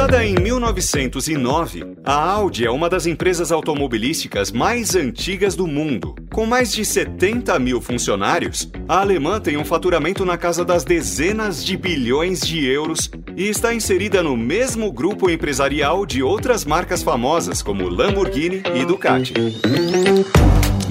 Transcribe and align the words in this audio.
Fundada 0.00 0.24
em 0.24 0.34
1909, 0.34 1.84
a 2.02 2.14
Audi 2.14 2.64
é 2.64 2.70
uma 2.70 2.88
das 2.88 3.04
empresas 3.04 3.52
automobilísticas 3.52 4.50
mais 4.50 4.96
antigas 4.96 5.54
do 5.54 5.66
mundo. 5.66 6.14
Com 6.32 6.46
mais 6.46 6.72
de 6.72 6.86
70 6.86 7.58
mil 7.58 7.82
funcionários, 7.82 8.70
a 8.88 9.00
alemã 9.00 9.38
tem 9.38 9.58
um 9.58 9.64
faturamento 9.64 10.24
na 10.24 10.38
casa 10.38 10.64
das 10.64 10.84
dezenas 10.84 11.62
de 11.62 11.76
bilhões 11.76 12.40
de 12.40 12.64
euros 12.64 13.10
e 13.36 13.46
está 13.50 13.74
inserida 13.74 14.22
no 14.22 14.38
mesmo 14.38 14.90
grupo 14.90 15.28
empresarial 15.28 16.06
de 16.06 16.22
outras 16.22 16.64
marcas 16.64 17.02
famosas 17.02 17.60
como 17.60 17.86
Lamborghini 17.86 18.62
e 18.74 18.86
Ducati. 18.86 19.34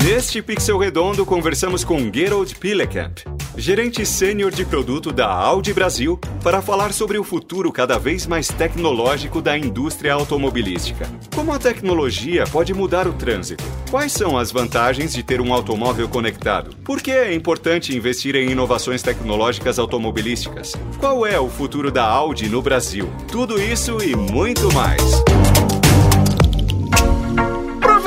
Neste 0.05 0.39
Pixel 0.39 0.77
Redondo, 0.77 1.25
conversamos 1.25 1.83
com 1.83 2.13
Gerold 2.13 2.53
Pilekamp, 2.55 3.21
gerente 3.59 4.05
sênior 4.05 4.51
de 4.51 4.63
produto 4.63 5.11
da 5.11 5.27
Audi 5.27 5.73
Brasil, 5.73 6.17
para 6.41 6.61
falar 6.61 6.93
sobre 6.93 7.17
o 7.17 7.23
futuro 7.23 7.71
cada 7.71 7.99
vez 7.99 8.25
mais 8.25 8.47
tecnológico 8.47 9.41
da 9.41 9.57
indústria 9.57 10.13
automobilística. 10.13 11.05
Como 11.35 11.51
a 11.51 11.59
tecnologia 11.59 12.45
pode 12.45 12.73
mudar 12.73 13.07
o 13.07 13.13
trânsito? 13.13 13.63
Quais 13.91 14.13
são 14.13 14.37
as 14.37 14.51
vantagens 14.51 15.13
de 15.13 15.21
ter 15.21 15.41
um 15.41 15.53
automóvel 15.53 16.07
conectado? 16.07 16.75
Por 16.83 17.01
que 17.01 17.11
é 17.11 17.33
importante 17.33 17.95
investir 17.95 18.35
em 18.35 18.51
inovações 18.51 19.01
tecnológicas 19.01 19.77
automobilísticas? 19.77 20.73
Qual 20.97 21.25
é 21.25 21.39
o 21.39 21.49
futuro 21.49 21.91
da 21.91 22.05
Audi 22.05 22.47
no 22.47 22.61
Brasil? 22.61 23.09
Tudo 23.29 23.61
isso 23.61 23.97
e 24.01 24.15
muito 24.15 24.73
mais. 24.73 25.01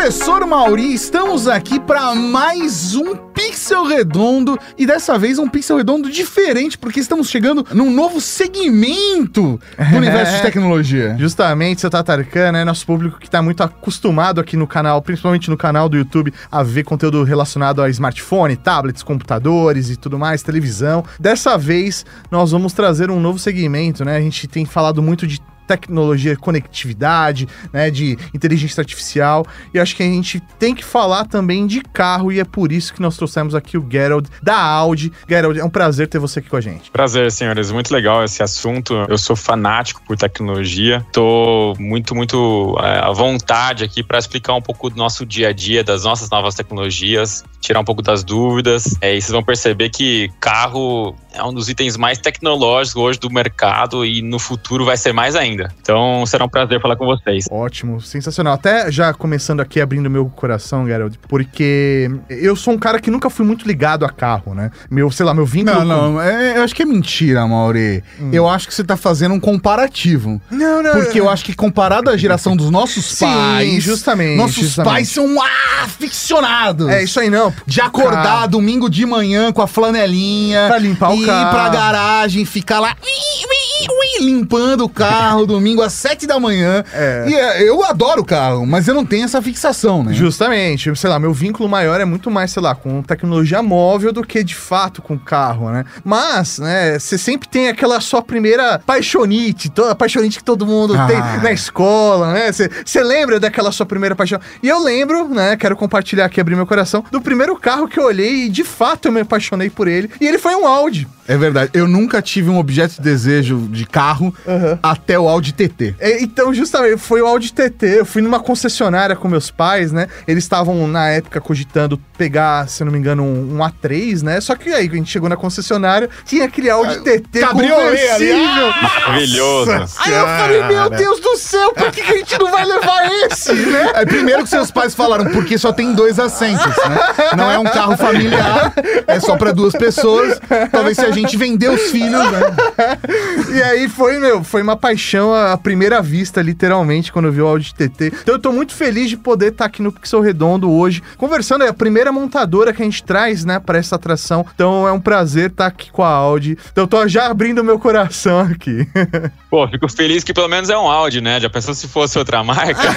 Professor 0.02 0.44
Mauri, 0.44 0.92
estamos 0.92 1.46
aqui 1.46 1.78
para 1.78 2.12
mais 2.12 2.96
um 2.96 3.14
Pixel 3.14 3.84
Redondo 3.84 4.58
e 4.76 4.84
dessa 4.84 5.16
vez 5.16 5.38
um 5.38 5.48
Pixel 5.48 5.76
Redondo 5.76 6.10
diferente, 6.10 6.76
porque 6.76 6.98
estamos 6.98 7.30
chegando 7.30 7.64
num 7.72 7.88
novo 7.88 8.20
segmento 8.20 9.60
do 9.78 9.96
universo 9.96 10.34
de 10.38 10.42
tecnologia. 10.42 11.14
Justamente, 11.16 11.82
seu 11.82 11.88
Tatarkan, 11.88 12.50
né? 12.50 12.64
Nosso 12.64 12.84
público 12.84 13.16
que 13.20 13.26
está 13.26 13.40
muito 13.40 13.62
acostumado 13.62 14.40
aqui 14.40 14.56
no 14.56 14.66
canal, 14.66 15.00
principalmente 15.00 15.48
no 15.48 15.56
canal 15.56 15.88
do 15.88 15.96
YouTube, 15.96 16.34
a 16.50 16.64
ver 16.64 16.82
conteúdo 16.82 17.22
relacionado 17.22 17.80
a 17.80 17.88
smartphone, 17.88 18.56
tablets, 18.56 19.04
computadores 19.04 19.88
e 19.88 19.94
tudo 19.94 20.18
mais, 20.18 20.42
televisão. 20.42 21.04
Dessa 21.20 21.56
vez, 21.56 22.04
nós 22.28 22.50
vamos 22.50 22.72
trazer 22.72 23.08
um 23.08 23.20
novo 23.20 23.38
segmento, 23.38 24.04
né? 24.04 24.16
A 24.16 24.20
gente 24.20 24.48
tem 24.48 24.64
falado 24.64 25.00
muito 25.00 25.28
de 25.28 25.40
tecnologia, 25.66 26.36
conectividade, 26.36 27.48
né, 27.72 27.90
de 27.90 28.18
inteligência 28.34 28.80
artificial. 28.80 29.46
E 29.72 29.78
acho 29.78 29.96
que 29.96 30.02
a 30.02 30.06
gente 30.06 30.40
tem 30.58 30.74
que 30.74 30.84
falar 30.84 31.24
também 31.26 31.66
de 31.66 31.80
carro 31.80 32.32
e 32.32 32.40
é 32.40 32.44
por 32.44 32.72
isso 32.72 32.92
que 32.92 33.00
nós 33.00 33.16
trouxemos 33.16 33.54
aqui 33.54 33.76
o 33.78 33.86
Gerald 33.90 34.28
da 34.42 34.56
Audi. 34.56 35.12
Gerald, 35.28 35.58
é 35.58 35.64
um 35.64 35.70
prazer 35.70 36.08
ter 36.08 36.18
você 36.18 36.38
aqui 36.38 36.48
com 36.48 36.56
a 36.56 36.60
gente. 36.60 36.90
Prazer, 36.90 37.30
senhores. 37.30 37.70
Muito 37.70 37.92
legal 37.92 38.24
esse 38.24 38.42
assunto. 38.42 38.94
Eu 39.08 39.18
sou 39.18 39.36
fanático 39.36 40.02
por 40.06 40.16
tecnologia. 40.16 41.04
Tô 41.12 41.74
muito, 41.78 42.14
muito 42.14 42.76
é, 42.80 42.98
à 42.98 43.10
vontade 43.12 43.84
aqui 43.84 44.02
para 44.02 44.18
explicar 44.18 44.54
um 44.54 44.62
pouco 44.62 44.90
do 44.90 44.96
nosso 44.96 45.24
dia 45.24 45.48
a 45.48 45.52
dia, 45.52 45.82
das 45.84 46.04
nossas 46.04 46.28
novas 46.30 46.54
tecnologias, 46.54 47.44
tirar 47.60 47.80
um 47.80 47.84
pouco 47.84 48.02
das 48.02 48.24
dúvidas. 48.24 48.96
É, 49.00 49.14
e 49.14 49.20
vocês 49.20 49.32
vão 49.32 49.42
perceber 49.42 49.90
que 49.90 50.30
carro 50.40 51.14
é 51.32 51.42
um 51.42 51.52
dos 51.52 51.68
itens 51.68 51.96
mais 51.96 52.18
tecnológicos 52.18 53.02
hoje 53.02 53.18
do 53.18 53.30
mercado 53.30 54.04
e 54.04 54.22
no 54.22 54.38
futuro 54.38 54.84
vai 54.84 54.96
ser 54.96 55.12
mais 55.12 55.34
ainda. 55.34 55.51
Então 55.80 56.24
será 56.26 56.44
um 56.44 56.48
prazer 56.48 56.80
falar 56.80 56.96
com 56.96 57.06
vocês. 57.06 57.46
Ótimo, 57.50 58.00
sensacional. 58.00 58.54
Até 58.54 58.90
já 58.90 59.12
começando 59.12 59.60
aqui, 59.60 59.80
abrindo 59.80 60.08
meu 60.08 60.26
coração, 60.26 60.86
Gerald, 60.86 61.18
porque 61.28 62.10
eu 62.28 62.54
sou 62.56 62.74
um 62.74 62.78
cara 62.78 63.00
que 63.00 63.10
nunca 63.10 63.28
fui 63.30 63.44
muito 63.44 63.66
ligado 63.66 64.04
a 64.04 64.10
carro, 64.10 64.54
né? 64.54 64.70
Meu, 64.90 65.10
sei 65.10 65.26
lá, 65.26 65.34
meu 65.34 65.46
vínculo. 65.46 65.84
Não, 65.84 66.12
não, 66.12 66.22
é, 66.22 66.58
eu 66.58 66.62
acho 66.62 66.74
que 66.74 66.82
é 66.82 66.86
mentira, 66.86 67.46
Mauri. 67.46 68.02
Hum. 68.20 68.30
Eu 68.32 68.48
acho 68.48 68.66
que 68.68 68.74
você 68.74 68.84
tá 68.84 68.96
fazendo 68.96 69.34
um 69.34 69.40
comparativo. 69.40 70.40
Não, 70.50 70.82
não. 70.82 70.92
Porque 70.92 71.20
eu 71.20 71.28
acho 71.28 71.44
que 71.44 71.54
comparado 71.54 72.10
à 72.10 72.16
geração 72.16 72.56
dos 72.56 72.70
nossos 72.70 73.04
Sim, 73.04 73.26
pais. 73.26 73.82
justamente. 73.82 74.36
Nossos 74.36 74.56
justamente. 74.56 74.92
pais 74.92 75.08
são 75.08 75.36
aficionados. 75.82 76.88
É 76.88 77.02
isso 77.02 77.18
aí, 77.20 77.30
não. 77.30 77.52
De 77.66 77.80
acordar 77.80 78.22
Cara. 78.22 78.46
domingo 78.46 78.88
de 78.88 79.04
manhã 79.06 79.52
com 79.52 79.62
a 79.62 79.66
flanelinha. 79.66 80.66
Pra 80.68 80.78
limpar 80.78 81.10
o 81.10 81.14
ir 81.14 81.26
carro. 81.26 81.50
pra 81.50 81.68
garagem, 81.68 82.44
ficar 82.44 82.80
lá 82.80 82.96
ui, 83.02 84.20
ui, 84.20 84.24
limpando 84.26 84.84
o 84.84 84.88
carro 84.88 85.41
domingo 85.46 85.82
às 85.82 85.92
sete 85.92 86.26
da 86.26 86.38
manhã. 86.38 86.84
É. 86.92 87.24
E 87.28 87.34
é, 87.34 87.68
eu 87.68 87.82
adoro 87.84 88.24
carro, 88.24 88.66
mas 88.66 88.88
eu 88.88 88.94
não 88.94 89.04
tenho 89.04 89.24
essa 89.24 89.40
fixação, 89.42 90.02
né? 90.02 90.12
Justamente, 90.12 90.94
sei 90.96 91.10
lá, 91.10 91.18
meu 91.18 91.32
vínculo 91.32 91.68
maior 91.68 92.00
é 92.00 92.04
muito 92.04 92.30
mais, 92.30 92.50
sei 92.50 92.62
lá, 92.62 92.74
com 92.74 93.02
tecnologia 93.02 93.62
móvel 93.62 94.12
do 94.12 94.22
que 94.22 94.42
de 94.44 94.54
fato 94.54 95.00
com 95.02 95.18
carro, 95.18 95.70
né? 95.70 95.84
Mas, 96.04 96.58
né, 96.58 96.98
você 96.98 97.16
sempre 97.18 97.48
tem 97.48 97.68
aquela 97.68 98.00
sua 98.00 98.22
primeira 98.22 98.80
paixonite, 98.84 99.70
toda 99.70 99.94
paixonite 99.94 100.38
que 100.38 100.44
todo 100.44 100.66
mundo 100.66 100.94
Ah. 100.96 101.06
tem 101.06 101.18
na 101.42 101.52
escola, 101.52 102.32
né? 102.32 102.50
Você 102.52 103.02
lembra 103.02 103.38
daquela 103.40 103.72
sua 103.72 103.86
primeira 103.86 104.14
paixão? 104.14 104.40
E 104.62 104.68
eu 104.68 104.82
lembro, 104.82 105.28
né, 105.28 105.56
quero 105.56 105.76
compartilhar 105.76 106.26
aqui, 106.26 106.40
abrir 106.40 106.56
meu 106.56 106.66
coração, 106.66 107.04
do 107.10 107.20
primeiro 107.20 107.56
carro 107.56 107.88
que 107.88 107.98
eu 107.98 108.04
olhei 108.04 108.44
e 108.44 108.48
de 108.48 108.64
fato 108.64 109.06
eu 109.08 109.12
me 109.12 109.20
apaixonei 109.20 109.70
por 109.70 109.88
ele. 109.88 110.10
E 110.20 110.26
ele 110.26 110.38
foi 110.38 110.54
um 110.54 110.66
Audi. 110.66 111.06
É 111.28 111.36
verdade. 111.36 111.70
Eu 111.74 111.86
nunca 111.86 112.20
tive 112.20 112.50
um 112.50 112.58
objeto 112.58 112.94
de 112.96 113.00
desejo 113.02 113.68
de 113.70 113.86
carro 113.86 114.34
Aham. 114.46 114.78
até 114.82 115.18
o 115.18 115.28
Audi 115.28 115.52
TT. 115.52 115.94
É, 116.00 116.22
Então, 116.22 116.52
justamente, 116.52 116.98
foi 116.98 117.20
o 117.22 117.26
Audi 117.26 117.52
TT. 117.52 118.00
Eu 118.00 118.04
fui 118.06 118.20
numa 118.22 118.40
concessionária 118.40 119.14
com 119.14 119.28
meus 119.28 119.50
pais, 119.50 119.92
né? 119.92 120.08
Eles 120.26 120.44
estavam, 120.44 120.86
na 120.88 121.08
época, 121.08 121.40
cogitando 121.40 121.98
pegar, 122.18 122.68
se 122.68 122.82
eu 122.82 122.86
não 122.86 122.92
me 122.92 122.98
engano, 122.98 123.22
um, 123.22 123.56
um 123.56 123.58
A3, 123.58 124.22
né? 124.22 124.40
Só 124.40 124.54
que 124.56 124.70
aí, 124.70 124.88
a 124.88 124.94
gente 124.94 125.10
chegou 125.10 125.28
na 125.28 125.36
concessionária, 125.36 126.08
tinha 126.24 126.44
aquele 126.44 126.68
Audi 126.70 127.00
TT 127.00 127.40
cabriolê 127.40 128.08
ali. 128.10 128.26
conversível. 128.28 128.72
Maravilhoso. 128.82 129.70
Aí 129.98 130.12
eu 130.12 130.26
falei, 130.26 130.62
meu 130.64 130.90
Deus 130.90 131.20
do 131.20 131.36
céu, 131.36 131.72
por 131.72 131.90
que, 131.90 132.02
que 132.02 132.12
a 132.12 132.16
gente 132.16 132.38
não 132.38 132.50
vai 132.50 132.64
levar 132.64 133.10
esse, 133.26 133.52
né? 133.52 133.92
É, 134.02 134.04
primeiro 134.06 134.42
que 134.42 134.48
seus 134.48 134.70
pais 134.70 134.94
falaram, 134.94 135.30
porque 135.32 135.56
só 135.58 135.72
tem 135.72 135.92
dois 135.92 136.18
assentos, 136.18 136.64
né? 136.66 136.98
Não 137.36 137.50
é 137.50 137.58
um 137.58 137.64
carro 137.64 137.96
familiar, 137.96 138.72
é 139.06 139.20
só 139.20 139.36
pra 139.36 139.52
duas 139.52 139.72
pessoas. 139.74 140.40
Talvez 140.70 140.96
se 140.96 141.04
a 141.04 141.11
gente 141.12 141.36
vender 141.36 141.70
os 141.70 141.90
filhos, 141.90 142.30
né? 142.30 142.40
E 143.52 143.62
aí 143.62 143.88
foi, 143.88 144.18
meu, 144.18 144.42
foi 144.42 144.62
uma 144.62 144.76
paixão 144.76 145.34
à 145.34 145.56
primeira 145.58 146.00
vista, 146.00 146.40
literalmente, 146.40 147.12
quando 147.12 147.26
eu 147.26 147.32
vi 147.32 147.42
o 147.42 147.46
Audi 147.46 147.74
TT. 147.74 148.12
Então 148.22 148.34
eu 148.34 148.38
tô 148.38 148.50
muito 148.50 148.72
feliz 148.72 149.10
de 149.10 149.16
poder 149.16 149.52
estar 149.52 149.66
aqui 149.66 149.82
no 149.82 149.92
Pixel 149.92 150.20
Redondo 150.20 150.70
hoje, 150.70 151.02
conversando. 151.18 151.64
É 151.64 151.68
a 151.68 151.74
primeira 151.74 152.10
montadora 152.10 152.72
que 152.72 152.80
a 152.80 152.84
gente 152.84 153.02
traz, 153.04 153.44
né, 153.44 153.58
pra 153.58 153.78
essa 153.78 153.96
atração. 153.96 154.46
Então 154.54 154.88
é 154.88 154.92
um 154.92 155.00
prazer 155.00 155.50
estar 155.50 155.66
aqui 155.66 155.90
com 155.90 156.02
a 156.02 156.08
Audi. 156.08 156.56
Então 156.70 156.84
eu 156.84 156.88
tô 156.88 157.06
já 157.06 157.26
abrindo 157.26 157.62
meu 157.62 157.78
coração 157.78 158.40
aqui. 158.40 158.88
Pô, 159.50 159.68
fico 159.68 159.88
feliz 159.88 160.24
que 160.24 160.32
pelo 160.32 160.48
menos 160.48 160.70
é 160.70 160.78
um 160.78 160.88
Audi, 160.88 161.20
né? 161.20 161.38
Já 161.38 161.50
pensou 161.50 161.74
se 161.74 161.86
fosse 161.86 162.18
outra 162.18 162.42
marca? 162.42 162.80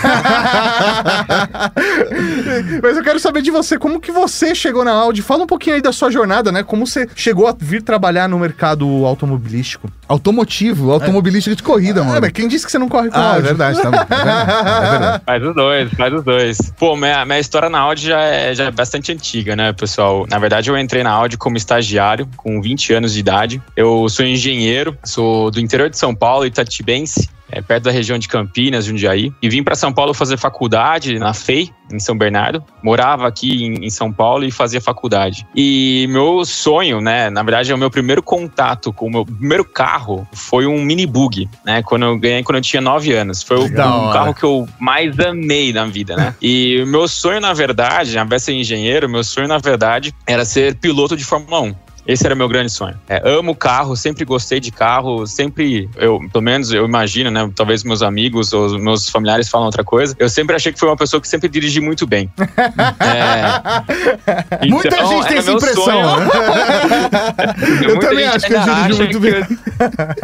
Mas 2.81 2.95
eu 2.95 3.03
quero 3.03 3.19
saber 3.19 3.41
de 3.41 3.51
você, 3.51 3.77
como 3.77 3.99
que 3.99 4.11
você 4.11 4.55
chegou 4.55 4.85
na 4.85 4.91
Audi? 4.91 5.21
Fala 5.21 5.43
um 5.43 5.47
pouquinho 5.47 5.75
aí 5.75 5.81
da 5.81 5.91
sua 5.91 6.09
jornada, 6.09 6.51
né? 6.51 6.63
Como 6.63 6.87
você 6.87 7.09
chegou 7.13 7.47
a 7.47 7.55
vir 7.57 7.81
trabalhar 7.81 8.04
no 8.29 8.39
mercado 8.39 8.85
automobilístico. 9.05 9.89
Automotivo, 10.07 10.91
automobilística 10.91 11.55
de 11.55 11.63
corrida, 11.63 12.01
Ah, 12.01 12.03
mano. 12.03 12.21
mas 12.21 12.31
quem 12.31 12.47
disse 12.47 12.65
que 12.65 12.71
você 12.71 12.77
não 12.77 12.87
corre 12.87 13.09
com 13.09 13.17
Ah, 13.17 13.21
é 13.21 13.29
Audi? 13.35 13.41
verdade, 13.41 13.81
tá 13.81 13.91
bom. 13.91 13.97
É 13.97 14.05
verdade, 14.05 14.51
é 14.51 14.89
verdade. 14.91 15.23
Faz 15.25 15.43
os 15.43 15.55
dois, 15.55 15.93
faz 15.93 16.13
os 16.13 16.23
dois. 16.23 16.73
Pô, 16.77 16.95
minha, 16.95 17.25
minha 17.25 17.39
história 17.39 17.69
na 17.69 17.79
Audi 17.79 18.07
já 18.07 18.19
é, 18.21 18.53
já 18.53 18.65
é 18.65 18.71
bastante 18.71 19.11
antiga, 19.11 19.55
né, 19.55 19.73
pessoal? 19.73 20.25
Na 20.29 20.37
verdade, 20.39 20.69
eu 20.69 20.77
entrei 20.77 21.03
na 21.03 21.11
Audi 21.11 21.37
como 21.37 21.57
estagiário, 21.57 22.27
com 22.37 22.61
20 22.61 22.93
anos 22.93 23.13
de 23.13 23.19
idade. 23.19 23.61
Eu 23.75 24.07
sou 24.09 24.25
engenheiro, 24.25 24.97
sou 25.03 25.49
do 25.51 25.59
interior 25.59 25.89
de 25.89 25.97
São 25.97 26.13
Paulo, 26.13 26.45
Itatibense. 26.45 27.29
É, 27.49 27.61
perto 27.61 27.83
da 27.83 27.91
região 27.91 28.17
de 28.17 28.27
Campinas, 28.27 28.85
Jundiaí, 28.85 29.31
e 29.41 29.49
vim 29.49 29.63
para 29.63 29.75
São 29.75 29.93
Paulo 29.93 30.13
fazer 30.13 30.37
faculdade 30.37 31.19
na 31.19 31.33
FEI, 31.33 31.71
em 31.91 31.99
São 31.99 32.17
Bernardo. 32.17 32.63
Morava 32.83 33.27
aqui 33.27 33.65
em, 33.65 33.85
em 33.85 33.89
São 33.89 34.11
Paulo 34.11 34.43
e 34.43 34.51
fazia 34.51 34.81
faculdade. 34.81 35.45
E 35.55 36.07
meu 36.09 36.43
sonho, 36.45 36.99
né, 37.01 37.29
na 37.29 37.43
verdade, 37.43 37.71
é 37.71 37.75
o 37.75 37.77
meu 37.77 37.91
primeiro 37.91 38.23
contato 38.23 38.91
com 38.91 39.07
o 39.07 39.11
meu 39.11 39.25
primeiro 39.25 39.63
carro 39.63 40.27
foi 40.33 40.65
um 40.65 40.81
mini 40.81 41.05
bug, 41.05 41.47
né, 41.63 41.83
quando 41.83 42.05
eu 42.05 42.17
ganhei 42.17 42.43
quando 42.43 42.57
eu 42.57 42.61
tinha 42.61 42.81
9 42.81 43.13
anos. 43.13 43.43
Foi 43.43 43.57
o 43.57 43.65
um 43.65 43.73
carro 43.73 44.33
que 44.33 44.43
eu 44.43 44.67
mais 44.79 45.17
amei 45.19 45.71
na 45.71 45.85
vida, 45.85 46.15
né? 46.15 46.35
E 46.41 46.81
o 46.83 46.87
meu 46.87 47.07
sonho, 47.07 47.41
na 47.41 47.53
verdade, 47.53 48.17
ao 48.17 48.25
invés 48.25 48.43
de 48.43 48.45
ser 48.45 48.53
engenheiro, 48.53 49.09
meu 49.09 49.23
sonho, 49.23 49.47
na 49.47 49.57
verdade, 49.57 50.13
era 50.27 50.45
ser 50.45 50.75
piloto 50.75 51.17
de 51.17 51.23
Fórmula 51.23 51.61
1. 51.61 51.75
Esse 52.07 52.25
era 52.25 52.35
meu 52.35 52.47
grande 52.47 52.71
sonho. 52.71 52.95
É, 53.09 53.21
amo 53.25 53.55
carro, 53.55 53.95
sempre 53.95 54.23
gostei 54.23 54.59
de 54.59 54.71
carro, 54.71 55.25
sempre, 55.25 55.89
eu, 55.95 56.19
pelo 56.31 56.43
menos 56.43 56.71
eu 56.71 56.85
imagino, 56.85 57.31
né? 57.31 57.49
Talvez 57.55 57.83
meus 57.83 58.03
amigos 58.03 58.53
ou 58.53 58.77
meus 58.77 59.09
familiares 59.09 59.49
falam 59.49 59.65
outra 59.65 59.83
coisa. 59.83 60.15
Eu 60.19 60.29
sempre 60.29 60.55
achei 60.55 60.71
que 60.71 60.79
foi 60.79 60.87
uma 60.87 60.95
pessoa 60.95 61.19
que 61.19 61.27
sempre 61.27 61.49
dirigi 61.49 61.81
muito 61.81 62.05
bem. 62.05 62.29
É, 63.05 64.65
Muita 64.67 64.87
então, 64.87 65.07
gente 65.07 65.27
tem 65.27 65.37
essa 65.37 65.51
impressão, 65.51 66.19
né? 66.19 66.27
Eu 67.81 67.89
Muita 67.89 68.09
também 68.09 68.25
acho 68.25 68.45
que 68.45 68.53
eu 68.53 68.59
acha 68.59 68.93
muito 68.95 69.19
bem. 69.19 69.33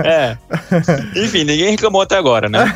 é. 0.03 0.37
Enfim, 1.15 1.43
ninguém 1.43 1.71
reclamou 1.71 2.01
até 2.01 2.17
agora, 2.17 2.49
né? 2.49 2.73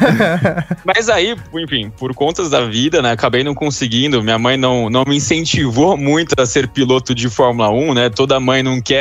Mas 0.84 1.10
aí, 1.10 1.36
enfim, 1.56 1.92
por 1.98 2.14
contas 2.14 2.50
da 2.50 2.62
vida, 2.66 3.02
né? 3.02 3.12
Acabei 3.12 3.44
não 3.44 3.54
conseguindo. 3.54 4.22
Minha 4.24 4.38
mãe 4.38 4.58
não, 4.58 4.90
não 4.90 5.04
me 5.06 5.16
incentivou 5.18 5.98
muito 5.98 6.34
a 6.40 6.46
ser 6.46 6.68
piloto 6.68 7.14
de 7.14 7.30
Fórmula 7.30 7.70
1, 7.70 7.94
né? 7.94 8.10
Toda 8.10 8.40
mãe 8.40 8.62
não 8.62 8.82
quer 8.82 8.95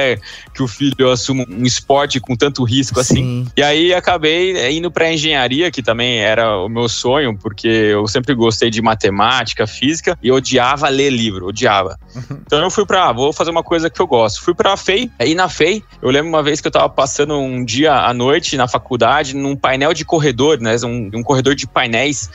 que 0.55 0.63
o 0.63 0.69
filho 0.69 1.11
assuma 1.11 1.45
um 1.49 1.65
esporte 1.65 2.21
com 2.21 2.37
tanto 2.37 2.65
risco 2.65 3.01
assim. 3.01 3.15
Sim. 3.15 3.47
E 3.57 3.63
aí 3.63 3.95
acabei 3.95 4.71
indo 4.71 4.91
para 4.91 5.13
engenharia, 5.13 5.71
que 5.71 5.83
também 5.83 6.19
era 6.19 6.59
o 6.59 6.69
meu 6.69 6.89
sonho, 6.89 7.37
porque 7.37 7.69
eu 7.69 8.07
sempre 8.07 8.35
gostei 8.35 8.71
de 8.71 8.81
matemática, 8.81 9.67
física 9.67 10.19
e 10.23 10.31
odiava 10.31 10.89
ler 10.89 11.11
livro, 11.11 11.49
odiava. 11.49 11.99
Então 12.47 12.61
eu 12.63 12.71
fui 12.71 12.87
para, 12.87 13.13
vou 13.13 13.33
fazer 13.33 13.51
uma 13.51 13.63
coisa 13.63 13.91
que 13.91 14.01
eu 14.01 14.07
gosto. 14.07 14.43
Fui 14.43 14.55
para 14.55 14.73
a 14.73 14.77
FEI, 14.77 15.11
aí 15.19 15.35
na 15.35 15.49
FEI, 15.49 15.83
eu 16.03 16.11
lembro 16.11 16.29
uma 16.29 16.43
vez 16.43 16.61
que 16.61 16.69
eu 16.69 16.73
tava 16.73 16.89
passando 16.89 17.35
um 17.35 17.65
dia 17.65 17.93
à 17.93 18.15
noite 18.15 18.57
na 18.57 18.69
faculdade 18.69 19.35
num 19.35 19.57
painel 19.57 19.93
de 19.93 20.05
corredor, 20.05 20.61
né, 20.61 20.77
um, 20.85 21.11
um 21.15 21.23
corredor 21.23 21.55
de 21.55 21.67
painéis 21.67 22.31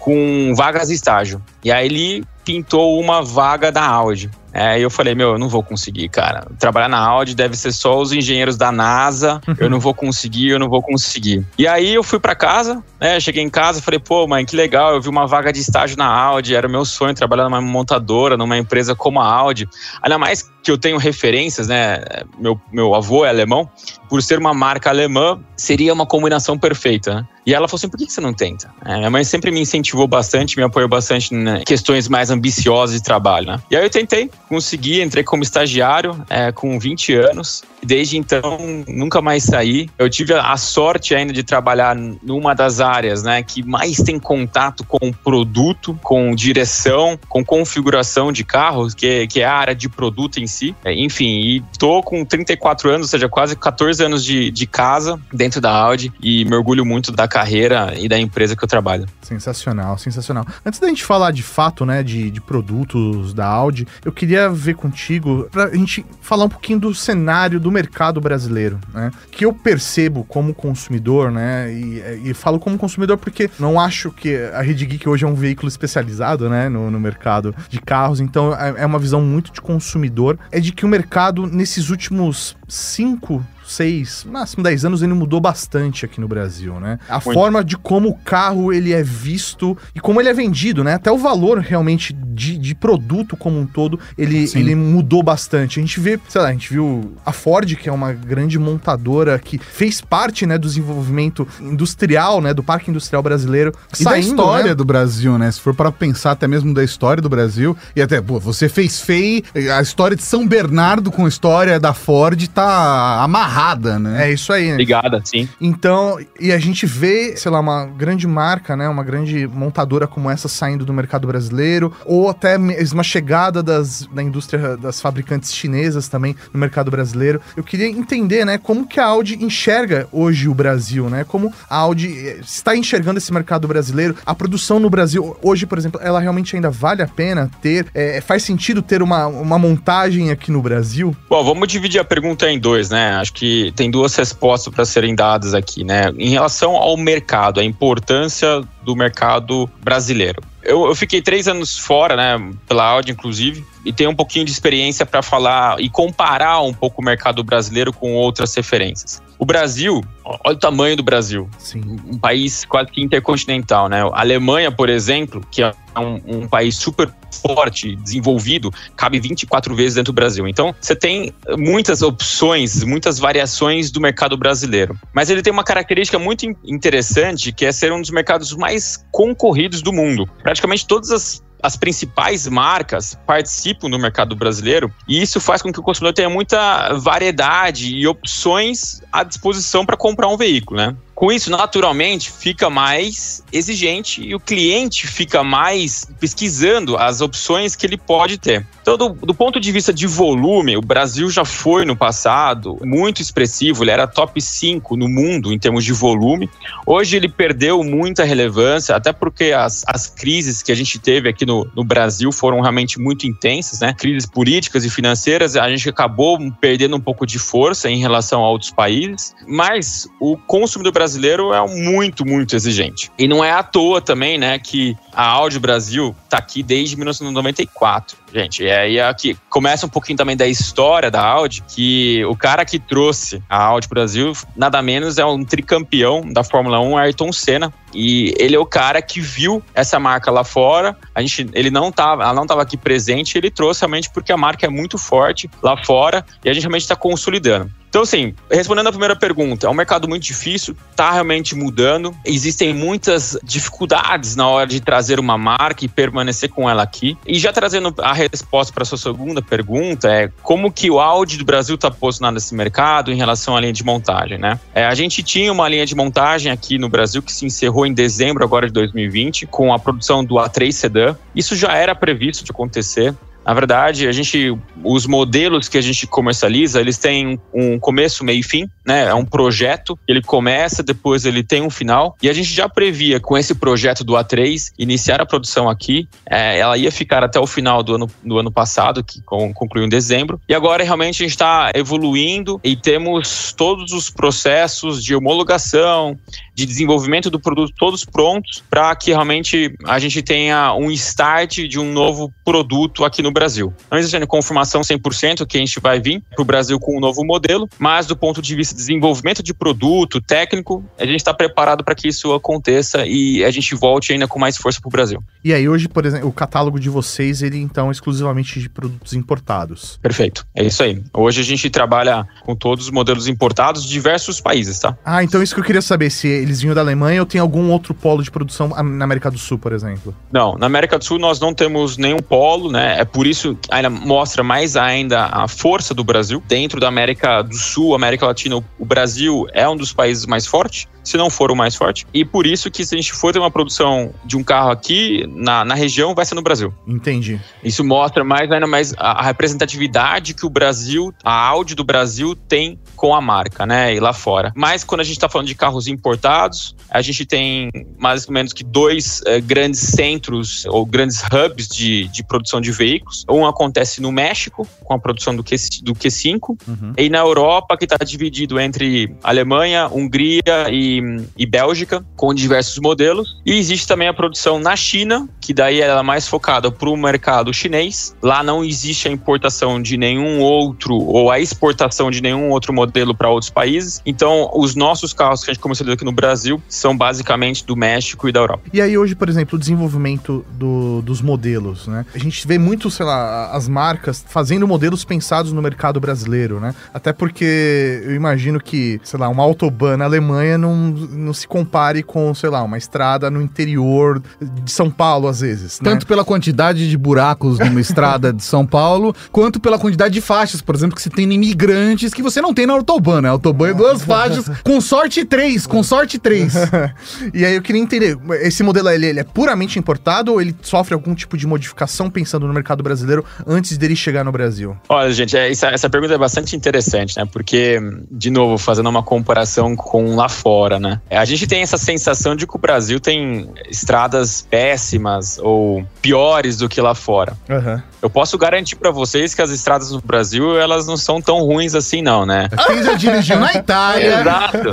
com 0.00 0.52
vagas 0.56 0.88
de 0.88 0.94
estágio. 0.94 1.40
E 1.62 1.70
aí 1.70 1.86
ele 1.86 2.24
pintou 2.44 2.98
uma 2.98 3.22
vaga 3.22 3.70
da 3.70 3.86
Audi. 3.86 4.28
É, 4.52 4.80
eu 4.80 4.90
falei, 4.90 5.14
meu, 5.14 5.32
eu 5.32 5.38
não 5.38 5.48
vou 5.48 5.62
conseguir, 5.62 6.08
cara. 6.08 6.44
Trabalhar 6.58 6.88
na 6.88 6.98
Audi 6.98 7.36
deve 7.36 7.56
ser 7.56 7.70
só 7.70 8.00
os 8.00 8.12
engenheiros 8.12 8.56
da 8.56 8.72
NASA. 8.72 9.40
Eu 9.58 9.70
não 9.70 9.78
vou 9.78 9.94
conseguir, 9.94 10.48
eu 10.48 10.58
não 10.58 10.68
vou 10.68 10.82
conseguir. 10.82 11.46
E 11.56 11.68
aí 11.68 11.94
eu 11.94 12.02
fui 12.02 12.18
para 12.18 12.34
casa, 12.34 12.82
né? 13.00 13.20
Cheguei 13.20 13.42
em 13.42 13.48
casa, 13.48 13.80
falei, 13.80 14.00
pô, 14.00 14.26
mãe, 14.26 14.44
que 14.44 14.56
legal. 14.56 14.94
Eu 14.94 15.00
vi 15.00 15.08
uma 15.08 15.26
vaga 15.26 15.52
de 15.52 15.60
estágio 15.60 15.96
na 15.96 16.06
Audi. 16.06 16.54
Era 16.54 16.66
meu 16.66 16.84
sonho 16.84 17.14
trabalhar 17.14 17.44
numa 17.44 17.60
montadora, 17.60 18.36
numa 18.36 18.58
empresa 18.58 18.94
como 18.94 19.20
a 19.20 19.24
Audi. 19.24 19.68
Ainda 20.02 20.18
mais 20.18 20.50
que 20.62 20.70
eu 20.70 20.76
tenho 20.76 20.98
referências, 20.98 21.68
né? 21.68 22.02
Meu, 22.36 22.60
meu 22.72 22.94
avô 22.94 23.24
é 23.24 23.28
alemão. 23.28 23.70
Por 24.08 24.20
ser 24.20 24.38
uma 24.38 24.52
marca 24.52 24.90
alemã, 24.90 25.38
seria 25.56 25.92
uma 25.92 26.06
combinação 26.06 26.58
perfeita, 26.58 27.14
né? 27.14 27.28
E 27.46 27.54
ela 27.54 27.66
falou 27.66 27.78
assim: 27.78 27.88
por 27.88 27.98
que 27.98 28.10
você 28.10 28.20
não 28.20 28.32
tenta? 28.32 28.72
É, 28.84 28.96
minha 28.98 29.10
mãe 29.10 29.24
sempre 29.24 29.50
me 29.50 29.60
incentivou 29.60 30.06
bastante, 30.06 30.56
me 30.56 30.62
apoiou 30.62 30.88
bastante 30.88 31.34
em 31.34 31.62
questões 31.64 32.08
mais 32.08 32.30
ambiciosas 32.30 32.96
de 32.96 33.02
trabalho, 33.02 33.46
né? 33.46 33.60
E 33.70 33.76
aí 33.76 33.84
eu 33.84 33.90
tentei, 33.90 34.30
consegui, 34.48 35.00
entrei 35.00 35.24
como 35.24 35.42
estagiário 35.42 36.24
é, 36.28 36.52
com 36.52 36.78
20 36.78 37.14
anos. 37.14 37.62
Desde 37.82 38.18
então, 38.18 38.58
nunca 38.86 39.22
mais 39.22 39.44
saí. 39.44 39.88
Eu 39.98 40.10
tive 40.10 40.34
a 40.34 40.56
sorte 40.58 41.14
ainda 41.14 41.32
de 41.32 41.42
trabalhar 41.42 41.96
numa 41.96 42.54
das 42.54 42.78
áreas 42.78 43.22
né, 43.22 43.42
que 43.42 43.62
mais 43.62 43.96
tem 43.96 44.18
contato 44.18 44.84
com 44.84 45.10
produto, 45.10 45.98
com 46.02 46.34
direção, 46.34 47.18
com 47.26 47.42
configuração 47.42 48.30
de 48.32 48.44
carros, 48.44 48.94
que, 48.94 49.26
que 49.28 49.40
é 49.40 49.46
a 49.46 49.54
área 49.54 49.74
de 49.74 49.88
produto 49.88 50.38
em 50.38 50.46
si. 50.46 50.74
É, 50.84 50.92
enfim, 50.92 51.40
e 51.40 51.64
tô 51.78 52.02
com 52.02 52.22
34 52.22 52.90
anos, 52.90 53.06
ou 53.06 53.10
seja, 53.10 53.30
quase 53.30 53.56
14 53.56 54.04
anos 54.04 54.22
de, 54.22 54.50
de 54.50 54.66
casa 54.66 55.18
dentro 55.32 55.58
da 55.58 55.70
Audi 55.70 56.12
e 56.22 56.44
me 56.44 56.54
orgulho 56.54 56.84
muito 56.84 57.10
da 57.10 57.26
carreira 57.30 57.94
e 57.96 58.08
da 58.08 58.18
empresa 58.18 58.56
que 58.56 58.62
eu 58.62 58.68
trabalho. 58.68 59.06
Sensacional, 59.22 59.96
sensacional. 59.96 60.44
Antes 60.66 60.80
da 60.80 60.88
gente 60.88 61.04
falar 61.04 61.30
de 61.30 61.42
fato, 61.42 61.86
né, 61.86 62.02
de, 62.02 62.30
de 62.30 62.40
produtos 62.40 63.32
da 63.32 63.46
Audi, 63.46 63.86
eu 64.04 64.12
queria 64.12 64.50
ver 64.50 64.74
contigo 64.74 65.48
pra 65.50 65.70
gente 65.70 66.04
falar 66.20 66.44
um 66.44 66.48
pouquinho 66.48 66.80
do 66.80 66.94
cenário 66.94 67.60
do 67.60 67.70
mercado 67.70 68.20
brasileiro, 68.20 68.78
né? 68.92 69.10
Que 69.30 69.44
eu 69.44 69.52
percebo 69.52 70.24
como 70.24 70.52
consumidor, 70.52 71.30
né? 71.30 71.72
E, 71.72 72.30
e 72.30 72.34
falo 72.34 72.58
como 72.58 72.76
consumidor 72.76 73.16
porque 73.16 73.48
não 73.58 73.78
acho 73.78 74.10
que 74.10 74.36
a 74.36 74.60
Rede 74.60 74.84
Geek 74.84 75.08
hoje 75.08 75.24
é 75.24 75.28
um 75.28 75.34
veículo 75.34 75.68
especializado, 75.68 76.48
né, 76.48 76.68
no, 76.68 76.90
no 76.90 76.98
mercado 76.98 77.54
de 77.68 77.80
carros, 77.80 78.20
então 78.20 78.52
é, 78.54 78.82
é 78.82 78.86
uma 78.86 78.98
visão 78.98 79.20
muito 79.20 79.52
de 79.52 79.60
consumidor. 79.60 80.38
É 80.50 80.58
de 80.58 80.72
que 80.72 80.84
o 80.84 80.88
mercado, 80.88 81.46
nesses 81.46 81.90
últimos 81.90 82.56
cinco 82.68 83.44
seis, 83.70 84.26
máximo 84.28 84.62
10 84.62 84.84
anos, 84.84 85.02
ele 85.02 85.12
mudou 85.12 85.40
bastante 85.40 86.04
aqui 86.04 86.20
no 86.20 86.28
Brasil, 86.28 86.78
né? 86.80 86.98
A 87.08 87.14
Muito. 87.14 87.32
forma 87.32 87.64
de 87.64 87.76
como 87.76 88.08
o 88.08 88.14
carro 88.14 88.72
ele 88.72 88.92
é 88.92 89.02
visto 89.02 89.76
e 89.94 90.00
como 90.00 90.20
ele 90.20 90.28
é 90.28 90.34
vendido, 90.34 90.82
né? 90.82 90.94
Até 90.94 91.10
o 91.10 91.18
valor 91.18 91.58
realmente 91.58 92.12
de, 92.12 92.58
de 92.58 92.74
produto 92.74 93.36
como 93.36 93.58
um 93.58 93.66
todo, 93.66 93.98
ele, 94.16 94.46
Sim. 94.46 94.60
ele 94.60 94.74
mudou 94.74 95.22
bastante. 95.22 95.78
A 95.78 95.82
gente 95.82 96.00
vê, 96.00 96.18
sei 96.28 96.40
lá, 96.40 96.48
a 96.48 96.52
gente 96.52 96.70
viu 96.70 97.14
a 97.24 97.32
Ford, 97.32 97.74
que 97.76 97.88
é 97.88 97.92
uma 97.92 98.12
grande 98.12 98.58
montadora 98.58 99.38
que 99.38 99.58
fez 99.58 100.00
parte, 100.00 100.46
né, 100.46 100.58
do 100.58 100.66
desenvolvimento 100.66 101.46
industrial, 101.60 102.40
né, 102.40 102.52
do 102.52 102.62
parque 102.62 102.90
industrial 102.90 103.22
brasileiro. 103.22 103.72
E 103.98 104.04
da 104.04 104.18
história 104.18 104.70
né? 104.70 104.74
do 104.74 104.84
Brasil, 104.84 105.38
né? 105.38 105.50
Se 105.50 105.60
for 105.60 105.74
para 105.74 105.92
pensar 105.92 106.32
até 106.32 106.48
mesmo 106.48 106.74
da 106.74 106.82
história 106.82 107.22
do 107.22 107.28
Brasil, 107.28 107.76
e 107.94 108.02
até, 108.02 108.20
pô, 108.20 108.40
você 108.40 108.68
fez 108.68 109.00
FEI, 109.00 109.44
a 109.76 109.80
história 109.80 110.16
de 110.16 110.22
São 110.22 110.46
Bernardo 110.46 111.10
com 111.10 111.26
a 111.26 111.28
história 111.28 111.78
da 111.78 111.92
Ford 111.92 112.40
tá 112.48 113.22
amarrada, 113.22 113.59
né? 113.98 114.28
É 114.28 114.32
isso 114.32 114.52
aí, 114.52 114.68
né? 114.68 114.72
Obrigada, 114.72 115.20
sim. 115.24 115.48
Então, 115.60 116.18
e 116.40 116.52
a 116.52 116.58
gente 116.58 116.86
vê, 116.86 117.36
sei 117.36 117.50
lá, 117.50 117.60
uma 117.60 117.86
grande 117.86 118.26
marca, 118.26 118.76
né, 118.76 118.88
uma 118.88 119.04
grande 119.04 119.46
montadora 119.46 120.06
como 120.06 120.30
essa 120.30 120.48
saindo 120.48 120.84
do 120.84 120.92
mercado 120.92 121.26
brasileiro, 121.26 121.92
ou 122.04 122.28
até 122.28 122.58
mesmo 122.58 122.98
uma 122.98 123.04
chegada 123.04 123.62
das, 123.62 124.06
da 124.12 124.22
indústria 124.22 124.76
das 124.76 125.00
fabricantes 125.00 125.54
chinesas 125.54 126.08
também 126.08 126.34
no 126.52 126.58
mercado 126.58 126.90
brasileiro. 126.90 127.40
Eu 127.56 127.62
queria 127.62 127.86
entender, 127.86 128.44
né, 128.44 128.58
como 128.58 128.86
que 128.86 128.98
a 128.98 129.06
Audi 129.06 129.42
enxerga 129.42 130.08
hoje 130.10 130.48
o 130.48 130.54
Brasil, 130.54 131.08
né? 131.08 131.24
Como 131.24 131.52
a 131.68 131.76
Audi 131.76 132.28
eh, 132.28 132.40
está 132.42 132.76
enxergando 132.76 133.18
esse 133.18 133.32
mercado 133.32 133.68
brasileiro. 133.68 134.16
A 134.24 134.34
produção 134.34 134.78
no 134.78 134.90
Brasil, 134.90 135.36
hoje, 135.42 135.66
por 135.66 135.78
exemplo, 135.78 136.00
ela 136.02 136.20
realmente 136.20 136.56
ainda 136.56 136.70
vale 136.70 137.02
a 137.02 137.06
pena 137.08 137.50
ter? 137.60 137.86
eh, 137.94 138.20
faz 138.20 138.42
sentido 138.42 138.82
ter 138.82 139.02
uma, 139.02 139.26
uma 139.26 139.58
montagem 139.58 140.30
aqui 140.30 140.50
no 140.50 140.62
Brasil? 140.62 141.14
Bom, 141.28 141.44
vamos 141.44 141.68
dividir 141.68 142.00
a 142.00 142.04
pergunta 142.04 142.50
em 142.50 142.58
dois, 142.58 142.90
né? 142.90 143.12
Acho 143.12 143.32
que 143.32 143.49
tem 143.74 143.90
duas 143.90 144.14
respostas 144.16 144.72
para 144.72 144.84
serem 144.84 145.14
dadas 145.14 145.54
aqui, 145.54 145.84
né? 145.84 146.12
Em 146.18 146.30
relação 146.30 146.76
ao 146.76 146.96
mercado, 146.96 147.60
a 147.60 147.64
importância 147.64 148.62
do 148.82 148.96
mercado 148.96 149.68
brasileiro. 149.82 150.42
Eu, 150.62 150.86
eu 150.86 150.94
fiquei 150.94 151.22
três 151.22 151.48
anos 151.48 151.78
fora, 151.78 152.16
né, 152.16 152.52
pela 152.68 152.84
Audi, 152.84 153.12
inclusive, 153.12 153.64
e 153.84 153.92
tenho 153.92 154.10
um 154.10 154.14
pouquinho 154.14 154.44
de 154.44 154.50
experiência 154.50 155.06
para 155.06 155.22
falar 155.22 155.80
e 155.80 155.88
comparar 155.88 156.60
um 156.60 156.72
pouco 156.72 157.00
o 157.00 157.04
mercado 157.04 157.42
brasileiro 157.42 157.92
com 157.92 158.14
outras 158.14 158.54
referências. 158.54 159.22
O 159.38 159.46
Brasil, 159.46 160.04
olha 160.24 160.54
o 160.54 160.58
tamanho 160.58 160.96
do 160.96 161.02
Brasil 161.02 161.48
Sim. 161.58 161.80
um 162.06 162.18
país 162.18 162.64
quase 162.66 162.90
que 162.90 163.00
intercontinental, 163.00 163.88
né? 163.88 164.02
A 164.02 164.20
Alemanha, 164.20 164.70
por 164.70 164.90
exemplo, 164.90 165.42
que 165.50 165.62
é 165.62 165.72
um, 165.96 166.42
um 166.42 166.48
país 166.48 166.76
super 166.76 167.10
forte, 167.30 167.96
desenvolvido, 167.96 168.70
cabe 168.96 169.18
24 169.18 169.74
vezes 169.74 169.94
dentro 169.94 170.12
do 170.12 170.16
Brasil. 170.16 170.46
Então, 170.46 170.74
você 170.80 170.94
tem 170.94 171.32
muitas 171.56 172.02
opções, 172.02 172.84
muitas 172.84 173.18
variações 173.18 173.90
do 173.90 174.00
mercado 174.00 174.36
brasileiro. 174.36 174.98
Mas 175.14 175.30
ele 175.30 175.42
tem 175.42 175.52
uma 175.52 175.64
característica 175.64 176.18
muito 176.18 176.44
in- 176.44 176.56
interessante, 176.64 177.52
que 177.52 177.64
é 177.64 177.72
ser 177.72 177.92
um 177.92 178.00
dos 178.00 178.10
mercados 178.10 178.54
mais 178.54 179.04
concorridos 179.10 179.80
do 179.80 179.92
mundo. 179.92 180.28
Praticamente 180.42 180.86
todas 180.86 181.10
as 181.10 181.42
as 181.62 181.76
principais 181.76 182.46
marcas 182.46 183.18
participam 183.26 183.90
do 183.90 183.98
mercado 183.98 184.34
brasileiro 184.34 184.92
e 185.06 185.20
isso 185.20 185.40
faz 185.40 185.62
com 185.62 185.72
que 185.72 185.80
o 185.80 185.82
consumidor 185.82 186.14
tenha 186.14 186.30
muita 186.30 186.94
variedade 186.94 187.94
e 187.94 188.06
opções 188.06 189.02
à 189.12 189.22
disposição 189.22 189.84
para 189.84 189.96
comprar 189.96 190.28
um 190.28 190.36
veículo, 190.36 190.80
né? 190.80 190.96
Com 191.20 191.30
isso, 191.30 191.50
naturalmente, 191.50 192.32
fica 192.32 192.70
mais 192.70 193.44
exigente 193.52 194.26
e 194.26 194.34
o 194.34 194.40
cliente 194.40 195.06
fica 195.06 195.44
mais 195.44 196.08
pesquisando 196.18 196.96
as 196.96 197.20
opções 197.20 197.76
que 197.76 197.84
ele 197.84 197.98
pode 197.98 198.38
ter. 198.38 198.66
Então, 198.80 198.96
do, 198.96 199.10
do 199.10 199.34
ponto 199.34 199.60
de 199.60 199.70
vista 199.70 199.92
de 199.92 200.06
volume, 200.06 200.78
o 200.78 200.80
Brasil 200.80 201.28
já 201.28 201.44
foi 201.44 201.84
no 201.84 201.94
passado 201.94 202.78
muito 202.82 203.20
expressivo, 203.20 203.84
ele 203.84 203.90
era 203.90 204.06
top 204.06 204.40
5 204.40 204.96
no 204.96 205.10
mundo 205.10 205.52
em 205.52 205.58
termos 205.58 205.84
de 205.84 205.92
volume. 205.92 206.48
Hoje 206.86 207.18
ele 207.18 207.28
perdeu 207.28 207.84
muita 207.84 208.24
relevância, 208.24 208.96
até 208.96 209.12
porque 209.12 209.52
as, 209.52 209.84
as 209.86 210.06
crises 210.06 210.62
que 210.62 210.72
a 210.72 210.74
gente 210.74 210.98
teve 210.98 211.28
aqui 211.28 211.44
no, 211.44 211.70
no 211.76 211.84
Brasil 211.84 212.32
foram 212.32 212.62
realmente 212.62 212.98
muito 212.98 213.26
intensas, 213.26 213.80
né? 213.80 213.92
Crises 213.92 214.24
políticas 214.24 214.86
e 214.86 214.90
financeiras, 214.90 215.54
a 215.54 215.68
gente 215.68 215.86
acabou 215.86 216.38
perdendo 216.58 216.96
um 216.96 217.00
pouco 217.00 217.26
de 217.26 217.38
força 217.38 217.90
em 217.90 217.98
relação 217.98 218.42
a 218.42 218.48
outros 218.48 218.70
países, 218.70 219.34
mas 219.46 220.08
o 220.18 220.38
consumidor 220.38 220.94
brasileiro 221.10 221.52
é 221.52 221.66
muito, 221.66 222.24
muito 222.24 222.54
exigente. 222.54 223.10
E 223.18 223.26
não 223.26 223.44
é 223.44 223.50
à 223.50 223.62
toa 223.62 224.00
também, 224.00 224.38
né, 224.38 224.58
que 224.58 224.96
a 225.12 225.26
Audi 225.26 225.58
Brasil 225.58 226.14
está 226.24 226.38
aqui 226.38 226.62
desde 226.62 226.96
1994, 226.96 228.16
gente. 228.32 228.62
E 228.62 228.70
aí 228.70 229.00
aqui 229.00 229.36
começa 229.48 229.86
um 229.86 229.88
pouquinho 229.88 230.16
também 230.16 230.36
da 230.36 230.46
história 230.46 231.10
da 231.10 231.22
Audi, 231.22 231.62
que 231.68 232.24
o 232.24 232.36
cara 232.36 232.64
que 232.64 232.78
trouxe 232.78 233.42
a 233.48 233.62
Audi 233.62 233.88
Brasil, 233.88 234.32
nada 234.56 234.80
menos 234.82 235.18
é 235.18 235.24
um 235.24 235.44
tricampeão 235.44 236.22
da 236.32 236.42
Fórmula 236.44 236.80
1, 236.80 236.96
Ayrton 236.96 237.32
Senna. 237.32 237.72
E 237.92 238.34
ele 238.38 238.54
é 238.54 238.58
o 238.58 238.66
cara 238.66 239.02
que 239.02 239.20
viu 239.20 239.62
essa 239.74 239.98
marca 239.98 240.30
lá 240.30 240.44
fora. 240.44 240.96
A 241.14 241.20
gente, 241.20 241.48
ele 241.52 241.70
não 241.70 241.90
tava, 241.90 242.22
ela 242.22 242.34
não 242.34 242.42
estava 242.42 242.62
aqui 242.62 242.76
presente, 242.76 243.36
ele 243.36 243.50
trouxe 243.50 243.80
realmente 243.80 244.10
porque 244.10 244.32
a 244.32 244.36
marca 244.36 244.66
é 244.66 244.68
muito 244.68 244.96
forte 244.96 245.50
lá 245.62 245.76
fora 245.76 246.24
e 246.44 246.48
a 246.48 246.52
gente 246.52 246.62
realmente 246.62 246.82
está 246.82 246.96
consolidando. 246.96 247.70
Então, 247.90 248.02
assim, 248.02 248.32
respondendo 248.48 248.86
a 248.86 248.92
primeira 248.92 249.16
pergunta, 249.16 249.66
é 249.66 249.70
um 249.70 249.74
mercado 249.74 250.08
muito 250.08 250.22
difícil, 250.22 250.76
tá 250.94 251.10
realmente 251.10 251.56
mudando. 251.56 252.14
Existem 252.24 252.72
muitas 252.72 253.36
dificuldades 253.42 254.36
na 254.36 254.46
hora 254.46 254.68
de 254.68 254.80
trazer 254.80 255.18
uma 255.18 255.36
marca 255.36 255.84
e 255.84 255.88
permanecer 255.88 256.50
com 256.50 256.70
ela 256.70 256.84
aqui. 256.84 257.18
E 257.26 257.36
já 257.36 257.52
trazendo 257.52 257.92
a 257.98 258.12
resposta 258.28 258.72
para 258.72 258.84
sua 258.84 258.98
segunda 258.98 259.40
pergunta 259.42 260.08
é 260.08 260.30
como 260.42 260.70
que 260.70 260.90
o 260.90 261.00
Audi 261.00 261.36
do 261.36 261.44
Brasil 261.44 261.74
está 261.74 261.90
posicionado 261.90 262.34
nesse 262.34 262.54
mercado 262.54 263.12
em 263.12 263.16
relação 263.16 263.56
à 263.56 263.60
linha 263.60 263.72
de 263.72 263.84
montagem, 263.84 264.38
né? 264.38 264.58
É, 264.74 264.84
a 264.84 264.94
gente 264.94 265.22
tinha 265.22 265.52
uma 265.52 265.68
linha 265.68 265.86
de 265.86 265.94
montagem 265.94 266.50
aqui 266.50 266.78
no 266.78 266.88
Brasil 266.88 267.22
que 267.22 267.32
se 267.32 267.44
encerrou 267.44 267.86
em 267.86 267.92
dezembro 267.92 268.44
agora 268.44 268.66
de 268.66 268.72
2020 268.72 269.46
com 269.46 269.72
a 269.72 269.78
produção 269.78 270.24
do 270.24 270.34
A3 270.34 270.72
Sedan. 270.72 271.16
Isso 271.34 271.56
já 271.56 271.74
era 271.74 271.94
previsto 271.94 272.44
de 272.44 272.50
acontecer. 272.50 273.14
Na 273.44 273.54
verdade, 273.54 274.06
a 274.06 274.12
gente, 274.12 274.56
os 274.84 275.06
modelos 275.06 275.68
que 275.68 275.78
a 275.78 275.80
gente 275.80 276.06
comercializa, 276.06 276.80
eles 276.80 276.98
têm 276.98 277.40
um 277.52 277.78
começo, 277.78 278.24
meio 278.24 278.40
e 278.40 278.42
fim, 278.42 278.68
né? 278.90 279.04
É 279.04 279.14
um 279.14 279.24
projeto, 279.24 279.96
ele 280.08 280.20
começa, 280.20 280.82
depois 280.82 281.24
ele 281.24 281.44
tem 281.44 281.62
um 281.62 281.70
final. 281.70 282.16
E 282.20 282.28
a 282.28 282.32
gente 282.32 282.52
já 282.52 282.68
previa 282.68 283.20
com 283.20 283.38
esse 283.38 283.54
projeto 283.54 284.02
do 284.02 284.14
A3 284.14 284.72
iniciar 284.76 285.20
a 285.20 285.26
produção 285.26 285.68
aqui. 285.68 286.08
É, 286.28 286.58
ela 286.58 286.76
ia 286.76 286.90
ficar 286.90 287.22
até 287.22 287.38
o 287.38 287.46
final 287.46 287.84
do 287.84 287.94
ano, 287.94 288.10
do 288.24 288.38
ano 288.38 288.50
passado, 288.50 289.04
que 289.04 289.22
concluiu 289.22 289.86
em 289.86 289.88
dezembro. 289.88 290.40
E 290.48 290.54
agora 290.54 290.82
realmente 290.82 291.22
a 291.22 291.24
gente 291.24 291.30
está 291.30 291.70
evoluindo 291.72 292.60
e 292.64 292.74
temos 292.74 293.54
todos 293.56 293.92
os 293.92 294.10
processos 294.10 295.04
de 295.04 295.14
homologação, 295.14 296.18
de 296.52 296.66
desenvolvimento 296.66 297.30
do 297.30 297.38
produto 297.38 297.72
todos 297.78 298.04
prontos 298.04 298.62
para 298.68 298.94
que 298.96 299.10
realmente 299.10 299.72
a 299.84 299.98
gente 299.98 300.20
tenha 300.22 300.74
um 300.74 300.90
start 300.90 301.60
de 301.60 301.78
um 301.78 301.92
novo 301.92 302.32
produto 302.44 303.04
aqui 303.04 303.22
no 303.22 303.30
Brasil. 303.30 303.72
Não 303.90 303.98
existe 303.98 304.26
confirmação 304.26 304.80
100% 304.80 305.46
que 305.46 305.56
a 305.56 305.60
gente 305.60 305.78
vai 305.80 306.00
vir 306.00 306.22
para 306.34 306.42
o 306.42 306.44
Brasil 306.44 306.78
com 306.78 306.96
um 306.96 307.00
novo 307.00 307.24
modelo, 307.24 307.68
mas 307.78 308.06
do 308.06 308.16
ponto 308.16 308.42
de 308.42 308.54
vista 308.54 308.79
desenvolvimento 308.80 309.42
de 309.42 309.52
produto, 309.52 310.20
técnico, 310.20 310.84
a 310.98 311.04
gente 311.04 311.16
está 311.16 311.32
preparado 311.34 311.84
para 311.84 311.94
que 311.94 312.08
isso 312.08 312.32
aconteça 312.32 313.06
e 313.06 313.44
a 313.44 313.50
gente 313.50 313.74
volte 313.74 314.12
ainda 314.12 314.26
com 314.26 314.38
mais 314.38 314.56
força 314.56 314.80
para 314.80 314.88
o 314.88 314.90
Brasil. 314.90 315.22
E 315.44 315.52
aí 315.52 315.68
hoje, 315.68 315.88
por 315.88 316.04
exemplo, 316.06 316.28
o 316.28 316.32
catálogo 316.32 316.80
de 316.80 316.88
vocês, 316.88 317.42
ele 317.42 317.58
então 317.58 317.88
é 317.88 317.92
exclusivamente 317.92 318.60
de 318.60 318.68
produtos 318.68 319.12
importados. 319.14 319.98
Perfeito, 320.02 320.46
é 320.54 320.64
isso 320.64 320.82
aí. 320.82 321.02
Hoje 321.12 321.40
a 321.40 321.44
gente 321.44 321.68
trabalha 321.70 322.26
com 322.44 322.56
todos 322.56 322.86
os 322.86 322.90
modelos 322.90 323.28
importados 323.28 323.84
de 323.84 323.88
diversos 323.90 324.40
países, 324.40 324.78
tá? 324.78 324.96
Ah, 325.04 325.22
então 325.22 325.42
isso 325.42 325.54
que 325.54 325.60
eu 325.60 325.64
queria 325.64 325.82
saber, 325.82 326.10
se 326.10 326.26
eles 326.28 326.60
vinham 326.60 326.74
da 326.74 326.80
Alemanha 326.80 327.20
ou 327.20 327.26
tem 327.26 327.40
algum 327.40 327.70
outro 327.70 327.94
polo 327.94 328.22
de 328.22 328.30
produção 328.30 328.68
na 328.68 329.04
América 329.04 329.30
do 329.30 329.38
Sul, 329.38 329.58
por 329.58 329.72
exemplo? 329.72 330.14
Não, 330.32 330.56
na 330.56 330.66
América 330.66 330.98
do 330.98 331.04
Sul 331.04 331.18
nós 331.18 331.38
não 331.38 331.52
temos 331.52 331.96
nenhum 331.96 332.18
polo, 332.18 332.70
né? 332.70 333.00
É 333.00 333.04
por 333.04 333.26
isso 333.26 333.54
que 333.54 333.68
ainda 333.72 333.90
mostra 333.90 334.42
mais 334.42 334.76
ainda 334.76 335.26
a 335.26 335.46
força 335.48 335.94
do 335.94 336.02
Brasil. 336.04 336.42
Dentro 336.46 336.80
da 336.80 336.88
América 336.88 337.42
do 337.42 337.56
Sul, 337.56 337.94
América 337.94 338.26
Latina, 338.26 338.56
o 338.56 338.64
Brasil 338.78 339.46
é 339.52 339.68
um 339.68 339.76
dos 339.76 339.92
países 339.92 340.26
mais 340.26 340.46
fortes 340.46 340.88
se 341.02 341.16
não 341.16 341.30
for 341.30 341.50
o 341.50 341.56
mais 341.56 341.74
forte. 341.74 342.06
E 342.12 342.24
por 342.24 342.46
isso 342.46 342.70
que 342.70 342.84
se 342.84 342.94
a 342.94 342.98
gente 342.98 343.12
for 343.12 343.32
ter 343.32 343.38
uma 343.38 343.50
produção 343.50 344.12
de 344.24 344.36
um 344.36 344.42
carro 344.42 344.70
aqui 344.70 345.26
na, 345.28 345.64
na 345.64 345.74
região, 345.74 346.14
vai 346.14 346.24
ser 346.24 346.34
no 346.34 346.42
Brasil. 346.42 346.72
Entendi. 346.86 347.40
Isso 347.62 347.84
mostra 347.84 348.24
mais 348.24 348.50
ainda 348.50 348.66
mais 348.66 348.92
a, 348.96 349.20
a 349.20 349.22
representatividade 349.22 350.34
que 350.34 350.46
o 350.46 350.50
Brasil, 350.50 351.12
a 351.24 351.32
Audi 351.32 351.74
do 351.74 351.84
Brasil 351.84 352.34
tem 352.34 352.78
com 352.96 353.14
a 353.14 353.20
marca, 353.20 353.66
né? 353.66 353.94
E 353.94 354.00
lá 354.00 354.12
fora. 354.12 354.52
Mas 354.54 354.84
quando 354.84 355.00
a 355.00 355.04
gente 355.04 355.16
está 355.16 355.28
falando 355.28 355.46
de 355.46 355.54
carros 355.54 355.86
importados, 355.86 356.74
a 356.90 357.00
gente 357.00 357.24
tem 357.24 357.70
mais 357.98 358.26
ou 358.26 358.34
menos 358.34 358.52
que 358.52 358.64
dois 358.64 359.22
eh, 359.26 359.40
grandes 359.40 359.80
centros 359.80 360.64
ou 360.66 360.84
grandes 360.84 361.22
hubs 361.22 361.68
de, 361.68 362.08
de 362.08 362.22
produção 362.24 362.60
de 362.60 362.70
veículos. 362.72 363.24
Um 363.28 363.46
acontece 363.46 364.00
no 364.00 364.12
México, 364.12 364.66
com 364.84 364.94
a 364.94 364.98
produção 364.98 365.34
do, 365.34 365.42
Q, 365.42 365.56
do 365.82 365.94
Q5, 365.94 366.56
uhum. 366.66 366.92
e 366.96 367.08
na 367.08 367.18
Europa, 367.18 367.76
que 367.76 367.84
está 367.84 367.96
dividido 368.04 368.58
entre 368.58 369.14
Alemanha, 369.22 369.88
Hungria 369.88 370.68
e 370.70 370.89
e, 371.36 371.46
Bélgica, 371.46 372.04
com 372.16 372.34
diversos 372.34 372.78
modelos. 372.78 373.40
E 373.44 373.58
existe 373.58 373.86
também 373.86 374.08
a 374.08 374.14
produção 374.14 374.58
na 374.58 374.74
China, 374.74 375.28
que 375.40 375.54
daí 375.54 375.80
ela 375.80 376.00
é 376.00 376.02
mais 376.02 376.26
focada 376.26 376.70
para 376.70 376.88
o 376.88 376.96
mercado 376.96 377.52
chinês. 377.52 378.14
Lá 378.22 378.42
não 378.42 378.64
existe 378.64 379.08
a 379.08 379.10
importação 379.10 379.80
de 379.80 379.96
nenhum 379.96 380.40
outro 380.40 380.94
ou 380.94 381.30
a 381.30 381.38
exportação 381.38 382.10
de 382.10 382.22
nenhum 382.22 382.50
outro 382.50 382.72
modelo 382.72 383.14
para 383.14 383.28
outros 383.28 383.50
países. 383.50 384.00
Então, 384.04 384.50
os 384.54 384.74
nossos 384.74 385.12
carros 385.12 385.44
que 385.44 385.50
a 385.50 385.54
gente 385.54 385.62
comercializa 385.62 385.94
aqui 385.94 386.04
no 386.04 386.12
Brasil 386.12 386.62
são 386.68 386.96
basicamente 386.96 387.64
do 387.64 387.76
México 387.76 388.28
e 388.28 388.32
da 388.32 388.40
Europa. 388.40 388.62
E 388.72 388.80
aí, 388.80 388.96
hoje, 388.96 389.14
por 389.14 389.28
exemplo, 389.28 389.56
o 389.56 389.58
desenvolvimento 389.58 390.44
do, 390.52 391.02
dos 391.02 391.20
modelos, 391.20 391.86
né? 391.86 392.04
A 392.14 392.18
gente 392.18 392.46
vê 392.46 392.58
muito, 392.58 392.90
sei 392.90 393.06
lá, 393.06 393.50
as 393.52 393.68
marcas 393.68 394.24
fazendo 394.28 394.66
modelos 394.66 395.04
pensados 395.04 395.52
no 395.52 395.60
mercado 395.60 396.00
brasileiro, 396.00 396.60
né? 396.60 396.74
Até 396.92 397.12
porque 397.12 398.02
eu 398.04 398.14
imagino 398.14 398.60
que, 398.60 399.00
sei 399.02 399.18
lá, 399.18 399.28
uma 399.28 399.42
autobahn 399.42 399.96
na 399.96 400.04
Alemanha 400.04 400.56
não 400.56 400.74
não, 400.80 401.32
se 401.34 401.46
compare 401.46 402.02
com, 402.02 402.34
sei 402.34 402.50
lá, 402.50 402.62
uma 402.62 402.78
estrada 402.78 403.30
no 403.30 403.40
interior 403.42 404.22
de 404.40 404.70
São 404.70 404.90
Paulo, 404.90 405.28
às 405.28 405.40
vezes. 405.40 405.80
Né? 405.80 405.90
Tanto 405.90 406.06
pela 406.06 406.24
quantidade 406.24 406.88
de 406.88 406.96
buracos 406.96 407.58
numa 407.58 407.80
estrada 407.80 408.32
de 408.32 408.42
São 408.42 408.66
Paulo, 408.66 409.14
quanto 409.30 409.60
pela 409.60 409.78
quantidade 409.78 410.14
de 410.14 410.20
faixas, 410.20 410.60
por 410.60 410.74
exemplo, 410.74 410.96
que 410.96 411.02
você 411.02 411.10
tem 411.10 411.30
em 411.30 411.34
imigrantes 411.34 412.14
que 412.14 412.22
você 412.22 412.40
não 412.40 412.54
tem 412.54 412.66
na 412.66 412.72
Autobahn, 412.74 413.22
né? 413.22 413.28
Autobahn 413.28 413.70
é 413.70 413.74
duas 413.74 414.02
faixas, 414.02 414.48
com 414.62 414.80
sorte 414.80 415.24
três, 415.24 415.66
com 415.66 415.82
sorte 415.82 416.18
três. 416.18 416.54
e 417.34 417.44
aí 417.44 417.54
eu 417.54 417.62
queria 417.62 417.80
entender, 417.80 418.18
esse 418.42 418.62
modelo 418.62 418.88
ele, 418.90 419.06
ele 419.06 419.20
é 419.20 419.24
puramente 419.24 419.78
importado 419.78 420.32
ou 420.32 420.40
ele 420.40 420.54
sofre 420.62 420.94
algum 420.94 421.14
tipo 421.14 421.36
de 421.36 421.46
modificação 421.46 422.10
pensando 422.10 422.46
no 422.46 422.52
mercado 422.52 422.82
brasileiro 422.82 423.24
antes 423.46 423.76
dele 423.76 423.96
chegar 423.96 424.24
no 424.24 424.32
Brasil? 424.32 424.76
Olha, 424.88 425.12
gente, 425.12 425.36
é, 425.36 425.50
essa, 425.50 425.68
essa 425.68 425.90
pergunta 425.90 426.14
é 426.14 426.18
bastante 426.18 426.56
interessante, 426.56 427.16
né? 427.16 427.26
Porque, 427.30 427.78
de 428.10 428.30
novo, 428.30 428.58
fazendo 428.58 428.88
uma 428.88 429.02
comparação 429.02 429.74
com 429.76 430.14
lá 430.14 430.28
fora, 430.28 430.69
fora, 430.70 430.78
né? 430.78 431.00
A 431.10 431.24
gente 431.24 431.46
tem 431.46 431.62
essa 431.62 431.76
sensação 431.76 432.36
de 432.36 432.46
que 432.46 432.54
o 432.54 432.58
Brasil 432.58 433.00
tem 433.00 433.50
estradas 433.68 434.46
péssimas 434.48 435.38
ou 435.42 435.84
piores 436.00 436.56
do 436.58 436.68
que 436.68 436.80
lá 436.80 436.94
fora. 436.94 437.36
Uhum. 437.48 437.82
Eu 438.02 438.08
posso 438.08 438.38
garantir 438.38 438.76
para 438.76 438.90
vocês 438.90 439.34
que 439.34 439.42
as 439.42 439.50
estradas 439.50 439.90
no 439.90 440.00
Brasil, 440.00 440.58
elas 440.58 440.86
não 440.86 440.96
são 440.96 441.20
tão 441.20 441.40
ruins 441.40 441.74
assim, 441.74 442.00
não, 442.00 442.24
né? 442.24 442.48
Quem 442.66 442.82
já 442.82 442.94
dirigiu 442.94 443.38
na 443.38 443.52
Itália. 443.52 444.20
Exato. 444.20 444.70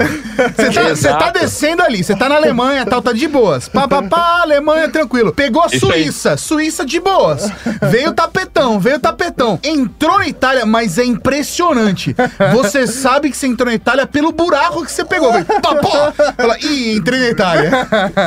Você 0.96 1.10
tá, 1.10 1.18
tá, 1.18 1.32
descendo 1.32 1.84
ali, 1.84 2.04
você 2.04 2.16
tá 2.16 2.30
na 2.30 2.36
Alemanha, 2.36 2.86
tal, 2.86 3.02
tá 3.02 3.12
de 3.12 3.28
boas. 3.28 3.68
Pá, 3.68 3.88
pá, 3.88 4.02
pá, 4.04 4.42
Alemanha, 4.44 4.88
tranquilo. 4.88 5.34
Pegou 5.34 5.62
a 5.62 5.68
Suíça, 5.68 6.38
Suíça 6.38 6.86
de 6.86 7.00
boas. 7.00 7.52
Veio 7.90 8.14
tapetão, 8.14 8.80
veio 8.80 9.00
tapetão. 9.00 9.60
Entrou 9.62 10.20
na 10.20 10.28
Itália, 10.28 10.66
mas 10.66 10.98
é 10.98 11.04
impressionante. 11.04 12.16
Você 12.54 12.88
sabe 12.88 13.30
que 13.30 13.36
você 13.36 13.48
entrou 13.48 13.68
na 13.68 13.76
Itália 13.76 14.08
pelo 14.08 14.32
buraco 14.32 14.86
que 14.86 14.92
você 14.92 15.04
pegou. 15.04 15.32
Pá, 15.62 15.76
pá. 15.90 16.34
Fala, 16.34 16.58
Ih, 16.60 16.96
entrei 16.96 17.20
na 17.20 17.28
Itália. 17.30 17.72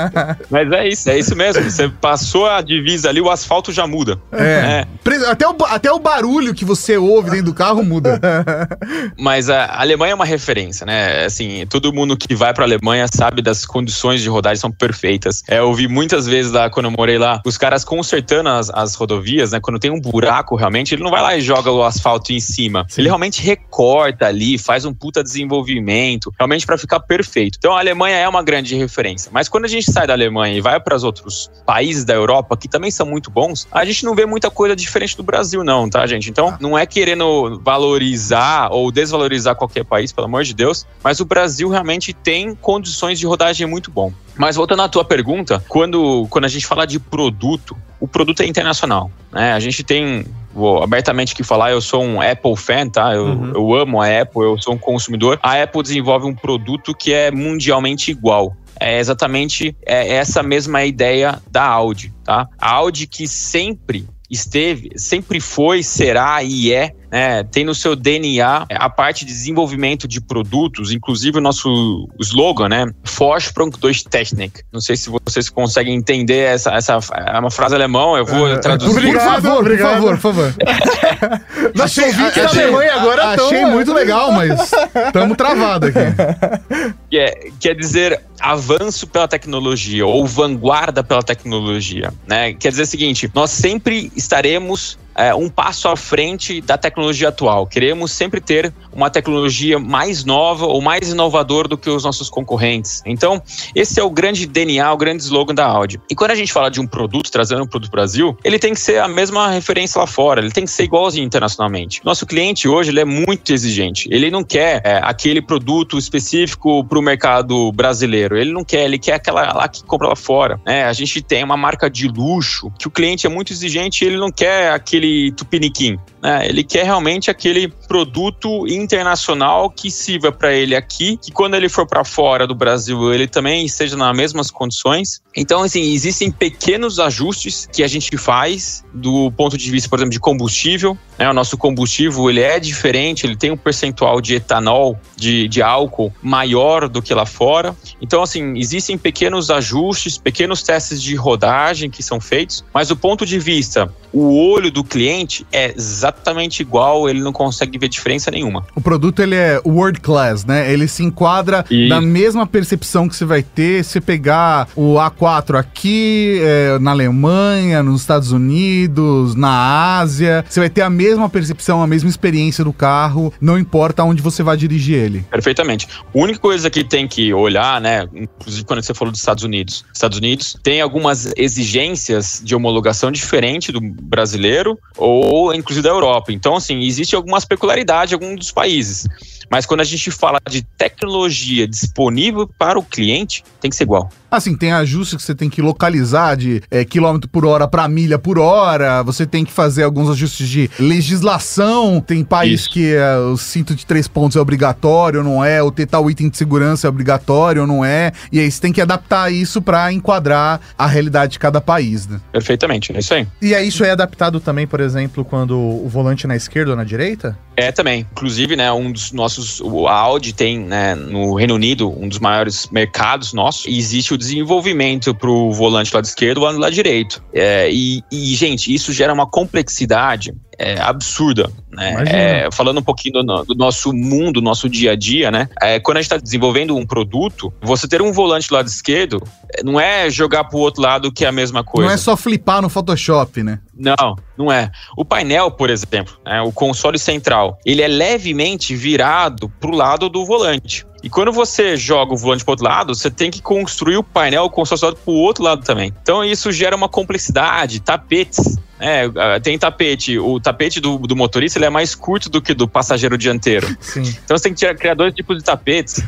Mas 0.51 0.71
é 0.73 0.89
isso, 0.89 1.11
é 1.11 1.19
isso 1.19 1.37
mesmo. 1.37 1.63
Você 1.63 1.89
passou 1.89 2.47
a 2.47 2.61
divisa 2.61 3.09
ali, 3.09 3.21
o 3.21 3.31
asfalto 3.31 3.73
já 3.73 3.87
muda. 3.87 4.21
É. 4.33 4.85
é. 4.85 4.87
Até 5.31 5.49
o, 5.49 5.57
até 5.67 5.93
o 5.93 5.99
barulho 5.99 6.55
que 6.55 6.65
você 6.65 6.97
ouve 6.97 7.31
dentro 7.31 7.47
do 7.47 7.55
carro 7.55 7.83
muda. 7.83 8.21
Mas 9.19 9.51
a 9.51 9.81
Alemanha 9.81 10.13
é 10.13 10.15
uma 10.15 10.25
referência, 10.25 10.87
né? 10.87 11.25
Assim, 11.25 11.67
todo 11.67 11.93
mundo 11.93 12.17
que 12.17 12.35
vai 12.35 12.53
pra 12.55 12.65
Alemanha 12.65 13.07
sabe 13.13 13.43
das 13.43 13.65
condições 13.65 14.21
de 14.21 14.29
rodagem 14.29 14.61
são 14.61 14.71
perfeitas. 14.71 15.43
É, 15.49 15.59
eu 15.59 15.73
vi 15.75 15.89
muitas 15.89 16.27
vezes 16.27 16.53
lá, 16.53 16.71
quando 16.71 16.87
eu 16.87 16.93
morei 16.93 17.19
lá, 17.19 17.41
os 17.45 17.57
caras 17.57 17.85
consertando 17.85 18.49
as, 18.49 18.71
as 18.71 18.95
rodovias, 18.95 19.53
né? 19.53 19.61
Quando 19.61 19.79
tem 19.79 19.91
um 19.91 20.01
buraco, 20.01 20.57
realmente, 20.57 20.95
ele 20.95 21.03
não 21.03 21.11
vai 21.11 21.23
lá 21.23 21.37
e 21.37 21.41
joga 21.41 21.71
o 21.71 21.83
asfalto 21.83 22.33
em 22.33 22.41
cima. 22.41 22.87
Sim. 22.89 23.03
Ele 23.03 23.09
realmente 23.09 23.43
recorta 23.43 24.27
ali, 24.27 24.59
faz 24.59 24.85
um 24.85 24.93
puta 24.93 25.23
desenvolvimento, 25.23 26.33
realmente 26.39 26.67
para 26.67 26.79
ficar 26.79 27.01
perfeito. 27.01 27.50
Então 27.59 27.75
a 27.75 27.79
Alemanha 27.79 28.17
é 28.17 28.29
uma 28.29 28.43
grande 28.43 28.75
referência. 28.77 29.31
Mas 29.33 29.49
quando 29.49 29.65
a 29.65 29.69
gente 29.69 29.91
sai 29.91 30.07
da 30.07 30.13
Alemanha 30.13 30.57
e 30.57 30.61
vai 30.61 30.81
para 30.81 30.95
os 30.95 31.05
outros 31.05 31.51
países 31.67 32.05
da 32.05 32.15
Europa, 32.15 32.57
que 32.57 32.69
também 32.69 32.91
são 32.91 33.07
muito 33.07 33.31
bons, 33.31 33.67
a 33.71 33.85
gente 33.85 34.05
não 34.05 34.15
vê 34.15 34.27
muita 34.27 34.51
coisa 34.51 34.75
diferente 34.75 35.17
do 35.17 35.23
Brasil, 35.23 35.63
não, 35.65 35.89
tá, 35.89 36.07
gente? 36.07 36.31
Então, 36.31 36.49
ah. 36.49 36.59
não 36.61 36.79
é 36.79 36.87
querendo 36.87 37.61
valorizar 37.63 38.69
ou 38.71 38.91
desvalorizar 38.91 39.55
qualquer 39.55 39.85
país, 39.85 40.13
pelo 40.13 40.27
amor 40.27 40.45
de 40.45 40.55
Deus, 40.55 40.87
mas 41.03 41.21
o 41.21 41.25
Brasil 41.25 41.69
realmente 41.69 42.13
tem 42.13 42.55
condições 42.55 43.19
de 43.19 43.27
rodagem 43.27 43.67
muito 43.67 43.91
bom. 43.91 44.13
Mas 44.37 44.57
voltando 44.57 44.83
à 44.83 44.89
tua 44.89 45.05
pergunta, 45.05 45.63
quando, 45.69 46.27
quando 46.31 46.45
a 46.45 46.49
gente 46.49 46.67
fala 46.67 46.87
de 46.87 46.99
produto, 46.99 47.77
o 47.99 48.09
produto 48.09 48.43
é 48.43 48.47
internacional. 48.47 49.11
Né? 49.33 49.53
A 49.53 49.61
gente 49.61 49.85
tem, 49.85 50.25
vou 50.55 50.83
abertamente 50.83 51.33
aqui 51.33 51.43
falar, 51.43 51.73
eu 51.73 51.81
sou 51.81 52.03
um 52.03 52.21
Apple 52.21 52.57
fan, 52.57 52.89
tá? 52.89 53.15
Eu, 53.15 53.27
uhum. 53.27 53.53
eu 53.55 53.75
amo 53.75 54.01
a 54.01 54.21
Apple, 54.21 54.43
eu 54.43 54.59
sou 54.59 54.75
um 54.75 54.79
consumidor. 54.79 55.39
A 55.43 55.63
Apple 55.63 55.83
desenvolve 55.83 56.27
um 56.27 56.35
produto 56.35 56.95
que 56.95 57.13
é 57.13 57.31
mundialmente 57.31 58.11
igual 58.11 58.57
é 58.81 58.99
exatamente 58.99 59.77
é 59.85 60.15
essa 60.15 60.43
mesma 60.43 60.83
ideia 60.85 61.39
da 61.51 61.65
Audi, 61.65 62.15
tá? 62.25 62.49
A 62.59 62.71
Audi 62.73 63.07
que 63.07 63.29
sempre 63.29 64.09
esteve, 64.31 64.93
sempre 64.97 65.39
foi, 65.39 65.83
será 65.83 66.43
e 66.43 66.73
é 66.73 66.95
né, 67.11 67.43
tem 67.45 67.65
no 67.65 67.75
seu 67.75 67.97
DNA 67.97 68.67
a 68.71 68.91
parte 68.91 69.25
de 69.25 69.33
desenvolvimento 69.33 70.07
de 70.07 70.21
produtos, 70.21 70.93
inclusive 70.93 71.39
o 71.39 71.41
nosso 71.41 72.09
slogan, 72.21 72.69
né? 72.69 72.87
Vorsprung 73.05 73.71
durch 73.79 74.05
Technik. 74.05 74.63
Não 74.73 74.81
sei 74.81 74.97
se 74.97 75.11
vocês 75.11 75.49
conseguem 75.49 75.95
entender 75.95 76.47
essa, 76.47 76.71
essa 76.73 76.99
é 77.13 77.39
uma 77.39 77.51
frase 77.51 77.75
alemão, 77.75 78.17
eu 78.17 78.25
vou 78.25 78.49
é, 78.49 78.59
traduzir. 78.59 78.91
Obrigado, 78.91 79.35
por 79.35 79.43
favor, 79.43 79.61
obrigado. 79.61 80.03
por 80.03 80.19
favor, 80.19 80.19
por 80.19 80.21
favor. 80.21 80.55
Achei, 81.81 82.05
achei, 82.11 82.43
da 82.43 82.51
Alemanha 82.51 82.95
agora 82.95 83.29
achei 83.29 83.61
tão... 83.61 83.71
muito 83.71 83.93
legal, 83.93 84.33
mas 84.33 84.73
estamos 85.07 85.37
travados 85.37 85.89
aqui. 85.89 86.95
Quer, 87.11 87.51
quer 87.59 87.75
dizer 87.75 88.21
avanço 88.41 89.07
pela 89.07 89.29
tecnologia 89.29 90.07
ou 90.07 90.27
vanguarda 90.27 91.03
pela 91.03 91.23
tecnologia, 91.23 92.13
né? 92.27 92.55
Quer 92.55 92.71
dizer 92.71 92.83
o 92.83 92.87
seguinte, 92.87 93.31
nós 93.35 93.51
sempre 93.51 94.11
estaremos 94.17 94.99
é, 95.21 95.35
um 95.35 95.49
passo 95.49 95.89
à 95.89 95.97
frente 95.97 96.61
da 96.61 96.77
tecnologia 96.77 97.29
atual. 97.29 97.67
Queremos 97.67 98.13
sempre 98.13 98.41
ter 98.41 98.73
uma 98.93 99.11
tecnologia 99.11 99.79
mais 99.79 100.25
nova 100.25 100.67
ou 100.67 100.81
mais 100.81 101.11
inovadora 101.11 101.69
do 101.69 101.79
que 101.79 101.89
os 101.89 102.05
nossos 102.05 102.29
concorrentes. 102.29 103.03
Então, 103.07 103.43
esse 103.75 104.01
é 104.01 104.03
o 104.03 104.11
grande 104.11 104.47
DNA, 104.47 104.93
o 104.93 104.97
grande 104.97 105.23
slogan 105.23 105.55
da 105.55 105.67
Audi. 105.67 106.01
E 106.11 106.15
quando 106.15 106.33
a 106.33 106.35
gente 106.35 106.53
fala 106.53 106.71
de 106.71 106.81
um 106.81 106.87
produto, 106.87 107.31
trazendo 107.31 107.63
um 107.63 107.67
produto 107.67 107.91
para 107.91 107.99
o 107.99 108.01
Brasil, 108.01 108.37
ele 108.45 108.59
tem 108.59 108.75
que 108.75 108.81
ser 108.81 109.01
a 109.01 109.09
mesma 109.09 109.51
referência 109.51 110.01
lá 110.01 110.07
fora, 110.07 110.41
ele 110.41 110.51
tem 110.51 110.65
que 110.65 110.71
ser 110.71 110.85
igualzinho 110.85 111.25
internacionalmente. 111.25 112.01
Nosso 112.05 112.27
cliente 112.27 112.69
hoje 112.69 112.91
ele 112.91 113.01
é 113.01 113.05
muito 113.05 113.53
exigente. 113.53 114.09
Ele 114.11 114.31
não 114.31 114.43
quer 114.43 114.81
é, 114.85 115.01
aquele 115.03 115.43
produto 115.43 115.99
específico 115.99 116.85
para 116.85 116.99
o 116.99 117.03
mercado 117.03 117.71
brasileiro. 117.73 118.37
Ele 118.37 118.53
não 118.53 118.65
quer, 118.65 118.85
ele 118.85 118.99
quer 118.99 119.15
aquela 119.15 119.53
lá 119.53 119.69
que 119.69 119.85
compra 119.85 120.09
lá 120.09 120.17
fora. 120.17 120.61
É, 120.67 120.85
a 120.85 120.93
gente 120.93 121.21
tem 121.23 121.45
uma 121.45 121.57
marca 121.57 121.91
de 121.91 122.09
luxo 122.09 122.73
que 122.79 122.89
o 122.89 122.91
cliente 122.91 123.27
é 123.27 123.31
muito 123.31 123.53
exigente 123.53 124.05
ele 124.05 124.17
não 124.17 124.31
quer 124.31 124.73
aquele 124.73 125.10
tupiniquim. 125.37 125.99
Né? 126.23 126.49
Ele 126.49 126.63
quer 126.63 126.85
realmente 126.85 127.31
aquele 127.31 127.69
produto 127.69 128.67
internacional 128.69 129.71
que 129.71 129.91
sirva 129.91 130.31
para 130.31 130.53
ele 130.53 130.77
aqui, 130.77 131.17
que 131.17 131.31
quando 131.31 131.55
ele 131.55 131.69
for 131.69 131.87
para 131.87 132.05
fora 132.05 132.47
do 132.47 132.55
Brasil 132.55 133.13
ele 133.13 133.27
também 133.27 133.65
esteja 133.65 133.97
nas 133.97 134.17
mesmas 134.17 134.51
condições. 134.51 135.21
Então, 135.37 135.63
assim, 135.63 135.93
existem 135.93 136.31
pequenos 136.31 136.99
ajustes 136.99 137.69
que 137.73 137.83
a 137.83 137.89
gente 137.89 138.17
faz 138.17 138.85
do 138.93 139.31
ponto 139.33 139.57
de 139.57 139.71
vista, 139.71 139.89
por 139.89 139.99
exemplo, 139.99 140.13
de 140.13 140.21
combustível. 140.21 140.97
Né? 141.19 141.29
O 141.29 141.33
nosso 141.33 141.57
combustível 141.57 142.29
ele 142.29 142.41
é 142.41 142.59
diferente, 142.59 143.27
ele 143.27 143.37
tem 143.37 143.51
um 143.51 143.57
percentual 143.57 144.21
de 144.21 144.35
etanol, 144.35 144.99
de, 145.17 145.49
de 145.49 145.63
álcool 145.63 146.13
maior 146.23 146.89
do 146.89 147.01
que 147.01 147.15
lá 147.15 147.27
fora. 147.27 147.75
Então, 148.01 148.23
assim, 148.23 148.59
existem 148.59 148.99
pequenos 148.99 149.51
ajustes, 149.51 150.19
pequenos 150.19 150.63
testes 150.63 151.03
de 151.03 151.15
rodagem 151.15 151.89
que 151.91 152.03
são 152.03 152.21
feitos, 152.21 152.65
mas 152.75 152.89
do 152.89 152.97
ponto 152.97 153.25
de 153.25 153.39
vista, 153.39 153.93
o 154.13 154.51
olho 154.51 154.71
do 154.71 154.83
cliente 154.91 155.47
é 155.53 155.73
exatamente 155.75 156.61
igual, 156.61 157.09
ele 157.09 157.21
não 157.21 157.33
consegue 157.33 157.79
ver 157.79 157.89
diferença 157.89 158.31
nenhuma. 158.31 158.67
O 158.75 158.81
produto 158.81 159.23
ele 159.23 159.37
é 159.37 159.61
world 159.65 160.01
class, 160.01 160.45
né? 160.45 160.71
Ele 160.73 160.89
se 160.89 161.05
enquadra 161.05 161.65
e... 161.71 161.89
na 161.89 162.01
mesma 162.01 162.47
percepção 162.47 163.09
que 163.09 163.15
você 163.15 163.25
vai 163.25 163.43
ter 163.43 163.85
se 163.85 164.01
pegar 164.01 164.69
o 164.75 164.95
A4 164.95 165.59
aqui, 165.59 166.41
é, 166.43 166.79
na 166.81 166.91
Alemanha, 166.91 167.83
nos 167.83 168.01
Estados 168.01 168.33
Unidos, 168.33 169.37
na 169.37 169.99
Ásia. 169.99 170.45
Você 170.49 170.59
vai 170.59 170.69
ter 170.69 170.83
a 170.83 170.91
mesma 170.91 171.29
percepção, 171.29 171.83
a 171.83 171.87
mesma 171.87 172.11
experiência 172.11 172.65
do 172.65 172.73
carro, 172.73 173.33
não 173.41 173.57
importa 173.57 174.03
onde 174.03 174.21
você 174.21 174.43
vai 174.43 174.57
dirigir 174.57 174.97
ele. 174.97 175.25
Perfeitamente. 175.31 175.87
A 176.03 176.19
única 176.19 176.41
coisa 176.41 176.69
que 176.69 176.83
tem 176.83 177.07
que 177.07 177.33
olhar, 177.33 177.81
né? 177.81 178.09
Inclusive 178.13 178.65
quando 178.65 178.83
você 178.83 178.93
falou 178.93 179.13
dos 179.13 179.21
Estados 179.21 179.45
Unidos. 179.45 179.85
Estados 179.93 180.19
Unidos 180.19 180.57
tem 180.63 180.81
algumas 180.81 181.33
exigências 181.37 182.41
de 182.43 182.57
homologação 182.57 183.13
diferente 183.13 183.71
do 183.71 183.81
brasileiro 183.81 184.80
ou 184.97 185.55
inclusive 185.55 185.83
da 185.83 185.91
Europa. 185.91 186.33
Então, 186.33 186.57
assim, 186.57 186.81
existe 186.81 187.17
algumas 187.17 187.45
peculiaridades 187.45 188.13
em 188.13 188.15
alguns 188.15 188.39
dos 188.39 188.53
países. 188.53 189.07
Mas 189.51 189.67
quando 189.67 189.81
a 189.81 189.85
gente 189.85 190.11
fala 190.13 190.39
de 190.49 190.63
tecnologia 190.63 191.67
disponível 191.67 192.49
para 192.59 192.79
o 192.79 192.83
cliente, 192.85 193.43
tem 193.61 193.69
que 193.69 193.77
ser 193.77 193.83
igual. 193.83 194.09
Assim, 194.31 194.57
tem 194.57 194.71
ajustes 194.71 195.17
que 195.17 195.23
você 195.25 195.35
tem 195.35 195.51
que 195.51 195.61
localizar 195.61 196.37
de 196.37 196.63
é, 196.71 196.85
quilômetro 196.85 197.29
por 197.29 197.45
hora 197.45 197.67
para 197.67 197.89
milha 197.89 198.17
por 198.17 198.39
hora. 198.39 199.03
Você 199.03 199.27
tem 199.27 199.45
que 199.45 199.51
fazer 199.51 199.83
alguns 199.83 200.09
ajustes 200.09 200.49
de 200.49 200.71
legislação. 200.79 202.01
Tem 202.01 202.23
país 202.23 202.61
Isso. 202.61 202.71
que 202.71 202.95
é, 202.95 203.17
o 203.17 203.37
cinto 203.37 203.75
de 203.75 203.85
três 203.85 204.07
pontos 204.07 204.37
é 204.37 204.41
obrigatório, 204.41 205.25
não 205.25 205.45
é? 205.45 205.61
O 205.61 205.73
ter 205.73 205.87
tal 205.87 206.09
item 206.09 206.29
de 206.29 206.37
segurança 206.37 206.87
é 206.87 206.89
obrigatório, 206.91 207.67
não 207.67 207.85
é? 207.85 208.13
E 208.31 208.39
aí 208.39 208.49
você 208.49 208.61
tem 208.61 208.73
que 208.73 208.81
adaptar 208.81 209.33
isso 209.33 209.61
para 209.61 209.93
enquadrar 209.93 210.61
a 210.79 210.87
realidade 210.87 211.33
de 211.33 211.39
cada 211.41 211.61
país, 211.61 212.07
né? 212.07 212.21
Perfeitamente, 212.31 212.95
é 212.95 213.01
isso 213.01 213.13
aí. 213.13 213.27
E 213.43 213.53
aí 213.53 213.67
isso 213.67 213.83
é 213.83 213.91
adaptado 213.91 214.39
também, 214.39 214.67
por 214.67 214.79
exemplo, 214.79 215.25
quando 215.25 215.59
o 215.59 215.89
volante 215.89 216.27
é 216.27 216.29
na 216.29 216.37
esquerda 216.37 216.71
ou 216.71 216.77
na 216.77 216.85
direita? 216.85 217.37
É 217.61 217.71
também. 217.71 218.07
Inclusive, 218.13 218.57
né, 218.57 218.73
um 218.73 218.91
dos 218.91 219.13
nossos, 219.13 219.61
a 219.87 219.93
Audi 219.93 220.33
tem, 220.33 220.59
né, 220.59 220.95
no 220.95 221.35
Reino 221.35 221.55
Unido, 221.55 221.91
um 221.91 222.09
dos 222.09 222.19
maiores 222.19 222.69
mercados 222.71 223.35
nossos, 223.35 223.67
e 223.67 223.77
existe 223.77 224.15
o 224.15 224.19
desenvolvimento 224.19 225.15
para 225.15 225.29
o 225.29 225.53
volante 225.53 225.95
lado 225.95 226.05
esquerdo 226.05 226.39
ou 226.39 226.51
lado 226.51 226.73
direito. 226.73 227.23
É, 227.35 227.71
e, 227.71 228.03
e, 228.11 228.35
gente, 228.35 228.75
isso 228.75 228.93
gera 228.93 229.13
uma 229.13 229.27
complexidade 229.27 230.33
é, 230.61 230.79
absurda. 230.79 231.51
Né? 231.73 232.05
É, 232.07 232.49
falando 232.53 232.79
um 232.79 232.83
pouquinho 232.83 233.23
do, 233.23 233.45
do, 233.45 233.55
nosso 233.55 233.95
mundo, 233.95 234.43
nosso 234.43 234.69
dia 234.69 234.93
a 234.93 234.97
dia, 234.97 235.31
né? 235.31 235.49
É, 235.63 235.81
quando 235.81 235.97
a 235.97 236.01
gente 236.03 236.13
está 236.13 236.19
desenvolvendo 236.19 236.77
um 236.77 236.85
produto, 236.85 237.51
você 237.63 237.89
ter 237.89 238.03
um 238.03 238.13
volante 238.13 238.49
do 238.49 238.55
lado 238.55 238.67
esquerdo 238.67 239.23
é, 239.55 239.63
não 239.63 239.81
é 239.81 240.11
jogar 240.11 240.45
para 240.45 240.59
o 240.59 240.61
outro 240.61 240.83
lado 240.83 241.11
que 241.11 241.25
é 241.25 241.29
a 241.29 241.33
mesma 241.33 241.65
coisa. 241.65 241.87
Não 241.87 241.95
é 241.95 241.97
só 241.97 242.15
flipar 242.15 242.61
no 242.61 242.69
Photoshop, 242.69 243.43
né? 243.43 243.61
Não, 243.75 244.17
não 244.37 244.53
é. 244.53 244.71
O 244.95 245.05
painel, 245.05 245.51
por 245.51 245.71
exemplo, 245.71 246.19
né, 246.27 246.43
o 246.43 246.53
console 246.53 246.99
central, 246.99 247.59
ele 247.65 247.81
é 247.81 247.89
levemente 247.89 248.77
virado 248.77 249.49
para 249.59 249.71
o 249.71 249.75
lado 249.75 250.11
do 250.11 250.27
volante. 250.27 250.85
E 251.03 251.09
quando 251.09 251.33
você 251.33 251.79
joga 251.79 252.13
o 252.13 252.17
volante 252.17 252.45
para 252.45 252.53
outro 252.53 252.67
lado, 252.67 252.95
você 252.95 253.11
tem 253.11 253.31
que 253.31 253.41
construir 253.41 253.97
o 253.97 254.03
painel 254.03 254.51
com 254.51 254.63
o 254.63 254.67
para 254.67 254.95
o 255.07 255.15
outro 255.15 255.43
lado 255.43 255.65
também. 255.65 255.95
Então 256.03 256.23
isso 256.23 256.53
gera 256.53 256.77
uma 256.77 256.91
complexidade, 256.91 257.81
tapetes 257.81 258.59
é, 258.81 259.39
tem 259.41 259.59
tapete. 259.59 260.19
O 260.19 260.41
tapete 260.41 260.81
do, 260.81 260.99
do 260.99 261.15
motorista 261.15 261.59
ele 261.59 261.67
é 261.67 261.71
mais 261.71 261.95
curto 261.95 262.31
do 262.31 262.41
que 262.41 262.55
do 262.55 262.67
passageiro 262.67 263.19
dianteiro. 263.19 263.67
Sim. 263.79 264.03
Então 264.25 264.37
você 264.37 264.45
tem 264.45 264.55
que 264.55 264.75
criar 264.75 264.95
dois 264.95 265.15
tipos 265.15 265.37
de 265.37 265.45
tapetes. 265.45 266.03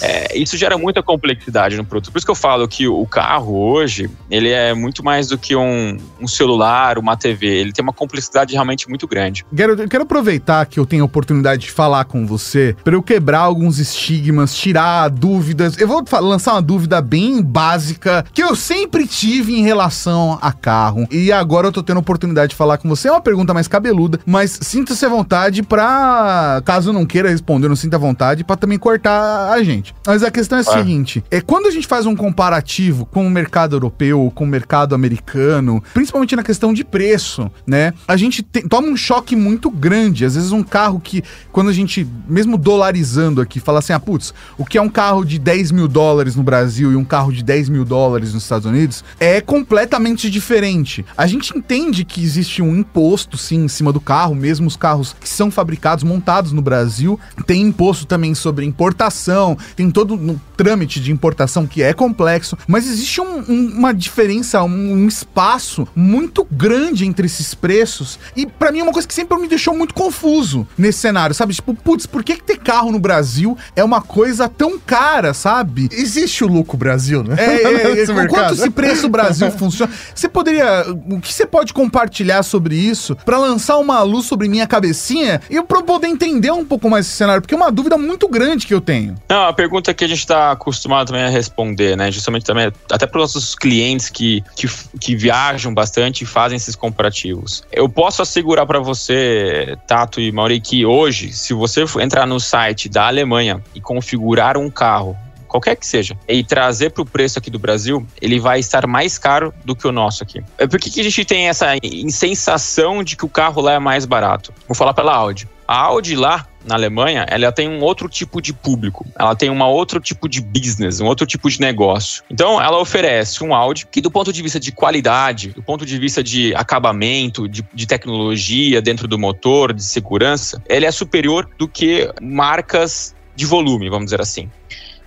É, 0.00 0.36
isso 0.36 0.56
gera 0.56 0.78
muita 0.78 1.02
complexidade 1.02 1.76
no 1.76 1.84
produto. 1.84 2.10
Por 2.10 2.18
isso 2.18 2.26
que 2.26 2.30
eu 2.30 2.36
falo 2.36 2.66
que 2.66 2.88
o 2.88 3.06
carro 3.06 3.54
hoje, 3.56 4.10
ele 4.30 4.50
é 4.50 4.72
muito 4.72 5.04
mais 5.04 5.28
do 5.28 5.36
que 5.36 5.54
um, 5.54 5.98
um 6.20 6.26
celular, 6.26 6.98
uma 6.98 7.16
TV. 7.16 7.46
Ele 7.46 7.72
tem 7.72 7.82
uma 7.82 7.92
complexidade 7.92 8.54
realmente 8.54 8.88
muito 8.88 9.06
grande. 9.06 9.44
Quero, 9.54 9.74
eu 9.74 9.88
quero 9.88 10.04
aproveitar 10.04 10.64
que 10.66 10.80
eu 10.80 10.86
tenho 10.86 11.02
a 11.02 11.06
oportunidade 11.06 11.62
de 11.62 11.70
falar 11.70 12.04
com 12.04 12.26
você 12.26 12.74
para 12.82 12.94
eu 12.94 13.02
quebrar 13.02 13.40
alguns 13.40 13.78
estigmas, 13.78 14.54
tirar 14.54 15.08
dúvidas. 15.10 15.78
Eu 15.78 15.86
vou 15.86 16.02
lançar 16.20 16.54
uma 16.54 16.62
dúvida 16.62 17.02
bem 17.02 17.42
básica 17.42 18.24
que 18.32 18.42
eu 18.42 18.56
sempre 18.56 19.06
tive 19.06 19.54
em 19.54 19.62
relação 19.62 20.38
a 20.40 20.52
carro. 20.52 21.06
E 21.10 21.30
agora 21.30 21.66
eu 21.66 21.72
tô 21.72 21.82
tendo 21.82 22.02
oportunidade 22.06 22.50
de 22.50 22.56
falar 22.56 22.78
com 22.78 22.88
você. 22.88 23.08
É 23.08 23.10
uma 23.10 23.20
pergunta 23.20 23.52
mais 23.52 23.66
cabeluda, 23.66 24.20
mas 24.24 24.58
sinta-se 24.62 25.04
à 25.04 25.08
vontade 25.08 25.62
para, 25.62 26.62
caso 26.64 26.92
não 26.92 27.04
queira 27.04 27.28
responder, 27.28 27.68
não 27.68 27.76
sinta 27.76 27.98
vontade, 27.98 28.44
para 28.44 28.56
também 28.56 28.78
cortar 28.78 29.52
a 29.52 29.62
gente. 29.62 29.94
Mas 30.06 30.22
a 30.22 30.30
questão 30.30 30.58
é 30.58 30.60
a 30.60 30.64
seguinte: 30.64 31.24
é 31.30 31.40
quando 31.40 31.66
a 31.66 31.70
gente 31.70 31.86
faz 31.86 32.06
um 32.06 32.14
comparativo 32.14 33.04
com 33.06 33.26
o 33.26 33.30
mercado 33.30 33.76
europeu, 33.76 34.30
com 34.34 34.44
o 34.44 34.46
mercado 34.46 34.94
americano, 34.94 35.82
principalmente 35.92 36.36
na 36.36 36.42
questão 36.42 36.72
de 36.72 36.84
preço, 36.84 37.50
né? 37.66 37.92
A 38.06 38.16
gente 38.16 38.42
tem, 38.42 38.66
toma 38.66 38.88
um 38.88 38.96
choque 38.96 39.34
muito 39.34 39.70
grande. 39.70 40.24
Às 40.24 40.34
vezes 40.34 40.52
um 40.52 40.62
carro 40.62 41.00
que, 41.00 41.22
quando 41.52 41.70
a 41.70 41.72
gente, 41.72 42.06
mesmo 42.28 42.56
dolarizando 42.56 43.40
aqui, 43.40 43.60
fala 43.60 43.80
assim, 43.80 43.92
ah, 43.92 44.00
putz, 44.00 44.32
o 44.56 44.64
que 44.64 44.78
é 44.78 44.82
um 44.82 44.88
carro 44.88 45.24
de 45.24 45.38
10 45.38 45.72
mil 45.72 45.88
dólares 45.88 46.36
no 46.36 46.42
Brasil 46.42 46.92
e 46.92 46.96
um 46.96 47.04
carro 47.04 47.32
de 47.32 47.42
10 47.42 47.68
mil 47.68 47.84
dólares 47.84 48.34
nos 48.34 48.42
Estados 48.42 48.66
Unidos 48.66 49.04
é 49.18 49.40
completamente 49.40 50.30
diferente. 50.30 51.04
A 51.16 51.26
gente 51.26 51.56
entende 51.56 51.95
entende 51.96 52.04
que 52.04 52.22
existe 52.22 52.60
um 52.60 52.76
imposto, 52.76 53.38
sim, 53.38 53.64
em 53.64 53.68
cima 53.68 53.92
do 53.92 54.00
carro, 54.00 54.34
mesmo 54.34 54.66
os 54.66 54.76
carros 54.76 55.14
que 55.18 55.28
são 55.28 55.50
fabricados, 55.50 56.04
montados 56.04 56.52
no 56.52 56.60
Brasil. 56.60 57.18
Tem 57.46 57.62
imposto 57.62 58.04
também 58.04 58.34
sobre 58.34 58.66
importação, 58.66 59.56
tem 59.74 59.90
todo 59.90 60.14
um 60.14 60.38
trâmite 60.56 61.00
de 61.00 61.12
importação 61.12 61.66
que 61.66 61.82
é 61.82 61.92
complexo, 61.92 62.56
mas 62.66 62.86
existe 62.86 63.20
um, 63.20 63.38
um, 63.48 63.72
uma 63.76 63.92
diferença, 63.92 64.62
um, 64.62 64.68
um, 64.68 65.08
espaço 65.08 65.86
muito 65.94 66.46
grande 66.50 67.06
entre 67.06 67.26
esses 67.26 67.54
preços. 67.54 68.18
E 68.34 68.46
para 68.46 68.72
mim 68.72 68.80
é 68.80 68.82
uma 68.82 68.92
coisa 68.92 69.06
que 69.06 69.14
sempre 69.14 69.38
me 69.38 69.48
deixou 69.48 69.76
muito 69.76 69.94
confuso 69.94 70.66
nesse 70.76 70.98
cenário, 70.98 71.34
sabe? 71.34 71.54
Tipo, 71.54 71.74
putz, 71.74 72.06
por 72.06 72.24
que, 72.24 72.36
que 72.36 72.42
ter 72.42 72.58
carro 72.58 72.90
no 72.90 72.98
Brasil 72.98 73.56
é 73.74 73.84
uma 73.84 74.00
coisa 74.00 74.48
tão 74.48 74.78
cara, 74.78 75.32
sabe? 75.34 75.88
Existe 75.92 76.44
o 76.44 76.48
lucro 76.48 76.76
Brasil, 76.76 77.22
né? 77.22 77.36
É, 77.38 77.62
é, 77.62 78.02
é 78.02 78.26
quanto 78.26 78.54
esse 78.54 78.70
preço 78.70 79.08
Brasil 79.08 79.50
funciona? 79.52 79.92
Você 80.14 80.28
poderia. 80.28 80.84
O 81.08 81.20
que 81.20 81.32
você 81.32 81.46
pode 81.46 81.72
compartilhar 81.86 82.42
sobre 82.42 82.74
isso 82.74 83.14
para 83.24 83.38
lançar 83.38 83.78
uma 83.78 84.02
luz 84.02 84.26
sobre 84.26 84.48
minha 84.48 84.66
cabecinha 84.66 85.40
e 85.48 85.62
para 85.62 85.82
poder 85.82 86.08
entender 86.08 86.50
um 86.50 86.64
pouco 86.64 86.90
mais 86.90 87.06
esse 87.06 87.14
cenário, 87.14 87.40
porque 87.40 87.54
é 87.54 87.56
uma 87.56 87.70
dúvida 87.70 87.96
muito 87.96 88.28
grande 88.28 88.66
que 88.66 88.74
eu 88.74 88.80
tenho. 88.80 89.14
Não, 89.28 89.46
a 89.46 89.52
pergunta 89.52 89.94
que 89.94 90.04
a 90.04 90.08
gente 90.08 90.18
está 90.18 90.50
acostumado 90.50 91.08
também 91.08 91.22
a 91.22 91.28
responder, 91.28 91.96
né? 91.96 92.10
Justamente 92.10 92.44
também, 92.44 92.72
até 92.90 93.06
para 93.06 93.18
os 93.22 93.34
nossos 93.34 93.54
clientes 93.54 94.10
que, 94.10 94.42
que, 94.56 94.68
que 95.00 95.14
viajam 95.14 95.72
bastante 95.72 96.24
e 96.24 96.26
fazem 96.26 96.56
esses 96.56 96.74
comparativos. 96.74 97.62
Eu 97.70 97.88
posso 97.88 98.20
assegurar 98.20 98.66
para 98.66 98.80
você, 98.80 99.76
Tato 99.86 100.20
e 100.20 100.32
Mauri, 100.32 100.60
que 100.60 100.84
hoje, 100.84 101.32
se 101.32 101.54
você 101.54 101.84
entrar 102.00 102.26
no 102.26 102.40
site 102.40 102.88
da 102.88 103.06
Alemanha 103.06 103.62
e 103.74 103.80
configurar 103.80 104.56
um 104.56 104.68
carro 104.68 105.16
qualquer 105.46 105.76
que 105.76 105.86
seja, 105.86 106.16
e 106.28 106.42
trazer 106.44 106.90
para 106.90 107.02
o 107.02 107.06
preço 107.06 107.38
aqui 107.38 107.50
do 107.50 107.58
Brasil, 107.58 108.06
ele 108.20 108.38
vai 108.38 108.60
estar 108.60 108.86
mais 108.86 109.18
caro 109.18 109.52
do 109.64 109.74
que 109.74 109.86
o 109.86 109.92
nosso 109.92 110.22
aqui. 110.22 110.42
É, 110.58 110.66
por 110.66 110.78
que, 110.78 110.90
que 110.90 111.00
a 111.00 111.04
gente 111.04 111.24
tem 111.24 111.48
essa 111.48 111.66
sensação 112.10 113.02
de 113.02 113.16
que 113.16 113.24
o 113.24 113.28
carro 113.28 113.60
lá 113.60 113.74
é 113.74 113.78
mais 113.78 114.04
barato? 114.04 114.52
Vou 114.66 114.74
falar 114.74 114.94
pela 114.94 115.14
Audi. 115.14 115.48
A 115.66 115.78
Audi 115.78 116.14
lá 116.14 116.46
na 116.64 116.74
Alemanha, 116.74 117.24
ela 117.28 117.50
tem 117.52 117.68
um 117.68 117.80
outro 117.80 118.08
tipo 118.08 118.40
de 118.40 118.52
público, 118.52 119.06
ela 119.18 119.34
tem 119.34 119.50
um 119.50 119.62
outro 119.62 120.00
tipo 120.00 120.28
de 120.28 120.40
business, 120.40 121.00
um 121.00 121.06
outro 121.06 121.26
tipo 121.26 121.48
de 121.48 121.60
negócio. 121.60 122.22
Então, 122.30 122.60
ela 122.60 122.78
oferece 122.78 123.42
um 123.42 123.54
Audi 123.54 123.86
que, 123.86 124.00
do 124.00 124.10
ponto 124.10 124.32
de 124.32 124.42
vista 124.42 124.58
de 124.58 124.72
qualidade, 124.72 125.50
do 125.50 125.62
ponto 125.62 125.86
de 125.86 125.98
vista 125.98 126.22
de 126.22 126.54
acabamento, 126.54 127.48
de, 127.48 127.64
de 127.72 127.86
tecnologia 127.86 128.82
dentro 128.82 129.06
do 129.06 129.18
motor, 129.18 129.72
de 129.72 129.82
segurança, 129.82 130.60
ele 130.68 130.86
é 130.86 130.90
superior 130.90 131.48
do 131.56 131.68
que 131.68 132.10
marcas 132.20 133.14
de 133.34 133.44
volume, 133.44 133.88
vamos 133.88 134.06
dizer 134.06 134.20
assim. 134.20 134.50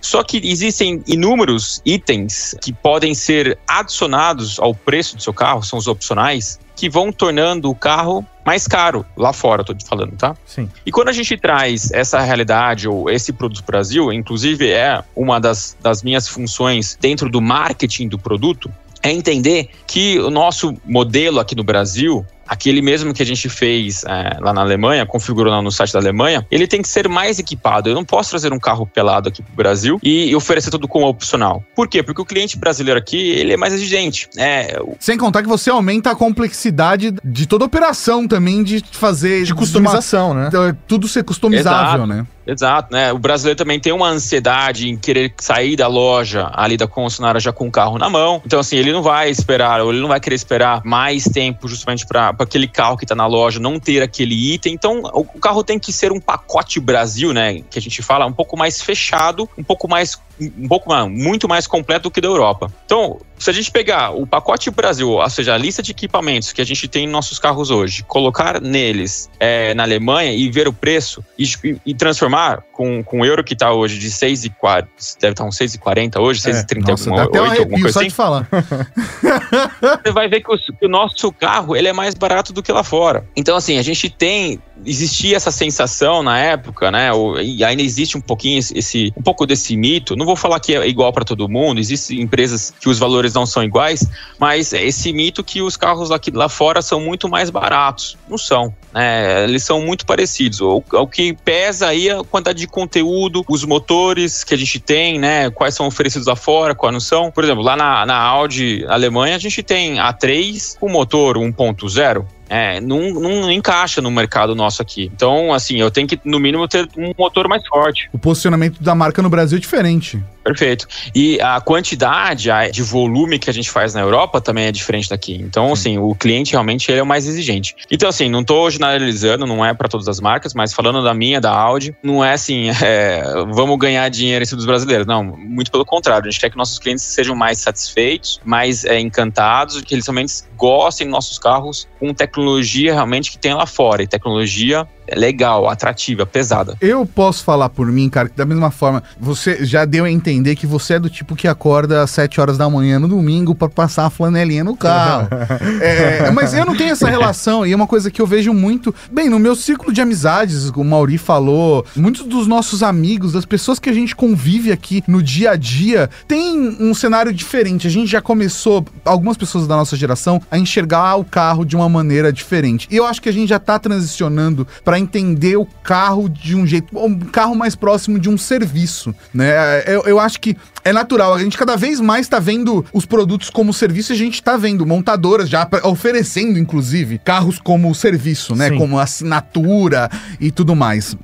Só 0.00 0.22
que 0.22 0.40
existem 0.42 1.02
inúmeros 1.06 1.82
itens 1.84 2.54
que 2.60 2.72
podem 2.72 3.14
ser 3.14 3.58
adicionados 3.68 4.58
ao 4.58 4.74
preço 4.74 5.16
do 5.16 5.22
seu 5.22 5.32
carro, 5.32 5.62
são 5.62 5.78
os 5.78 5.86
opcionais, 5.86 6.58
que 6.74 6.88
vão 6.88 7.12
tornando 7.12 7.68
o 7.68 7.74
carro 7.74 8.24
mais 8.44 8.66
caro 8.66 9.04
lá 9.16 9.32
fora, 9.32 9.62
tô 9.62 9.74
te 9.74 9.84
falando, 9.84 10.16
tá? 10.16 10.34
Sim. 10.46 10.68
E 10.84 10.90
quando 10.90 11.08
a 11.08 11.12
gente 11.12 11.36
traz 11.36 11.90
essa 11.92 12.20
realidade 12.20 12.88
ou 12.88 13.10
esse 13.10 13.32
produto 13.32 13.62
para 13.62 13.74
o 13.74 13.76
Brasil, 13.76 14.12
inclusive 14.12 14.70
é 14.70 15.04
uma 15.14 15.38
das, 15.38 15.76
das 15.80 16.02
minhas 16.02 16.26
funções 16.26 16.96
dentro 16.98 17.28
do 17.28 17.40
marketing 17.40 18.08
do 18.08 18.18
produto, 18.18 18.72
é 19.02 19.10
entender 19.10 19.70
que 19.86 20.18
o 20.18 20.30
nosso 20.30 20.74
modelo 20.84 21.38
aqui 21.38 21.54
no 21.54 21.64
Brasil 21.64 22.24
aquele 22.50 22.82
mesmo 22.82 23.14
que 23.14 23.22
a 23.22 23.26
gente 23.26 23.48
fez 23.48 24.02
é, 24.02 24.36
lá 24.40 24.52
na 24.52 24.60
Alemanha, 24.60 25.06
configurou 25.06 25.52
lá 25.52 25.62
no 25.62 25.70
site 25.70 25.92
da 25.92 26.00
Alemanha, 26.00 26.44
ele 26.50 26.66
tem 26.66 26.82
que 26.82 26.88
ser 26.88 27.08
mais 27.08 27.38
equipado. 27.38 27.88
Eu 27.88 27.94
não 27.94 28.04
posso 28.04 28.30
trazer 28.30 28.52
um 28.52 28.58
carro 28.58 28.84
pelado 28.84 29.28
aqui 29.28 29.40
para 29.40 29.52
o 29.52 29.56
Brasil 29.56 30.00
e 30.02 30.34
oferecer 30.34 30.68
tudo 30.68 30.88
como 30.88 31.06
opcional. 31.06 31.62
Por 31.76 31.86
quê? 31.86 32.02
Porque 32.02 32.20
o 32.20 32.24
cliente 32.24 32.58
brasileiro 32.58 32.98
aqui, 32.98 33.30
ele 33.30 33.52
é 33.52 33.56
mais 33.56 33.72
exigente. 33.72 34.28
É, 34.36 34.82
Sem 34.98 35.16
contar 35.16 35.42
que 35.42 35.48
você 35.48 35.70
aumenta 35.70 36.10
a 36.10 36.16
complexidade 36.16 37.14
de 37.24 37.46
toda 37.46 37.64
a 37.64 37.66
operação 37.66 38.26
também 38.26 38.64
de 38.64 38.82
fazer... 38.90 39.44
De 39.44 39.54
customização, 39.54 40.34
né? 40.34 40.50
Tudo 40.88 41.06
ser 41.06 41.22
customizável, 41.22 42.04
Exato. 42.04 42.06
né? 42.06 42.26
Exato, 42.46 42.92
né? 42.92 43.12
O 43.12 43.18
brasileiro 43.18 43.56
também 43.56 43.78
tem 43.78 43.92
uma 43.92 44.08
ansiedade 44.08 44.88
em 44.88 44.96
querer 44.96 45.32
sair 45.38 45.76
da 45.76 45.86
loja 45.86 46.50
ali 46.52 46.76
da 46.76 46.86
concessionária 46.86 47.40
já 47.40 47.52
com 47.52 47.68
o 47.68 47.70
carro 47.70 47.98
na 47.98 48.08
mão. 48.08 48.42
Então, 48.44 48.58
assim, 48.60 48.76
ele 48.76 48.92
não 48.92 49.02
vai 49.02 49.30
esperar, 49.30 49.80
ou 49.80 49.90
ele 49.92 50.00
não 50.00 50.08
vai 50.08 50.20
querer 50.20 50.36
esperar 50.36 50.82
mais 50.84 51.24
tempo 51.24 51.68
justamente 51.68 52.06
para 52.06 52.34
aquele 52.38 52.66
carro 52.66 52.96
que 52.96 53.04
está 53.04 53.14
na 53.14 53.26
loja 53.26 53.60
não 53.60 53.78
ter 53.78 54.02
aquele 54.02 54.54
item. 54.54 54.74
Então, 54.74 55.02
o, 55.12 55.20
o 55.20 55.40
carro 55.40 55.62
tem 55.62 55.78
que 55.78 55.92
ser 55.92 56.12
um 56.12 56.20
pacote 56.20 56.80
Brasil, 56.80 57.32
né? 57.32 57.60
Que 57.70 57.78
a 57.78 57.82
gente 57.82 58.02
fala, 58.02 58.26
um 58.26 58.32
pouco 58.32 58.56
mais 58.56 58.80
fechado, 58.80 59.48
um 59.56 59.62
pouco 59.62 59.86
mais 59.88 60.18
um 60.40 60.68
pouco 60.68 60.88
mais, 60.88 61.10
muito 61.10 61.48
mais 61.48 61.66
completo 61.66 62.04
do 62.04 62.10
que 62.10 62.20
da 62.20 62.28
Europa. 62.28 62.72
Então, 62.86 63.20
se 63.38 63.48
a 63.48 63.52
gente 63.52 63.70
pegar 63.70 64.10
o 64.10 64.26
pacote 64.26 64.70
Brasil, 64.70 65.10
ou 65.10 65.30
seja, 65.30 65.54
a 65.54 65.58
lista 65.58 65.82
de 65.82 65.92
equipamentos 65.92 66.52
que 66.52 66.60
a 66.60 66.64
gente 66.64 66.86
tem 66.88 67.04
em 67.04 67.08
nossos 67.08 67.38
carros 67.38 67.70
hoje, 67.70 68.02
colocar 68.04 68.60
neles 68.60 69.30
é, 69.38 69.72
na 69.74 69.82
Alemanha 69.82 70.32
e 70.32 70.50
ver 70.50 70.68
o 70.68 70.72
preço 70.72 71.24
e, 71.38 71.44
e 71.86 71.94
transformar 71.94 72.62
com, 72.72 73.02
com 73.02 73.20
o 73.20 73.24
euro 73.24 73.42
que 73.42 73.54
está 73.54 73.72
hoje 73.72 73.98
de 73.98 74.10
6,40, 74.10 74.86
deve 75.20 75.32
estar 75.32 75.44
uns 75.44 75.56
6,40 75.56 76.20
hoje, 76.20 76.40
6,30 76.40 76.88
É, 76.88 76.90
Nossa, 76.90 77.10
alguma, 77.10 77.22
até 77.24 77.40
um 77.40 77.44
alguma 77.44 77.80
coisa 77.80 77.92
só 77.92 77.98
assim, 78.00 78.08
de 78.08 78.14
falar. 78.14 78.48
você 80.04 80.12
vai 80.12 80.28
ver 80.28 80.40
que 80.40 80.52
o, 80.52 80.58
que 80.58 80.86
o 80.86 80.88
nosso 80.88 81.32
carro 81.32 81.76
ele 81.76 81.88
é 81.88 81.92
mais 81.92 82.14
barato 82.14 82.52
do 82.52 82.62
que 82.62 82.72
lá 82.72 82.82
fora. 82.84 83.24
Então, 83.36 83.56
assim, 83.56 83.78
a 83.78 83.82
gente 83.82 84.08
tem. 84.08 84.60
Existia 84.84 85.36
essa 85.36 85.50
sensação 85.50 86.22
na 86.22 86.38
época, 86.38 86.90
né? 86.90 87.10
E 87.42 87.62
ainda 87.62 87.82
existe 87.82 88.16
um 88.16 88.20
pouquinho 88.20 88.58
esse, 88.58 88.76
esse- 88.78 89.12
um 89.14 89.22
pouco 89.22 89.46
desse 89.46 89.76
mito. 89.76 90.16
Não 90.16 90.24
vou 90.30 90.36
falar 90.36 90.60
que 90.60 90.74
é 90.74 90.86
igual 90.86 91.12
para 91.12 91.24
todo 91.24 91.48
mundo, 91.48 91.80
existem 91.80 92.20
empresas 92.20 92.72
que 92.78 92.88
os 92.88 92.98
valores 92.98 93.34
não 93.34 93.44
são 93.44 93.62
iguais, 93.64 94.06
mas 94.38 94.72
é 94.72 94.84
esse 94.84 95.12
mito 95.12 95.42
que 95.42 95.60
os 95.60 95.76
carros 95.76 96.10
aqui 96.10 96.30
lá 96.30 96.48
fora 96.48 96.80
são 96.82 97.00
muito 97.00 97.28
mais 97.28 97.50
baratos. 97.50 98.16
Não 98.28 98.38
são. 98.38 98.74
né? 98.94 99.44
eles 99.44 99.64
são 99.64 99.80
muito 99.80 100.06
parecidos. 100.06 100.60
O, 100.60 100.82
o 100.92 101.06
que 101.06 101.32
pesa 101.32 101.88
aí 101.88 102.08
é 102.08 102.18
a 102.18 102.24
quantidade 102.24 102.60
de 102.60 102.66
conteúdo, 102.66 103.44
os 103.48 103.64
motores 103.64 104.44
que 104.44 104.54
a 104.54 104.56
gente 104.56 104.78
tem, 104.78 105.18
né? 105.18 105.50
Quais 105.50 105.74
são 105.74 105.86
oferecidos 105.86 106.26
lá 106.26 106.36
fora, 106.36 106.74
quais 106.74 106.92
não 106.92 107.00
são. 107.00 107.30
Por 107.30 107.42
exemplo, 107.42 107.62
lá 107.62 107.76
na, 107.76 108.06
na 108.06 108.16
Audi 108.16 108.84
Alemanha, 108.88 109.34
a 109.36 109.38
gente 109.38 109.62
tem 109.62 109.96
A3 109.96 110.78
com 110.78 110.88
motor 110.88 111.36
1.0. 111.36 112.24
É, 112.52 112.80
não, 112.80 113.12
não 113.12 113.52
encaixa 113.52 114.02
no 114.02 114.10
mercado 114.10 114.56
nosso 114.56 114.82
aqui. 114.82 115.08
Então, 115.14 115.54
assim, 115.54 115.80
eu 115.80 115.88
tenho 115.88 116.08
que, 116.08 116.18
no 116.24 116.40
mínimo, 116.40 116.66
ter 116.66 116.88
um 116.98 117.12
motor 117.16 117.46
mais 117.46 117.64
forte. 117.64 118.10
O 118.12 118.18
posicionamento 118.18 118.82
da 118.82 118.92
marca 118.92 119.22
no 119.22 119.30
Brasil 119.30 119.56
é 119.56 119.60
diferente. 119.60 120.20
Perfeito. 120.42 120.86
E 121.14 121.40
a 121.40 121.60
quantidade 121.60 122.48
de 122.72 122.82
volume 122.82 123.38
que 123.38 123.50
a 123.50 123.52
gente 123.52 123.70
faz 123.70 123.94
na 123.94 124.00
Europa 124.00 124.40
também 124.40 124.66
é 124.66 124.72
diferente 124.72 125.08
daqui. 125.08 125.34
Então, 125.34 125.72
assim, 125.72 125.98
o 125.98 126.14
cliente 126.14 126.52
realmente 126.52 126.90
ele 126.90 127.00
é 127.00 127.02
o 127.02 127.06
mais 127.06 127.26
exigente. 127.26 127.76
Então, 127.90 128.08
assim, 128.08 128.28
não 128.28 128.42
tô 128.42 128.68
generalizando, 128.70 129.46
não 129.46 129.64
é 129.64 129.74
para 129.74 129.88
todas 129.88 130.08
as 130.08 130.18
marcas, 130.18 130.54
mas 130.54 130.72
falando 130.72 131.02
da 131.02 131.12
minha, 131.12 131.40
da 131.40 131.52
Audi, 131.52 131.94
não 132.02 132.24
é 132.24 132.32
assim, 132.32 132.70
é, 132.82 133.22
vamos 133.52 133.78
ganhar 133.78 134.08
dinheiro 134.08 134.42
em 134.42 134.46
cima 134.46 134.56
dos 134.56 134.66
brasileiros. 134.66 135.06
Não, 135.06 135.22
muito 135.22 135.70
pelo 135.70 135.84
contrário. 135.84 136.26
A 136.26 136.30
gente 136.30 136.40
quer 136.40 136.50
que 136.50 136.56
nossos 136.56 136.78
clientes 136.78 137.04
sejam 137.04 137.36
mais 137.36 137.58
satisfeitos, 137.58 138.40
mais 138.44 138.84
é, 138.84 138.98
encantados, 138.98 139.80
que 139.82 139.94
eles 139.94 140.06
realmente 140.06 140.32
gostem 140.56 141.06
dos 141.06 141.12
nossos 141.12 141.38
carros 141.38 141.86
com 141.98 142.14
tecnologia 142.14 142.94
realmente 142.94 143.30
que 143.30 143.38
tem 143.38 143.52
lá 143.52 143.66
fora. 143.66 144.02
E 144.02 144.06
tecnologia 144.06 144.86
legal, 145.16 145.68
atrativa, 145.68 146.26
pesada. 146.26 146.76
Eu 146.80 147.04
posso 147.06 147.44
falar 147.44 147.68
por 147.68 147.86
mim, 147.86 148.08
cara, 148.08 148.28
que 148.28 148.36
da 148.36 148.44
mesma 148.44 148.70
forma, 148.70 149.02
você 149.18 149.64
já 149.64 149.84
deu 149.84 150.04
a 150.04 150.10
entender 150.10 150.54
que 150.56 150.66
você 150.66 150.94
é 150.94 150.98
do 150.98 151.10
tipo 151.10 151.36
que 151.36 151.48
acorda 151.48 152.02
às 152.02 152.10
7 152.10 152.40
horas 152.40 152.58
da 152.58 152.68
manhã 152.68 152.98
no 152.98 153.08
domingo 153.08 153.54
pra 153.54 153.68
passar 153.68 154.06
a 154.06 154.10
flanelinha 154.10 154.64
no 154.64 154.76
carro. 154.76 155.28
É, 155.80 156.30
mas 156.30 156.52
eu 156.52 156.64
não 156.64 156.76
tenho 156.76 156.90
essa 156.90 157.08
relação 157.08 157.66
e 157.66 157.72
é 157.72 157.76
uma 157.76 157.86
coisa 157.86 158.10
que 158.10 158.20
eu 158.20 158.26
vejo 158.26 158.52
muito. 158.52 158.94
Bem, 159.10 159.28
no 159.28 159.38
meu 159.38 159.54
círculo 159.54 159.92
de 159.92 160.00
amizades, 160.00 160.68
o 160.68 160.84
Mauri 160.84 161.16
falou, 161.16 161.84
muitos 161.96 162.26
dos 162.26 162.46
nossos 162.46 162.82
amigos, 162.82 163.32
das 163.32 163.44
pessoas 163.44 163.78
que 163.78 163.88
a 163.88 163.92
gente 163.92 164.14
convive 164.14 164.72
aqui 164.72 165.02
no 165.06 165.22
dia 165.22 165.52
a 165.52 165.56
dia, 165.56 166.10
tem 166.28 166.76
um 166.80 166.94
cenário 166.94 167.32
diferente. 167.32 167.86
A 167.86 167.90
gente 167.90 168.10
já 168.10 168.20
começou, 168.20 168.84
algumas 169.04 169.36
pessoas 169.36 169.66
da 169.66 169.76
nossa 169.76 169.96
geração, 169.96 170.40
a 170.50 170.58
enxergar 170.58 171.16
o 171.16 171.24
carro 171.24 171.64
de 171.64 171.76
uma 171.76 171.88
maneira 171.88 172.32
diferente. 172.32 172.88
E 172.90 172.96
eu 172.96 173.06
acho 173.06 173.20
que 173.20 173.28
a 173.28 173.32
gente 173.32 173.48
já 173.48 173.58
tá 173.58 173.78
transicionando 173.78 174.66
pra 174.84 174.98
entender 175.00 175.56
o 175.56 175.66
carro 175.82 176.28
de 176.28 176.54
um 176.54 176.66
jeito, 176.66 176.96
um 176.98 177.18
carro 177.18 177.54
mais 177.54 177.74
próximo 177.74 178.18
de 178.18 178.28
um 178.28 178.38
serviço, 178.38 179.14
né? 179.32 179.82
Eu, 179.86 180.02
eu 180.02 180.20
acho 180.20 180.40
que 180.40 180.56
é 180.84 180.92
natural. 180.92 181.34
A 181.34 181.38
gente 181.38 181.56
cada 181.58 181.76
vez 181.76 182.00
mais 182.00 182.28
tá 182.28 182.38
vendo 182.38 182.84
os 182.92 183.04
produtos 183.04 183.50
como 183.50 183.72
serviço 183.72 184.12
e 184.12 184.14
a 184.14 184.18
gente 184.18 184.42
tá 184.42 184.56
vendo 184.56 184.86
montadoras 184.86 185.48
já 185.48 185.68
oferecendo, 185.84 186.58
inclusive, 186.58 187.18
carros 187.18 187.58
como 187.58 187.94
serviço, 187.94 188.54
né? 188.54 188.68
Sim. 188.68 188.78
Como 188.78 188.98
assinatura 188.98 190.08
e 190.40 190.50
tudo 190.50 190.74
mais. 190.76 191.16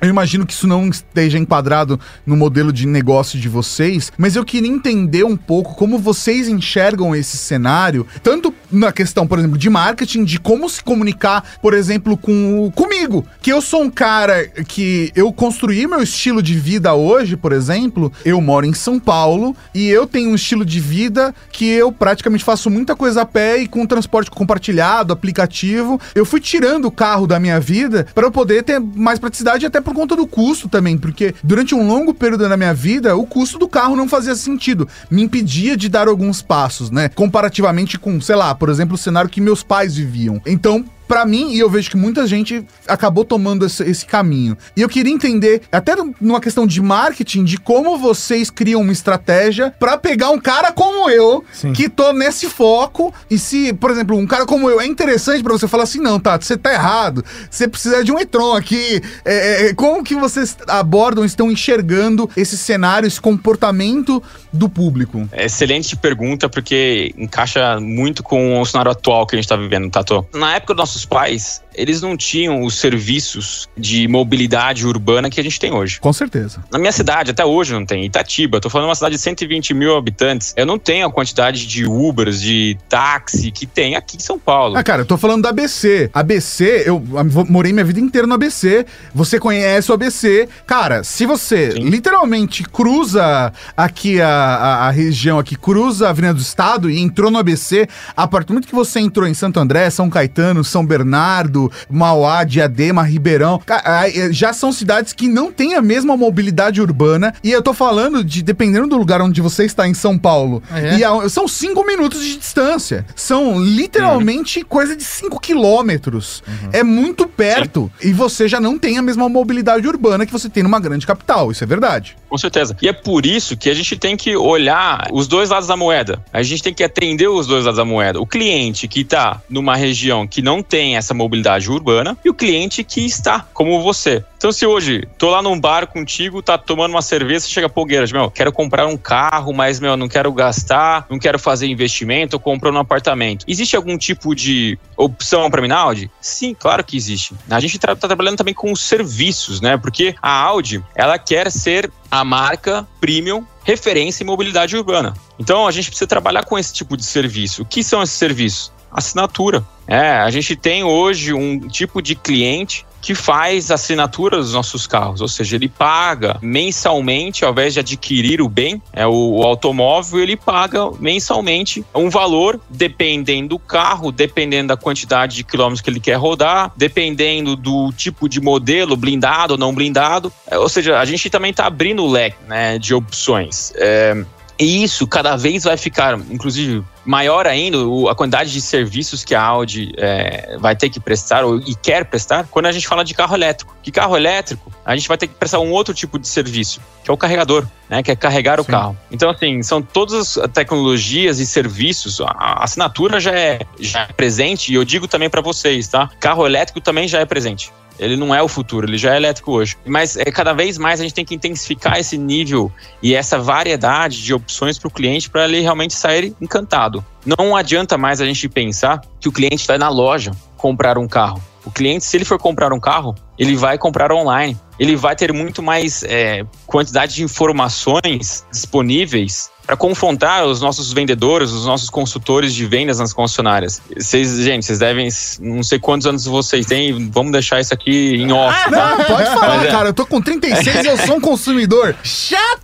Eu 0.00 0.08
imagino 0.08 0.46
que 0.46 0.52
isso 0.52 0.66
não 0.66 0.88
esteja 0.88 1.38
enquadrado 1.38 1.98
no 2.26 2.36
modelo 2.36 2.72
de 2.72 2.86
negócio 2.86 3.38
de 3.38 3.48
vocês, 3.48 4.12
mas 4.16 4.36
eu 4.36 4.44
queria 4.44 4.70
entender 4.70 5.24
um 5.24 5.36
pouco 5.36 5.74
como 5.74 5.98
vocês 5.98 6.48
enxergam 6.48 7.14
esse 7.14 7.36
cenário, 7.36 8.06
tanto 8.22 8.54
na 8.70 8.92
questão, 8.92 9.26
por 9.26 9.38
exemplo, 9.38 9.58
de 9.58 9.70
marketing, 9.70 10.24
de 10.24 10.38
como 10.40 10.68
se 10.68 10.82
comunicar, 10.82 11.44
por 11.60 11.74
exemplo, 11.74 12.16
com 12.16 12.70
comigo, 12.74 13.24
que 13.40 13.52
eu 13.52 13.60
sou 13.60 13.82
um 13.82 13.90
cara 13.90 14.46
que 14.46 15.12
eu 15.14 15.32
construí 15.32 15.86
meu 15.86 16.02
estilo 16.02 16.42
de 16.42 16.58
vida 16.58 16.94
hoje, 16.94 17.36
por 17.36 17.52
exemplo, 17.52 18.12
eu 18.24 18.40
moro 18.40 18.66
em 18.66 18.74
São 18.74 18.98
Paulo 18.98 19.56
e 19.74 19.88
eu 19.88 20.06
tenho 20.06 20.30
um 20.30 20.34
estilo 20.34 20.64
de 20.64 20.80
vida 20.80 21.34
que 21.50 21.68
eu 21.68 21.92
praticamente 21.92 22.44
faço 22.44 22.70
muita 22.70 22.96
coisa 22.96 23.22
a 23.22 23.26
pé 23.26 23.58
e 23.58 23.68
com 23.68 23.86
transporte 23.86 24.30
compartilhado, 24.30 25.12
aplicativo. 25.12 26.00
Eu 26.14 26.24
fui 26.24 26.40
tirando 26.40 26.86
o 26.86 26.90
carro 26.90 27.26
da 27.26 27.38
minha 27.38 27.60
vida 27.60 28.06
para 28.14 28.26
eu 28.26 28.30
poder 28.30 28.62
ter 28.62 28.80
mais 28.80 29.18
praticidade 29.18 29.51
até 29.66 29.80
por 29.80 29.94
conta 29.94 30.16
do 30.16 30.26
custo 30.26 30.68
também, 30.68 30.96
porque 30.96 31.34
durante 31.42 31.74
um 31.74 31.86
longo 31.86 32.14
período 32.14 32.48
da 32.48 32.56
minha 32.56 32.74
vida, 32.74 33.16
o 33.16 33.26
custo 33.26 33.58
do 33.58 33.68
carro 33.68 33.96
não 33.96 34.08
fazia 34.08 34.34
sentido, 34.34 34.88
me 35.10 35.22
impedia 35.22 35.76
de 35.76 35.88
dar 35.88 36.08
alguns 36.08 36.42
passos, 36.42 36.90
né? 36.90 37.08
Comparativamente 37.08 37.98
com, 37.98 38.20
sei 38.20 38.36
lá, 38.36 38.54
por 38.54 38.68
exemplo, 38.68 38.94
o 38.94 38.98
cenário 38.98 39.30
que 39.30 39.40
meus 39.40 39.62
pais 39.62 39.96
viviam. 39.96 40.40
Então, 40.46 40.84
Pra 41.12 41.26
mim, 41.26 41.52
e 41.52 41.58
eu 41.58 41.68
vejo 41.68 41.90
que 41.90 41.96
muita 41.98 42.26
gente 42.26 42.64
acabou 42.88 43.22
tomando 43.22 43.66
esse, 43.66 43.82
esse 43.82 44.06
caminho. 44.06 44.56
E 44.74 44.80
eu 44.80 44.88
queria 44.88 45.12
entender, 45.12 45.60
até 45.70 45.94
numa 46.18 46.40
questão 46.40 46.66
de 46.66 46.80
marketing, 46.80 47.44
de 47.44 47.58
como 47.58 47.98
vocês 47.98 48.48
criam 48.48 48.80
uma 48.80 48.92
estratégia 48.92 49.74
pra 49.78 49.98
pegar 49.98 50.30
um 50.30 50.40
cara 50.40 50.72
como 50.72 51.10
eu, 51.10 51.44
Sim. 51.52 51.74
que 51.74 51.90
tô 51.90 52.14
nesse 52.14 52.48
foco. 52.48 53.12
E 53.30 53.38
se, 53.38 53.74
por 53.74 53.90
exemplo, 53.90 54.16
um 54.16 54.26
cara 54.26 54.46
como 54.46 54.70
eu 54.70 54.80
é 54.80 54.86
interessante 54.86 55.42
pra 55.42 55.52
você 55.52 55.68
falar 55.68 55.82
assim: 55.82 56.00
não, 56.00 56.18
Tato, 56.18 56.46
você 56.46 56.56
tá 56.56 56.72
errado. 56.72 57.22
Você 57.50 57.68
precisa 57.68 58.02
de 58.02 58.10
um 58.10 58.18
e-tron 58.18 58.56
aqui. 58.56 59.02
É, 59.22 59.66
é, 59.66 59.74
como 59.74 60.02
que 60.02 60.14
vocês 60.14 60.56
abordam, 60.66 61.26
estão 61.26 61.52
enxergando 61.52 62.30
esse 62.34 62.56
cenário, 62.56 63.06
esse 63.06 63.20
comportamento 63.20 64.22
do 64.52 64.68
público? 64.68 65.28
Excelente 65.32 65.96
pergunta, 65.96 66.48
porque 66.48 67.14
encaixa 67.16 67.80
muito 67.80 68.22
com 68.22 68.60
o 68.60 68.66
cenário 68.66 68.92
atual 68.92 69.26
que 69.26 69.34
a 69.34 69.38
gente 69.38 69.44
está 69.44 69.56
vivendo, 69.56 69.90
Tato. 69.90 70.26
Na 70.34 70.56
época 70.56 70.74
dos 70.74 70.82
nossos 70.82 71.04
pais, 71.04 71.62
eles 71.74 72.00
não 72.00 72.16
tinham 72.16 72.62
os 72.62 72.78
serviços 72.78 73.68
de 73.76 74.06
mobilidade 74.08 74.86
urbana 74.86 75.30
que 75.30 75.40
a 75.40 75.42
gente 75.42 75.58
tem 75.58 75.72
hoje. 75.72 76.00
Com 76.00 76.12
certeza. 76.12 76.62
Na 76.70 76.78
minha 76.78 76.92
cidade, 76.92 77.30
até 77.30 77.44
hoje 77.44 77.72
não 77.72 77.84
tem. 77.84 78.04
Itatiba, 78.04 78.60
tô 78.60 78.68
falando 78.68 78.86
de 78.86 78.90
uma 78.90 78.94
cidade 78.94 79.16
de 79.16 79.20
120 79.22 79.74
mil 79.74 79.96
habitantes. 79.96 80.52
Eu 80.56 80.66
não 80.66 80.78
tenho 80.78 81.06
a 81.06 81.12
quantidade 81.12 81.66
de 81.66 81.84
Ubers, 81.84 82.40
de 82.40 82.76
táxi 82.88 83.50
que 83.50 83.66
tem 83.66 83.96
aqui 83.96 84.16
em 84.16 84.20
São 84.20 84.38
Paulo. 84.38 84.76
Ah, 84.76 84.82
cara, 84.82 85.02
eu 85.02 85.06
tô 85.06 85.16
falando 85.16 85.42
da 85.42 85.50
ABC. 85.50 86.10
ABC, 86.12 86.84
eu 86.86 87.02
morei 87.48 87.72
minha 87.72 87.84
vida 87.84 88.00
inteira 88.00 88.26
no 88.26 88.34
ABC. 88.34 88.86
Você 89.14 89.38
conhece 89.38 89.90
o 89.90 89.94
ABC. 89.94 90.48
Cara, 90.66 91.04
se 91.04 91.26
você 91.26 91.72
Sim. 91.72 91.88
literalmente 91.88 92.62
cruza 92.62 93.52
aqui 93.76 94.20
a, 94.20 94.28
a, 94.28 94.88
a, 94.88 94.90
região 94.90 95.38
aqui, 95.38 95.56
cruza 95.56 96.06
a 96.06 96.10
Avenida 96.10 96.34
do 96.34 96.40
Estado 96.40 96.90
e 96.90 97.00
entrou 97.00 97.30
no 97.30 97.38
ABC, 97.38 97.88
a 98.16 98.26
partir 98.26 98.48
do 98.48 98.54
momento 98.54 98.68
que 98.68 98.74
você 98.74 99.00
entrou 99.00 99.26
em 99.26 99.34
Santo 99.34 99.58
André, 99.58 99.90
São 99.90 100.08
Caetano, 100.08 100.64
São 100.64 100.84
Bernardo, 100.84 101.61
Mauá, 101.90 102.44
Diadema, 102.44 103.02
Ribeirão, 103.02 103.60
eh, 103.68 104.32
já 104.32 104.52
são 104.52 104.72
cidades 104.72 105.12
que 105.12 105.28
não 105.28 105.52
têm 105.52 105.74
a 105.74 105.82
mesma 105.82 106.16
mobilidade 106.16 106.80
urbana. 106.80 107.34
E 107.42 107.50
eu 107.50 107.62
tô 107.62 107.74
falando 107.74 108.24
de, 108.24 108.42
dependendo 108.42 108.88
do 108.88 108.96
lugar 108.96 109.20
onde 109.20 109.40
você 109.40 109.64
está 109.64 109.86
em 109.88 109.94
São 109.94 110.18
Paulo, 110.18 110.62
ah, 110.70 110.80
é? 110.80 110.98
e 110.98 111.04
a, 111.04 111.28
são 111.28 111.46
cinco 111.46 111.84
minutos 111.86 112.22
de 112.22 112.36
distância. 112.36 113.04
São 113.14 113.60
literalmente 113.60 114.60
uhum. 114.60 114.64
coisa 114.64 114.96
de 114.96 115.04
cinco 115.04 115.40
quilômetros. 115.40 116.42
Uhum. 116.46 116.70
É 116.72 116.82
muito 116.82 117.26
perto. 117.26 117.90
Sim. 117.98 118.08
E 118.08 118.12
você 118.12 118.48
já 118.48 118.60
não 118.60 118.78
tem 118.78 118.98
a 118.98 119.02
mesma 119.02 119.28
mobilidade 119.28 119.86
urbana 119.86 120.26
que 120.26 120.32
você 120.32 120.48
tem 120.48 120.62
numa 120.62 120.80
grande 120.80 121.06
capital. 121.06 121.50
Isso 121.50 121.64
é 121.64 121.66
verdade. 121.66 122.16
Com 122.28 122.38
certeza. 122.38 122.76
E 122.80 122.88
é 122.88 122.92
por 122.92 123.26
isso 123.26 123.56
que 123.56 123.68
a 123.68 123.74
gente 123.74 123.96
tem 123.96 124.16
que 124.16 124.36
olhar 124.36 125.08
os 125.12 125.26
dois 125.28 125.50
lados 125.50 125.68
da 125.68 125.76
moeda. 125.76 126.22
A 126.32 126.42
gente 126.42 126.62
tem 126.62 126.72
que 126.72 126.82
atender 126.82 127.28
os 127.28 127.46
dois 127.46 127.64
lados 127.64 127.78
da 127.78 127.84
moeda. 127.84 128.20
O 128.20 128.26
cliente 128.26 128.88
que 128.88 129.00
está 129.00 129.40
numa 129.48 129.76
região 129.76 130.26
que 130.26 130.40
não 130.40 130.62
tem 130.62 130.96
essa 130.96 131.12
mobilidade 131.12 131.51
urbana 131.70 132.16
e 132.24 132.30
o 132.30 132.34
cliente 132.34 132.82
que 132.84 133.04
está, 133.04 133.46
como 133.52 133.82
você. 133.82 134.24
Então, 134.36 134.50
se 134.50 134.66
hoje 134.66 135.06
tô 135.16 135.30
lá 135.30 135.40
num 135.40 135.58
bar 135.58 135.86
contigo, 135.86 136.42
tá 136.42 136.58
tomando 136.58 136.90
uma 136.90 137.02
cerveja, 137.02 137.46
chega 137.46 137.68
Pogueiras, 137.68 138.10
meu, 138.10 138.28
quero 138.28 138.50
comprar 138.50 138.86
um 138.86 138.96
carro, 138.96 139.52
mas, 139.52 139.78
meu, 139.78 139.96
não 139.96 140.08
quero 140.08 140.32
gastar, 140.32 141.06
não 141.08 141.18
quero 141.18 141.38
fazer 141.38 141.68
investimento, 141.68 142.40
comprando 142.40 142.76
um 142.76 142.80
apartamento. 142.80 143.44
Existe 143.46 143.76
algum 143.76 143.96
tipo 143.96 144.34
de 144.34 144.76
opção 144.96 145.48
para 145.48 145.62
mim 145.62 145.68
na 145.68 145.78
Audi? 145.78 146.10
Sim, 146.20 146.56
claro 146.58 146.82
que 146.82 146.96
existe. 146.96 147.34
A 147.48 147.60
gente 147.60 147.78
tá, 147.78 147.94
tá 147.94 148.08
trabalhando 148.08 148.36
também 148.36 148.54
com 148.54 148.72
os 148.72 148.80
serviços, 148.80 149.60
né? 149.60 149.76
Porque 149.76 150.14
a 150.20 150.32
Audi, 150.42 150.82
ela 150.96 151.18
quer 151.18 151.50
ser 151.52 151.90
a 152.10 152.24
marca 152.24 152.86
premium 153.00 153.46
referência 153.64 154.22
em 154.22 154.26
mobilidade 154.26 154.76
urbana. 154.76 155.14
Então 155.38 155.66
a 155.66 155.70
gente 155.70 155.88
precisa 155.88 156.06
trabalhar 156.06 156.44
com 156.44 156.58
esse 156.58 156.72
tipo 156.72 156.96
de 156.96 157.04
serviço. 157.04 157.62
O 157.62 157.64
que 157.64 157.82
são 157.82 158.02
esses 158.02 158.16
serviços? 158.16 158.72
Assinatura. 158.92 159.64
É, 159.86 160.10
a 160.10 160.30
gente 160.30 160.54
tem 160.54 160.84
hoje 160.84 161.32
um 161.32 161.68
tipo 161.68 162.00
de 162.00 162.14
cliente 162.14 162.86
que 163.02 163.16
faz 163.16 163.72
assinatura 163.72 164.36
dos 164.36 164.54
nossos 164.54 164.86
carros, 164.86 165.20
ou 165.20 165.26
seja, 165.26 165.56
ele 165.56 165.68
paga 165.68 166.38
mensalmente, 166.40 167.44
ao 167.44 167.50
invés 167.50 167.74
de 167.74 167.80
adquirir 167.80 168.40
o 168.40 168.48
bem, 168.48 168.80
é 168.92 169.04
o, 169.04 169.38
o 169.38 169.42
automóvel, 169.42 170.20
ele 170.20 170.36
paga 170.36 170.88
mensalmente 171.00 171.84
um 171.92 172.08
valor 172.08 172.60
dependendo 172.70 173.48
do 173.48 173.58
carro, 173.58 174.12
dependendo 174.12 174.68
da 174.68 174.76
quantidade 174.76 175.34
de 175.34 175.42
quilômetros 175.42 175.80
que 175.80 175.90
ele 175.90 175.98
quer 175.98 176.14
rodar, 176.14 176.72
dependendo 176.76 177.56
do 177.56 177.92
tipo 177.92 178.28
de 178.28 178.40
modelo, 178.40 178.96
blindado 178.96 179.54
ou 179.54 179.58
não 179.58 179.74
blindado. 179.74 180.32
É, 180.46 180.56
ou 180.56 180.68
seja, 180.68 181.00
a 181.00 181.04
gente 181.04 181.28
também 181.28 181.50
está 181.50 181.66
abrindo 181.66 182.04
o 182.04 182.10
leque 182.10 182.36
né, 182.46 182.78
de 182.78 182.94
opções. 182.94 183.72
É, 183.74 184.24
e 184.62 184.84
isso 184.84 185.08
cada 185.08 185.34
vez 185.34 185.64
vai 185.64 185.76
ficar, 185.76 186.16
inclusive, 186.30 186.84
maior 187.04 187.48
ainda 187.48 187.78
a 188.08 188.14
quantidade 188.14 188.52
de 188.52 188.60
serviços 188.60 189.24
que 189.24 189.34
a 189.34 189.42
Audi 189.42 189.92
é, 189.96 190.56
vai 190.56 190.76
ter 190.76 190.88
que 190.88 191.00
prestar 191.00 191.44
ou, 191.44 191.58
e 191.58 191.74
quer 191.74 192.04
prestar 192.04 192.46
quando 192.48 192.66
a 192.66 192.72
gente 192.72 192.86
fala 192.86 193.04
de 193.04 193.12
carro 193.12 193.34
elétrico. 193.34 193.76
Que 193.82 193.90
carro 193.90 194.16
elétrico, 194.16 194.72
a 194.84 194.94
gente 194.94 195.08
vai 195.08 195.18
ter 195.18 195.26
que 195.26 195.34
prestar 195.34 195.58
um 195.58 195.72
outro 195.72 195.92
tipo 195.92 196.16
de 196.16 196.28
serviço, 196.28 196.80
que 197.02 197.10
é 197.10 197.12
o 197.12 197.16
carregador, 197.16 197.66
né? 197.90 198.04
Que 198.04 198.12
é 198.12 198.14
carregar 198.14 198.58
Sim. 198.58 198.62
o 198.62 198.64
carro. 198.64 198.96
Então, 199.10 199.30
assim, 199.30 199.64
são 199.64 199.82
todas 199.82 200.38
as 200.38 200.50
tecnologias 200.52 201.40
e 201.40 201.46
serviços. 201.46 202.20
A 202.20 202.62
assinatura 202.62 203.18
já 203.18 203.32
é, 203.32 203.62
já 203.80 204.02
é 204.02 204.12
presente 204.12 204.70
e 204.70 204.76
eu 204.76 204.84
digo 204.84 205.08
também 205.08 205.28
para 205.28 205.40
vocês, 205.40 205.88
tá? 205.88 206.08
Carro 206.20 206.46
elétrico 206.46 206.80
também 206.80 207.08
já 207.08 207.18
é 207.18 207.24
presente. 207.24 207.72
Ele 207.98 208.16
não 208.16 208.34
é 208.34 208.42
o 208.42 208.48
futuro, 208.48 208.86
ele 208.86 208.98
já 208.98 209.14
é 209.14 209.16
elétrico 209.16 209.52
hoje. 209.52 209.76
Mas 209.84 210.16
é, 210.16 210.24
cada 210.24 210.52
vez 210.52 210.78
mais 210.78 211.00
a 211.00 211.02
gente 211.02 211.14
tem 211.14 211.24
que 211.24 211.34
intensificar 211.34 211.98
esse 211.98 212.16
nível 212.18 212.70
e 213.02 213.14
essa 213.14 213.38
variedade 213.38 214.22
de 214.22 214.34
opções 214.34 214.78
para 214.78 214.88
o 214.88 214.90
cliente 214.90 215.30
para 215.30 215.44
ele 215.44 215.60
realmente 215.60 215.94
sair 215.94 216.34
encantado. 216.40 217.04
Não 217.24 217.54
adianta 217.54 217.96
mais 217.96 218.20
a 218.20 218.26
gente 218.26 218.48
pensar 218.48 219.02
que 219.20 219.28
o 219.28 219.32
cliente 219.32 219.66
vai 219.66 219.78
na 219.78 219.88
loja 219.88 220.32
comprar 220.56 220.98
um 220.98 221.06
carro. 221.06 221.42
O 221.64 221.70
cliente, 221.70 222.04
se 222.04 222.16
ele 222.16 222.24
for 222.24 222.38
comprar 222.38 222.72
um 222.72 222.80
carro, 222.80 223.14
ele 223.38 223.56
vai 223.56 223.78
comprar 223.78 224.12
online. 224.12 224.56
Ele 224.78 224.96
vai 224.96 225.14
ter 225.14 225.32
muito 225.32 225.62
mais 225.62 226.02
é, 226.02 226.44
quantidade 226.66 227.14
de 227.14 227.22
informações 227.22 228.44
disponíveis 228.50 229.50
para 229.64 229.76
confrontar 229.76 230.44
os 230.44 230.60
nossos 230.60 230.92
vendedores, 230.92 231.50
os 231.50 231.66
nossos 231.66 231.88
consultores 231.88 232.52
de 232.52 232.66
vendas 232.66 232.98
nas 232.98 233.12
concessionárias. 233.12 233.80
Vocês, 233.96 234.38
gente, 234.38 234.66
vocês 234.66 234.80
devem, 234.80 235.08
não 235.40 235.62
sei 235.62 235.78
quantos 235.78 236.06
anos 236.06 236.24
vocês 236.24 236.66
têm, 236.66 237.08
vamos 237.10 237.32
deixar 237.32 237.60
isso 237.60 237.72
aqui 237.72 238.16
em 238.16 238.32
off. 238.32 238.58
Ah, 238.66 238.70
não, 238.70 239.04
pode 239.04 239.24
falar, 239.30 239.56
Mas, 239.58 239.68
é. 239.68 239.70
cara. 239.70 239.88
Eu 239.90 239.94
tô 239.94 240.04
com 240.04 240.20
36 240.20 240.84
e 240.84 240.88
eu 240.88 240.96
sou 240.98 241.16
um 241.16 241.20
consumidor 241.20 241.94
chato 242.02 242.61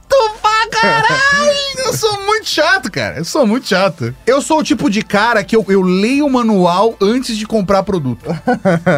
caralho! 0.70 1.58
Eu 1.78 1.92
sou 1.94 2.20
muito 2.26 2.48
chato, 2.48 2.90
cara. 2.90 3.18
Eu 3.18 3.24
sou 3.24 3.46
muito 3.46 3.68
chato. 3.68 4.14
Eu 4.26 4.42
sou 4.42 4.58
o 4.58 4.62
tipo 4.62 4.90
de 4.90 5.02
cara 5.02 5.42
que 5.44 5.56
eu, 5.56 5.64
eu 5.68 5.80
leio 5.82 6.26
o 6.26 6.30
manual 6.30 6.96
antes 7.00 7.36
de 7.36 7.46
comprar 7.46 7.82
produto. 7.82 8.24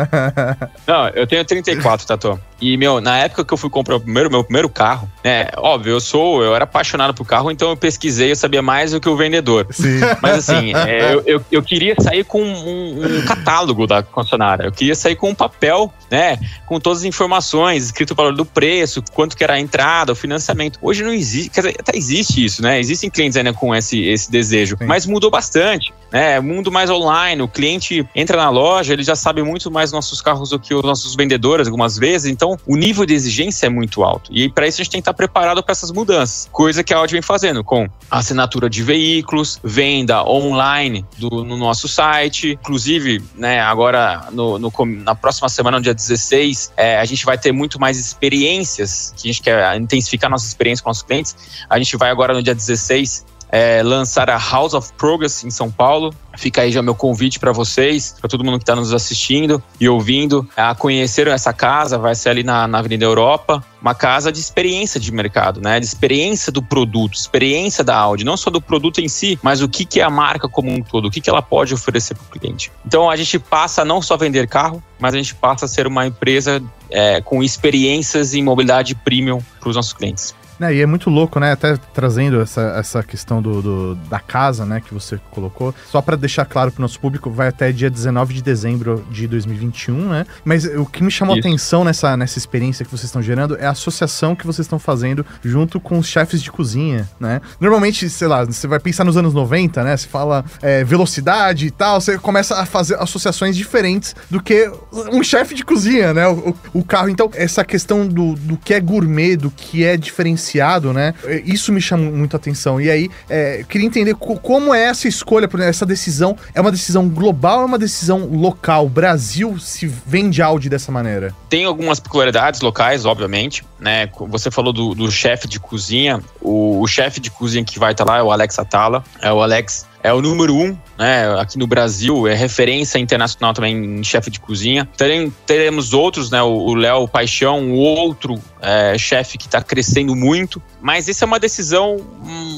Não, 0.87 1.09
eu 1.11 1.27
tenho 1.27 1.45
34, 1.45 2.07
Tatu. 2.07 2.41
E, 2.61 2.77
meu, 2.77 3.01
na 3.01 3.19
época 3.19 3.45
que 3.45 3.55
eu 3.55 3.59
fui 3.59 3.71
comprar 3.71 3.97
o 3.97 4.01
primeiro, 4.01 4.31
meu 4.31 4.45
primeiro 4.45 4.69
carro, 4.69 5.11
né? 5.25 5.49
Óbvio, 5.57 5.93
eu 5.93 6.01
sou, 6.01 6.43
eu 6.43 6.55
era 6.55 6.65
apaixonado 6.65 7.15
por 7.15 7.27
carro, 7.27 7.51
então 7.51 7.71
eu 7.71 7.77
pesquisei, 7.77 8.31
eu 8.31 8.37
sabia 8.37 8.61
mais 8.61 8.91
do 8.91 9.01
que 9.01 9.09
o 9.09 9.17
vendedor. 9.17 9.67
Sim. 9.71 10.01
Mas 10.21 10.49
assim, 10.49 10.75
é, 10.87 11.15
eu, 11.15 11.23
eu, 11.27 11.45
eu, 11.51 11.63
queria 11.63 11.95
sair 11.99 12.25
com 12.25 12.43
um, 12.43 13.19
um, 13.19 13.25
catálogo 13.25 13.87
da 13.87 14.03
concessionária. 14.03 14.65
Eu 14.65 14.73
queria 14.73 14.95
sair 14.95 15.17
com 15.17 15.31
um 15.31 15.35
papel, 15.35 15.93
né? 16.11 16.39
Com 16.67 16.79
todas 16.79 16.99
as 16.99 17.05
informações, 17.05 17.85
escrito 17.85 18.13
o 18.13 18.15
valor 18.15 18.35
do 18.35 18.45
preço, 18.45 19.03
quanto 19.15 19.37
que 19.37 19.43
era 19.43 19.55
a 19.55 19.61
entrada, 19.61 20.13
o 20.13 20.15
financiamento. 20.15 20.79
Hoje 20.83 21.03
não 21.03 21.13
existe, 21.13 21.51
quer 21.51 21.61
dizer, 21.63 21.77
até 21.79 21.97
existe 21.97 22.45
isso, 22.45 22.63
né? 22.63 22.79
Existem 22.79 23.09
clientes 23.09 23.37
ainda 23.37 23.55
com 23.55 23.75
esse, 23.75 24.03
esse 24.05 24.31
desejo, 24.31 24.77
Sim. 24.79 24.85
mas 24.85 25.07
mudou 25.07 25.31
bastante, 25.31 25.93
né? 26.13 26.39
Mundo 26.41 26.71
mais 26.71 26.91
online, 26.91 27.41
o 27.41 27.49
cliente 27.49 28.07
entra 28.15 28.37
na 28.37 28.51
loja, 28.51 28.93
ele 28.93 29.03
já 29.03 29.17
sabe 29.17 29.43
muito 29.43 29.71
mais 29.71 29.93
nossos 29.93 30.21
carros 30.21 30.51
do 30.51 30.59
que 30.59 30.75
os 30.75 30.83
nossos 30.83 31.15
vendedores 31.15 31.67
algumas 31.67 31.97
vezes, 31.97 32.31
então 32.31 32.50
o 32.67 32.77
nível 32.77 33.05
de 33.05 33.15
exigência 33.15 33.67
é 33.67 33.69
muito 33.69 34.03
alto. 34.03 34.31
E 34.33 34.49
para 34.49 34.67
isso 34.67 34.81
a 34.81 34.85
gente 34.85 34.93
tem 34.93 35.01
que 35.01 35.03
estar 35.03 35.15
preparado 35.15 35.63
para 35.63 35.73
essas 35.73 35.91
mudanças, 35.91 36.49
coisa 36.53 36.83
que 36.83 36.93
a 36.95 36.99
Audi 36.99 37.13
vem 37.13 37.23
fazendo 37.23 37.63
com 37.63 37.89
assinatura 38.11 38.69
de 38.69 38.83
veículos, 38.83 39.59
venda 39.63 40.23
online 40.25 41.05
do, 41.19 41.45
no 41.45 41.57
nosso 41.57 41.89
site, 41.89 42.53
inclusive, 42.61 43.23
né, 43.35 43.61
agora 43.61 44.29
no, 44.33 44.59
no 44.59 44.71
na 44.87 45.15
próxima 45.15 45.49
semana, 45.49 45.79
no 45.79 45.83
dia 45.83 45.95
16, 45.95 46.73
é, 46.77 46.99
a 46.99 47.05
gente 47.05 47.25
vai 47.25 47.37
ter 47.37 47.53
muito 47.53 47.79
mais 47.79 47.99
experiências, 47.99 49.13
que 49.17 49.29
a 49.29 49.33
gente 49.33 49.43
quer 49.43 49.77
intensificar 49.77 50.31
nossa 50.31 50.47
experiência 50.47 50.83
com 50.83 50.91
os 50.91 51.03
clientes. 51.03 51.37
A 51.69 51.79
gente 51.79 51.97
vai 51.97 52.11
agora 52.11 52.33
no 52.33 52.43
dia 52.43 52.55
16 52.55 53.27
é, 53.51 53.83
lançar 53.83 54.31
a 54.31 54.39
House 54.39 54.75
of 54.75 54.93
Progress 54.97 55.45
em 55.45 55.51
São 55.51 55.71
Paulo. 55.71 56.15
Fica 56.37 56.63
aí 56.63 56.71
já 56.71 56.81
meu 56.81 56.95
convite 56.95 57.39
para 57.39 57.53
vocês, 57.53 58.15
para 58.19 58.29
todo 58.29 58.45
mundo 58.45 58.59
que 58.59 58.63
está 58.63 58.77
nos 58.77 58.95
assistindo 58.95 59.63
e 59.81 59.89
ouvindo, 59.89 60.49
a 60.57 60.75
conhecer 60.75 61.27
essa 61.27 61.53
casa. 61.53 61.99
Vai 61.99 62.15
ser 62.15 62.31
ali 62.31 62.43
na, 62.43 62.69
na 62.69 62.79
Avenida 62.79 63.05
Europa, 63.05 63.65
uma 63.83 63.95
casa 63.95 64.31
de 64.31 64.39
experiência 64.39 65.01
de 65.01 65.13
mercado, 65.13 65.61
né? 65.61 65.81
De 65.81 65.87
experiência 65.87 66.53
do 66.53 66.63
produto, 66.63 67.15
experiência 67.15 67.83
da 67.83 67.97
Audi, 67.97 68.25
não 68.25 68.37
só 68.37 68.49
do 68.49 68.61
produto 68.61 69.01
em 69.01 69.09
si, 69.09 69.39
mas 69.43 69.61
o 69.61 69.69
que, 69.69 69.85
que 69.85 70.01
é 70.01 70.05
a 70.05 70.11
marca 70.11 70.49
como 70.49 70.71
um 70.71 70.83
todo, 70.83 71.09
o 71.09 71.11
que, 71.11 71.21
que 71.21 71.29
ela 71.29 71.43
pode 71.43 71.75
oferecer 71.75 72.15
para 72.15 72.25
o 72.25 72.41
cliente. 72.41 72.71
Então 72.87 73.11
a 73.11 73.17
gente 73.17 73.39
passa 73.39 73.83
a 73.83 73.85
não 73.85 74.01
só 74.01 74.17
vender 74.17 74.47
carro, 74.47 74.83
mas 74.99 75.15
a 75.15 75.17
gente 75.17 75.35
passa 75.35 75.65
a 75.65 75.69
ser 75.69 75.87
uma 75.87 76.07
empresa 76.07 76.63
é, 76.91 77.21
com 77.21 77.43
experiências 77.43 78.35
em 78.35 78.43
mobilidade 78.43 78.95
premium 78.95 79.41
para 79.59 79.69
os 79.69 79.77
nossos 79.77 79.93
clientes. 79.93 80.35
É, 80.61 80.75
e 80.75 80.83
é 80.83 80.87
muito 80.87 81.09
louco, 81.09 81.41
né? 81.41 81.53
Até 81.53 81.77
trazendo 81.95 82.41
essa, 82.41 82.61
essa 82.79 83.03
questão 83.03 83.41
do, 83.41 83.63
do 83.63 83.95
da 83.95 84.19
casa, 84.21 84.67
né, 84.67 84.81
que 84.81 84.93
você 84.93 85.19
colocou. 85.31 85.75
Só 85.91 86.03
para 86.03 86.17
deixar 86.17 86.45
claro 86.45 86.71
pro 86.71 86.83
nosso 86.83 87.01
público, 87.01 87.31
vai 87.31 87.49
até 87.49 87.73
dia 87.73 87.89
19 87.89 88.35
de 88.35 88.43
dezembro 88.43 89.05
de 89.11 89.27
2021, 89.27 90.09
né? 90.11 90.27
Mas 90.45 90.67
o 90.67 90.85
que 90.85 91.03
me 91.03 91.11
chamou 91.11 91.35
a 91.35 91.39
atenção 91.39 91.83
nessa, 91.83 92.17
nessa 92.17 92.39
experiência 92.39 92.85
que 92.85 92.91
vocês 92.91 93.05
estão 93.05 93.23
gerando 93.23 93.57
é 93.57 93.67
a 93.67 93.71
associação 93.71 94.37
que 94.37 94.47
vocês 94.47 94.67
estão 94.67 94.79
fazendo 94.79 95.25
junto 95.43 95.81
com 95.81 95.99
os 95.99 96.07
chefes 96.07 96.43
de 96.43 96.51
cozinha, 96.51 97.09
né? 97.19 97.41
Normalmente, 97.59 98.09
sei 98.11 98.29
lá, 98.29 98.45
você 98.45 98.67
vai 98.67 98.79
pensar 98.79 99.05
nos 99.05 99.17
anos 99.17 99.33
90, 99.33 99.83
né? 99.83 99.97
Você 99.97 100.09
fala 100.09 100.45
é, 100.61 100.85
velocidade 100.85 101.67
e 101.67 101.71
tal, 101.71 102.01
você 102.01 102.19
começa 102.19 102.57
a 102.57 102.67
fazer 102.67 102.97
associações 102.97 103.57
diferentes 103.57 104.15
do 104.29 104.43
que 104.43 104.71
um 104.93 105.23
chefe 105.23 105.55
de 105.55 105.65
cozinha, 105.65 106.13
né? 106.13 106.29
O, 106.29 106.51
o, 106.51 106.81
o 106.81 106.85
carro. 106.85 107.09
Então, 107.09 107.31
essa 107.33 107.65
questão 107.65 108.07
do, 108.07 108.35
do 108.35 108.57
que 108.59 108.75
é 108.75 108.81
gourmet, 108.81 109.37
do 109.37 109.51
que 109.51 109.85
é 109.85 109.97
diferenciado 109.97 110.50
diferenciado, 110.51 110.93
né? 110.93 111.15
Isso 111.45 111.73
me 111.73 111.81
chama 111.81 112.11
muito 112.11 112.37
atenção. 112.37 112.81
E 112.81 112.91
aí, 112.91 113.09
é, 113.29 113.65
queria 113.69 113.87
entender 113.87 114.15
co- 114.15 114.37
como 114.37 114.75
é 114.75 114.85
essa 114.85 115.07
escolha, 115.09 115.49
essa 115.61 115.87
decisão. 115.87 116.37
É 116.55 116.61
uma 116.61 116.71
decisão 116.73 117.09
global 117.09 117.59
ou 117.59 117.63
é 117.63 117.67
uma 117.67 117.79
decisão 117.79 118.27
local? 118.27 118.89
Brasil 118.89 119.59
se 119.59 119.87
vende 119.87 120.43
Audi 120.43 120.69
dessa 120.69 120.91
maneira? 120.91 121.35
Tem 121.49 121.65
algumas 121.65 122.01
peculiaridades 122.01 122.61
locais, 122.61 123.05
obviamente, 123.05 123.65
né? 123.79 124.09
Você 124.29 124.51
falou 124.51 124.73
do, 124.73 124.95
do 124.95 125.11
chefe 125.11 125.49
de 125.49 125.61
cozinha. 125.61 126.21
O, 126.41 126.81
o 126.81 126.87
chefe 126.87 127.21
de 127.21 127.31
cozinha 127.31 127.65
que 127.65 127.79
vai 127.79 127.93
estar 127.93 128.05
lá 128.05 128.19
é 128.19 128.23
o 128.23 128.33
Alex 128.33 128.59
Atala. 128.59 129.05
É 129.23 129.33
o 129.33 129.41
Alex 129.41 129.87
é 130.03 130.13
o 130.13 130.23
número 130.23 130.55
um, 130.57 130.77
né? 131.01 131.41
Aqui 131.41 131.59
no 131.59 131.67
Brasil, 131.67 132.29
é 132.29 132.35
referência 132.35 132.99
internacional 132.99 133.55
também 133.55 133.75
em 133.75 134.05
chefe 134.05 134.31
de 134.31 134.39
cozinha. 134.39 134.87
Terem, 134.99 135.33
teremos 135.47 135.95
outros, 135.95 136.31
né? 136.31 136.43
O 136.43 136.75
Léo 136.75 137.09
Paixão, 137.09 137.71
o 137.71 137.77
outro 137.77 138.39
é, 138.61 138.99
chefe 138.99 139.39
que 139.39 139.47
está 139.47 139.63
crescendo 139.63 140.15
muito. 140.15 140.63
Mas 140.79 141.09
essa 141.09 141.25
é 141.25 141.27
uma 141.27 141.41
decisão 141.41 141.97